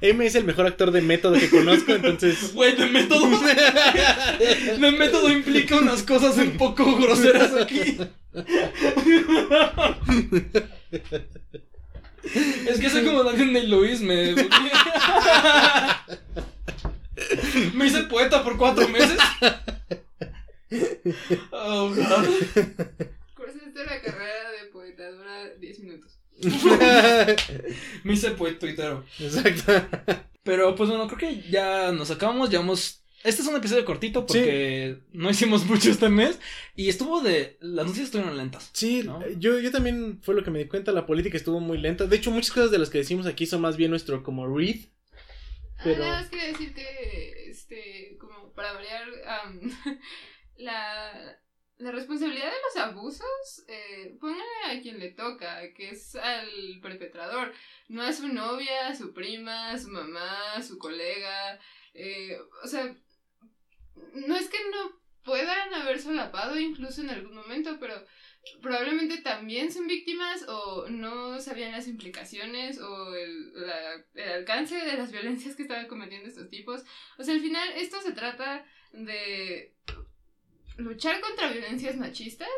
M 0.00 0.24
es 0.24 0.36
el 0.36 0.44
mejor 0.44 0.66
actor 0.66 0.92
de 0.92 1.00
método 1.00 1.38
que 1.40 1.50
conozco, 1.50 1.92
entonces. 1.92 2.52
Güey, 2.54 2.76
de 2.76 2.86
método. 2.86 3.28
De 4.78 4.92
método 4.92 5.28
implica 5.30 5.76
unas 5.76 6.04
cosas 6.04 6.36
un 6.38 6.56
poco 6.56 6.96
groseras 6.96 7.52
aquí. 7.54 7.98
Es 12.68 12.78
que 12.78 12.90
soy 12.90 13.04
como 13.04 13.24
Daniel 13.24 13.52
de 13.52 13.62
Luis, 13.64 14.00
me. 14.00 14.34
Me 17.74 17.86
hice 17.86 18.04
poeta 18.04 18.42
por 18.42 18.56
cuatro 18.56 18.88
meses. 18.88 19.18
Oh, 21.50 21.88
God. 21.88 22.28
Cursaste 23.34 23.84
la 23.84 24.02
carrera 24.02 24.50
de 24.52 24.68
poeta, 24.72 25.10
dura 25.10 25.48
10 25.58 25.80
minutos. 25.80 26.18
Me 28.04 28.12
hice 28.12 28.30
poeta 28.32 28.58
tuitero. 28.58 29.04
Exacto. 29.18 29.72
Pero 30.42 30.74
pues 30.74 30.88
bueno, 30.88 31.06
creo 31.08 31.18
que 31.18 31.50
ya 31.50 31.92
nos 31.92 32.10
acabamos, 32.10 32.48
llevamos 32.48 33.02
Este 33.22 33.42
es 33.42 33.48
un 33.48 33.56
episodio 33.56 33.84
cortito 33.84 34.24
porque 34.24 35.00
no 35.12 35.28
hicimos 35.28 35.66
mucho 35.66 35.90
este 35.90 36.08
mes 36.08 36.38
y 36.74 36.88
estuvo 36.88 37.20
de... 37.20 37.58
Las 37.60 37.84
noticias 37.86 38.06
estuvieron 38.06 38.36
lentas. 38.36 38.70
Sí, 38.72 39.02
¿no? 39.04 39.20
yo, 39.38 39.58
yo 39.58 39.70
también 39.70 40.20
fue 40.22 40.34
lo 40.34 40.44
que 40.44 40.50
me 40.50 40.60
di 40.60 40.66
cuenta, 40.66 40.92
la 40.92 41.06
política 41.06 41.36
estuvo 41.36 41.60
muy 41.60 41.78
lenta. 41.78 42.06
De 42.06 42.16
hecho, 42.16 42.30
muchas 42.30 42.52
cosas 42.52 42.70
de 42.70 42.78
las 42.78 42.88
que 42.88 42.98
decimos 42.98 43.26
aquí 43.26 43.46
son 43.46 43.60
más 43.60 43.76
bien 43.76 43.90
nuestro 43.90 44.22
como 44.22 44.46
read. 44.46 44.76
Pero- 45.84 46.02
Ah, 46.04 46.06
nada 46.08 46.20
más 46.22 46.30
quería 46.30 46.46
decir 46.48 46.74
que, 46.74 47.50
este, 47.50 48.16
como 48.18 48.52
para 48.52 48.72
variar, 48.72 49.06
la, 50.56 51.40
la 51.78 51.92
responsabilidad 51.92 52.46
de 52.50 52.58
los 52.66 52.76
abusos, 52.84 53.64
eh, 53.68 54.16
póngale 54.20 54.42
a 54.66 54.80
quien 54.82 54.98
le 54.98 55.10
toca, 55.12 55.72
que 55.74 55.90
es 55.90 56.16
al 56.16 56.80
perpetrador, 56.82 57.52
no 57.88 58.02
a 58.02 58.12
su 58.12 58.28
novia, 58.28 58.88
a 58.88 58.96
su 58.96 59.12
prima, 59.14 59.70
a 59.70 59.78
su 59.78 59.88
mamá, 59.88 60.54
a 60.54 60.62
su 60.62 60.78
colega, 60.78 61.60
eh, 61.94 62.38
o 62.64 62.66
sea, 62.66 62.92
no 64.14 64.36
es 64.36 64.48
que 64.48 64.58
no 64.70 64.97
puedan 65.68 65.82
haber 65.82 66.00
solapado 66.00 66.58
incluso 66.58 67.00
en 67.02 67.10
algún 67.10 67.34
momento, 67.34 67.76
pero 67.80 67.94
probablemente 68.62 69.18
también 69.18 69.70
son 69.72 69.86
víctimas 69.86 70.44
o 70.48 70.86
no 70.88 71.40
sabían 71.40 71.72
las 71.72 71.86
implicaciones 71.88 72.78
o 72.80 73.14
el, 73.14 73.52
la- 73.66 73.94
el 74.14 74.28
alcance 74.30 74.74
de 74.76 74.96
las 74.96 75.12
violencias 75.12 75.54
que 75.56 75.62
estaban 75.62 75.86
cometiendo 75.86 76.28
estos 76.28 76.48
tipos. 76.48 76.82
O 77.18 77.24
sea, 77.24 77.34
al 77.34 77.40
final 77.40 77.68
esto 77.76 78.00
se 78.00 78.12
trata 78.12 78.64
de 78.92 79.74
luchar 80.76 81.20
contra 81.20 81.50
violencias 81.52 81.96
machistas, 81.96 82.48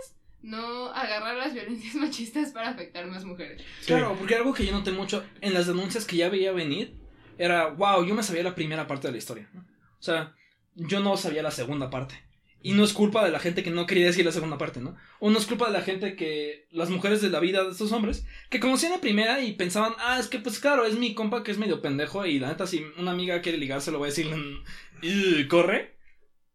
no 0.43 0.89
agarrar 0.93 1.37
las 1.37 1.53
violencias 1.55 1.95
machistas 1.97 2.53
para 2.53 2.71
afectar 2.71 3.07
más 3.07 3.25
mujeres. 3.25 3.63
Claro, 3.87 4.15
porque 4.19 4.35
algo 4.37 4.53
que 4.55 4.65
yo 4.67 4.73
noté 4.73 4.91
mucho 4.93 5.25
en 5.41 5.55
las 5.55 5.67
denuncias 5.67 6.05
que 6.05 6.17
ya 6.17 6.29
veía 6.29 6.53
venir 6.53 6.95
era, 7.39 7.69
wow, 7.69 8.05
yo 8.05 8.15
me 8.15 8.23
sabía 8.23 8.43
la 8.43 8.55
primera 8.55 8.87
parte 8.87 9.09
de 9.09 9.13
la 9.13 9.19
historia. 9.19 9.49
O 9.99 10.03
sea, 10.03 10.35
yo 10.75 11.01
no 11.01 11.17
sabía 11.17 11.43
la 11.43 11.51
segunda 11.51 11.91
parte. 11.91 12.15
Y 12.63 12.73
no 12.73 12.85
es 12.85 12.93
culpa 12.93 13.25
de 13.25 13.31
la 13.31 13.39
gente 13.39 13.63
que 13.63 13.71
no 13.71 13.87
quería 13.87 14.07
decir 14.07 14.25
la 14.25 14.33
segunda 14.33 14.59
parte, 14.59 14.81
¿no? 14.81 14.97
O 15.19 15.31
no 15.31 15.39
es 15.39 15.47
culpa 15.47 15.67
de 15.67 15.73
la 15.73 15.81
gente 15.81 16.15
que, 16.15 16.67
las 16.71 16.91
mujeres 16.91 17.23
de 17.23 17.31
la 17.31 17.41
vida 17.41 17.65
de 17.65 17.71
estos 17.71 17.93
hombres, 17.93 18.27
que 18.51 18.61
conocían 18.61 18.93
la 18.93 19.01
primera 19.01 19.41
y 19.41 19.53
pensaban, 19.53 19.95
ah, 19.99 20.19
es 20.21 20.27
que 20.27 20.39
pues 20.39 20.59
claro, 20.59 20.85
es 20.85 20.99
mi 20.99 21.15
compa 21.15 21.43
que 21.43 21.53
es 21.53 21.59
medio 21.59 21.81
pendejo 21.81 22.27
y 22.27 22.39
la 22.39 22.49
neta 22.49 22.67
si 22.67 22.85
una 22.99 23.13
amiga 23.13 23.41
quiere 23.41 23.59
ligarse 23.59 23.91
lo 23.91 23.99
voy 23.99 24.09
a 24.09 24.11
decir, 24.11 24.27
"Ugh, 24.27 25.47
corre. 25.49 25.99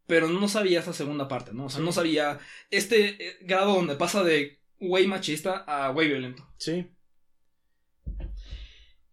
Pero 0.08 0.28
no 0.28 0.48
sabía 0.48 0.82
esa 0.82 0.94
segunda 0.94 1.28
parte, 1.28 1.52
¿no? 1.52 1.66
O 1.66 1.70
sea, 1.70 1.82
no 1.82 1.92
sabía 1.92 2.38
este 2.70 3.28
eh, 3.28 3.38
grado 3.42 3.74
donde 3.74 3.96
pasa 3.96 4.24
de 4.24 4.60
güey 4.80 5.08
machista 5.08 5.64
a 5.68 5.90
güey 5.90 6.08
violento. 6.08 6.48
Sí. 6.58 6.88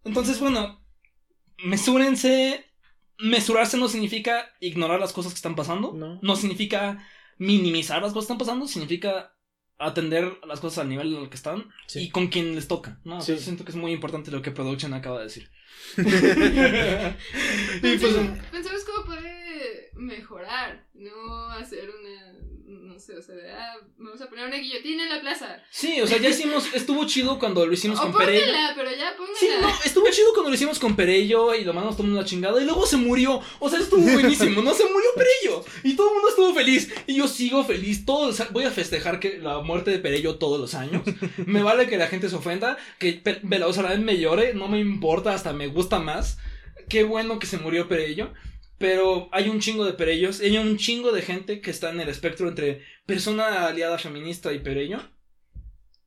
Entonces, 0.05 0.38
bueno, 0.40 0.84
mesúrense. 1.64 2.71
Mesurarse 3.22 3.76
no 3.76 3.88
significa 3.88 4.50
ignorar 4.60 5.00
las 5.00 5.12
cosas 5.12 5.32
que 5.32 5.36
están 5.36 5.54
pasando. 5.54 5.92
No. 6.22 6.36
significa 6.36 7.06
minimizar 7.38 8.02
las 8.02 8.12
cosas 8.12 8.26
que 8.26 8.32
están 8.32 8.38
pasando. 8.38 8.66
Significa 8.66 9.34
atender 9.78 10.38
las 10.46 10.60
cosas 10.60 10.78
al 10.78 10.88
nivel 10.88 11.14
en 11.14 11.22
el 11.22 11.28
que 11.28 11.36
están 11.36 11.68
Sí. 11.86 12.00
y 12.04 12.10
con 12.10 12.28
quien 12.28 12.54
les 12.54 12.68
toca. 12.68 13.00
¿no? 13.04 13.20
Sí. 13.20 13.32
yo 13.32 13.38
siento 13.38 13.64
que 13.64 13.70
es 13.70 13.76
muy 13.76 13.92
importante 13.92 14.30
lo 14.30 14.42
que 14.42 14.50
Production 14.50 14.94
acaba 14.94 15.18
de 15.18 15.24
decir. 15.24 15.50
y 15.98 16.02
pues, 16.02 17.14
Pensemos, 17.80 18.38
pensemos 18.50 18.84
cómo 18.84 19.06
puede 19.06 19.90
mejorar, 19.94 20.86
no 20.94 21.46
hacer 21.50 21.90
una, 21.90 22.34
no 22.72 22.98
sé, 22.98 23.16
o 23.16 23.22
sea, 23.22 23.34
de, 23.34 23.50
ah, 23.50 23.74
vamos 23.98 24.20
a 24.20 24.28
poner 24.28 24.46
una 24.46 24.56
guillotina 24.56 25.04
en 25.04 25.08
la 25.10 25.20
plaza. 25.20 25.62
sí, 25.70 26.00
o 26.00 26.06
sea, 26.06 26.18
ya 26.18 26.28
hicimos. 26.30 26.66
Estuvo 26.74 27.04
chido 27.06 27.38
cuando 27.38 27.66
lo 27.66 27.72
hicimos 27.72 27.98
O 27.98 28.02
con 28.02 28.12
Perello. 28.16 28.46
póngala, 28.46 28.72
pero 28.76 28.90
ya 28.90 29.16
póngala. 29.16 29.38
Sí, 29.38 29.48
no, 29.60 29.68
estuvo 29.84 30.10
chido 30.10 30.32
cuando 30.32 30.50
lo 30.50 30.54
hicimos 30.54 30.78
con 30.78 30.96
Perello 30.96 31.54
y 31.54 31.64
lo 31.64 31.72
mandamos 31.72 31.96
tomando 31.96 32.18
una 32.18 32.26
chingada 32.26 32.60
y 32.60 32.64
luego 32.64 32.86
se 32.86 32.96
murió. 32.96 33.40
O 33.58 33.68
sea, 33.70 33.78
estuvo 33.78 34.02
buenísimo, 34.02 34.62
no 34.62 34.74
se 34.74 34.84
murió 34.84 35.08
Perello. 35.16 35.64
Y 35.84 35.94
todo 35.96 36.08
el 36.08 36.14
mundo 36.14 36.28
estuvo 36.30 36.54
feliz. 36.54 36.92
Y 37.06 37.16
yo 37.16 37.28
sigo 37.28 37.64
feliz. 37.64 38.04
Todos 38.04 38.38
los- 38.38 38.52
voy 38.52 38.64
a 38.64 38.70
festejar 38.70 39.20
que 39.20 39.38
la 39.38 39.60
muerte 39.60 39.90
de 39.90 39.98
Perello 39.98 40.36
todos 40.36 40.60
los 40.60 40.74
años. 40.74 41.02
Me 41.46 41.62
vale 41.62 41.86
que 41.88 41.96
la 41.98 42.06
gente 42.08 42.28
se 42.28 42.36
ofenda, 42.36 42.76
que 42.98 43.22
Saladín 43.72 44.04
me 44.04 44.18
llore, 44.18 44.54
no 44.54 44.68
me 44.68 44.78
importa, 44.80 45.34
hasta 45.34 45.52
me 45.52 45.66
gusta 45.68 45.98
más. 45.98 46.38
Qué 46.88 47.04
bueno 47.04 47.38
que 47.38 47.46
se 47.46 47.58
murió 47.58 47.88
Perello. 47.88 48.32
Pero 48.82 49.28
hay 49.30 49.48
un 49.48 49.60
chingo 49.60 49.84
de 49.84 49.92
Perellos, 49.92 50.40
hay 50.40 50.58
un 50.58 50.76
chingo 50.76 51.12
de 51.12 51.22
gente 51.22 51.60
que 51.60 51.70
está 51.70 51.90
en 51.90 52.00
el 52.00 52.08
espectro 52.08 52.48
entre 52.48 52.82
persona 53.06 53.68
aliada 53.68 53.96
feminista 53.96 54.52
y 54.52 54.58
Perello. 54.58 54.98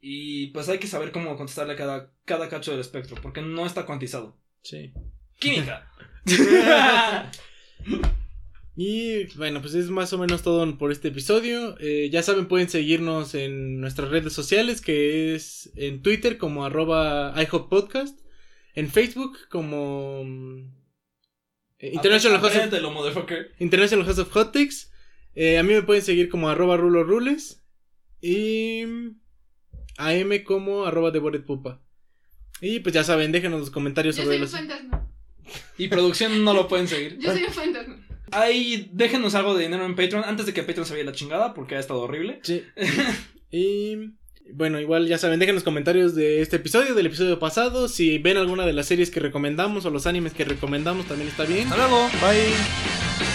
Y 0.01 0.47
pues 0.47 0.67
hay 0.67 0.77
que 0.77 0.87
saber 0.87 1.13
cómo 1.13 1.37
contestarle 1.37 1.71
a 1.71 1.77
cada, 1.77 2.11
cada 2.25 2.49
cacho 2.49 2.71
del 2.71 2.81
espectro, 2.81 3.15
porque 3.21 3.41
no 3.41 3.65
está 3.65 3.85
cuantizado. 3.85 4.37
Sí. 4.61 4.91
Química. 5.39 5.89
Y 8.77 9.27
bueno, 9.37 9.61
pues 9.61 9.73
es 9.73 9.89
más 9.89 10.11
o 10.11 10.17
menos 10.17 10.41
todo 10.41 10.77
por 10.77 10.91
este 10.91 11.07
episodio. 11.07 11.77
Eh, 11.79 12.09
ya 12.11 12.21
saben, 12.23 12.49
pueden 12.49 12.67
seguirnos 12.67 13.33
en 13.33 13.79
nuestras 13.79 14.09
redes 14.09 14.33
sociales, 14.33 14.81
que 14.81 15.33
es 15.33 15.71
en 15.77 16.01
Twitter 16.01 16.37
como 16.37 16.65
arroba 16.65 17.33
iHopPodcast, 17.41 18.19
en 18.73 18.89
Facebook 18.89 19.37
como 19.49 20.25
mm, 20.25 20.84
eh, 21.79 21.91
International, 21.93 22.39
House 22.39 22.55
of. 22.55 23.29
International 23.59 24.05
House 24.05 24.19
of 24.19 24.31
Hot 24.31 24.51
Takes. 24.51 24.87
Eh, 25.35 25.57
a 25.57 25.63
mí 25.63 25.73
me 25.73 25.81
pueden 25.81 26.03
seguir 26.03 26.29
como 26.29 26.49
arroba 26.49 26.77
rulo 26.77 27.03
rules 27.03 27.63
y 28.21 28.83
a 29.97 30.13
M 30.13 30.43
como 30.43 30.85
arroba 30.85 31.11
Pupa. 31.45 31.81
Y 32.61 32.79
pues 32.79 32.95
ya 32.95 33.03
saben, 33.03 33.31
déjenos 33.31 33.59
los 33.59 33.69
comentarios 33.69 34.15
Yo 34.15 34.23
sobre 34.23 34.37
soy 34.37 34.37
un 34.37 34.41
los... 34.41 34.51
fantasma. 34.51 35.11
Y 35.77 35.89
producción 35.89 36.43
no 36.43 36.53
lo 36.53 36.67
pueden 36.67 36.87
seguir. 36.87 37.17
Yo 37.19 37.31
soy 37.31 37.43
un 37.43 37.53
fantasma. 37.53 38.05
Ahí 38.31 38.89
déjenos 38.93 39.35
algo 39.35 39.55
de 39.55 39.63
dinero 39.63 39.85
en 39.85 39.95
Patreon 39.95 40.23
antes 40.25 40.45
de 40.45 40.53
que 40.53 40.63
Patreon 40.63 40.85
se 40.85 40.93
vaya 40.93 41.05
la 41.05 41.11
chingada, 41.11 41.53
porque 41.53 41.75
ha 41.75 41.79
estado 41.79 42.01
horrible. 42.01 42.39
Sí. 42.43 42.63
y 43.51 44.15
bueno, 44.53 44.79
igual 44.79 45.07
ya 45.07 45.17
saben, 45.17 45.39
dejen 45.39 45.55
los 45.55 45.63
comentarios 45.63 46.15
de 46.15 46.41
este 46.41 46.57
episodio, 46.57 46.93
del 46.95 47.07
episodio 47.07 47.39
pasado. 47.39 47.87
Si 47.87 48.17
ven 48.19 48.37
alguna 48.37 48.65
de 48.65 48.73
las 48.73 48.87
series 48.87 49.09
que 49.09 49.19
recomendamos 49.19 49.85
o 49.85 49.89
los 49.89 50.07
animes 50.07 50.33
que 50.33 50.45
recomendamos, 50.45 51.05
también 51.07 51.29
está 51.29 51.45
bien. 51.45 51.67
Hasta 51.67 51.77
luego. 51.77 52.07
Bye. 52.21 53.34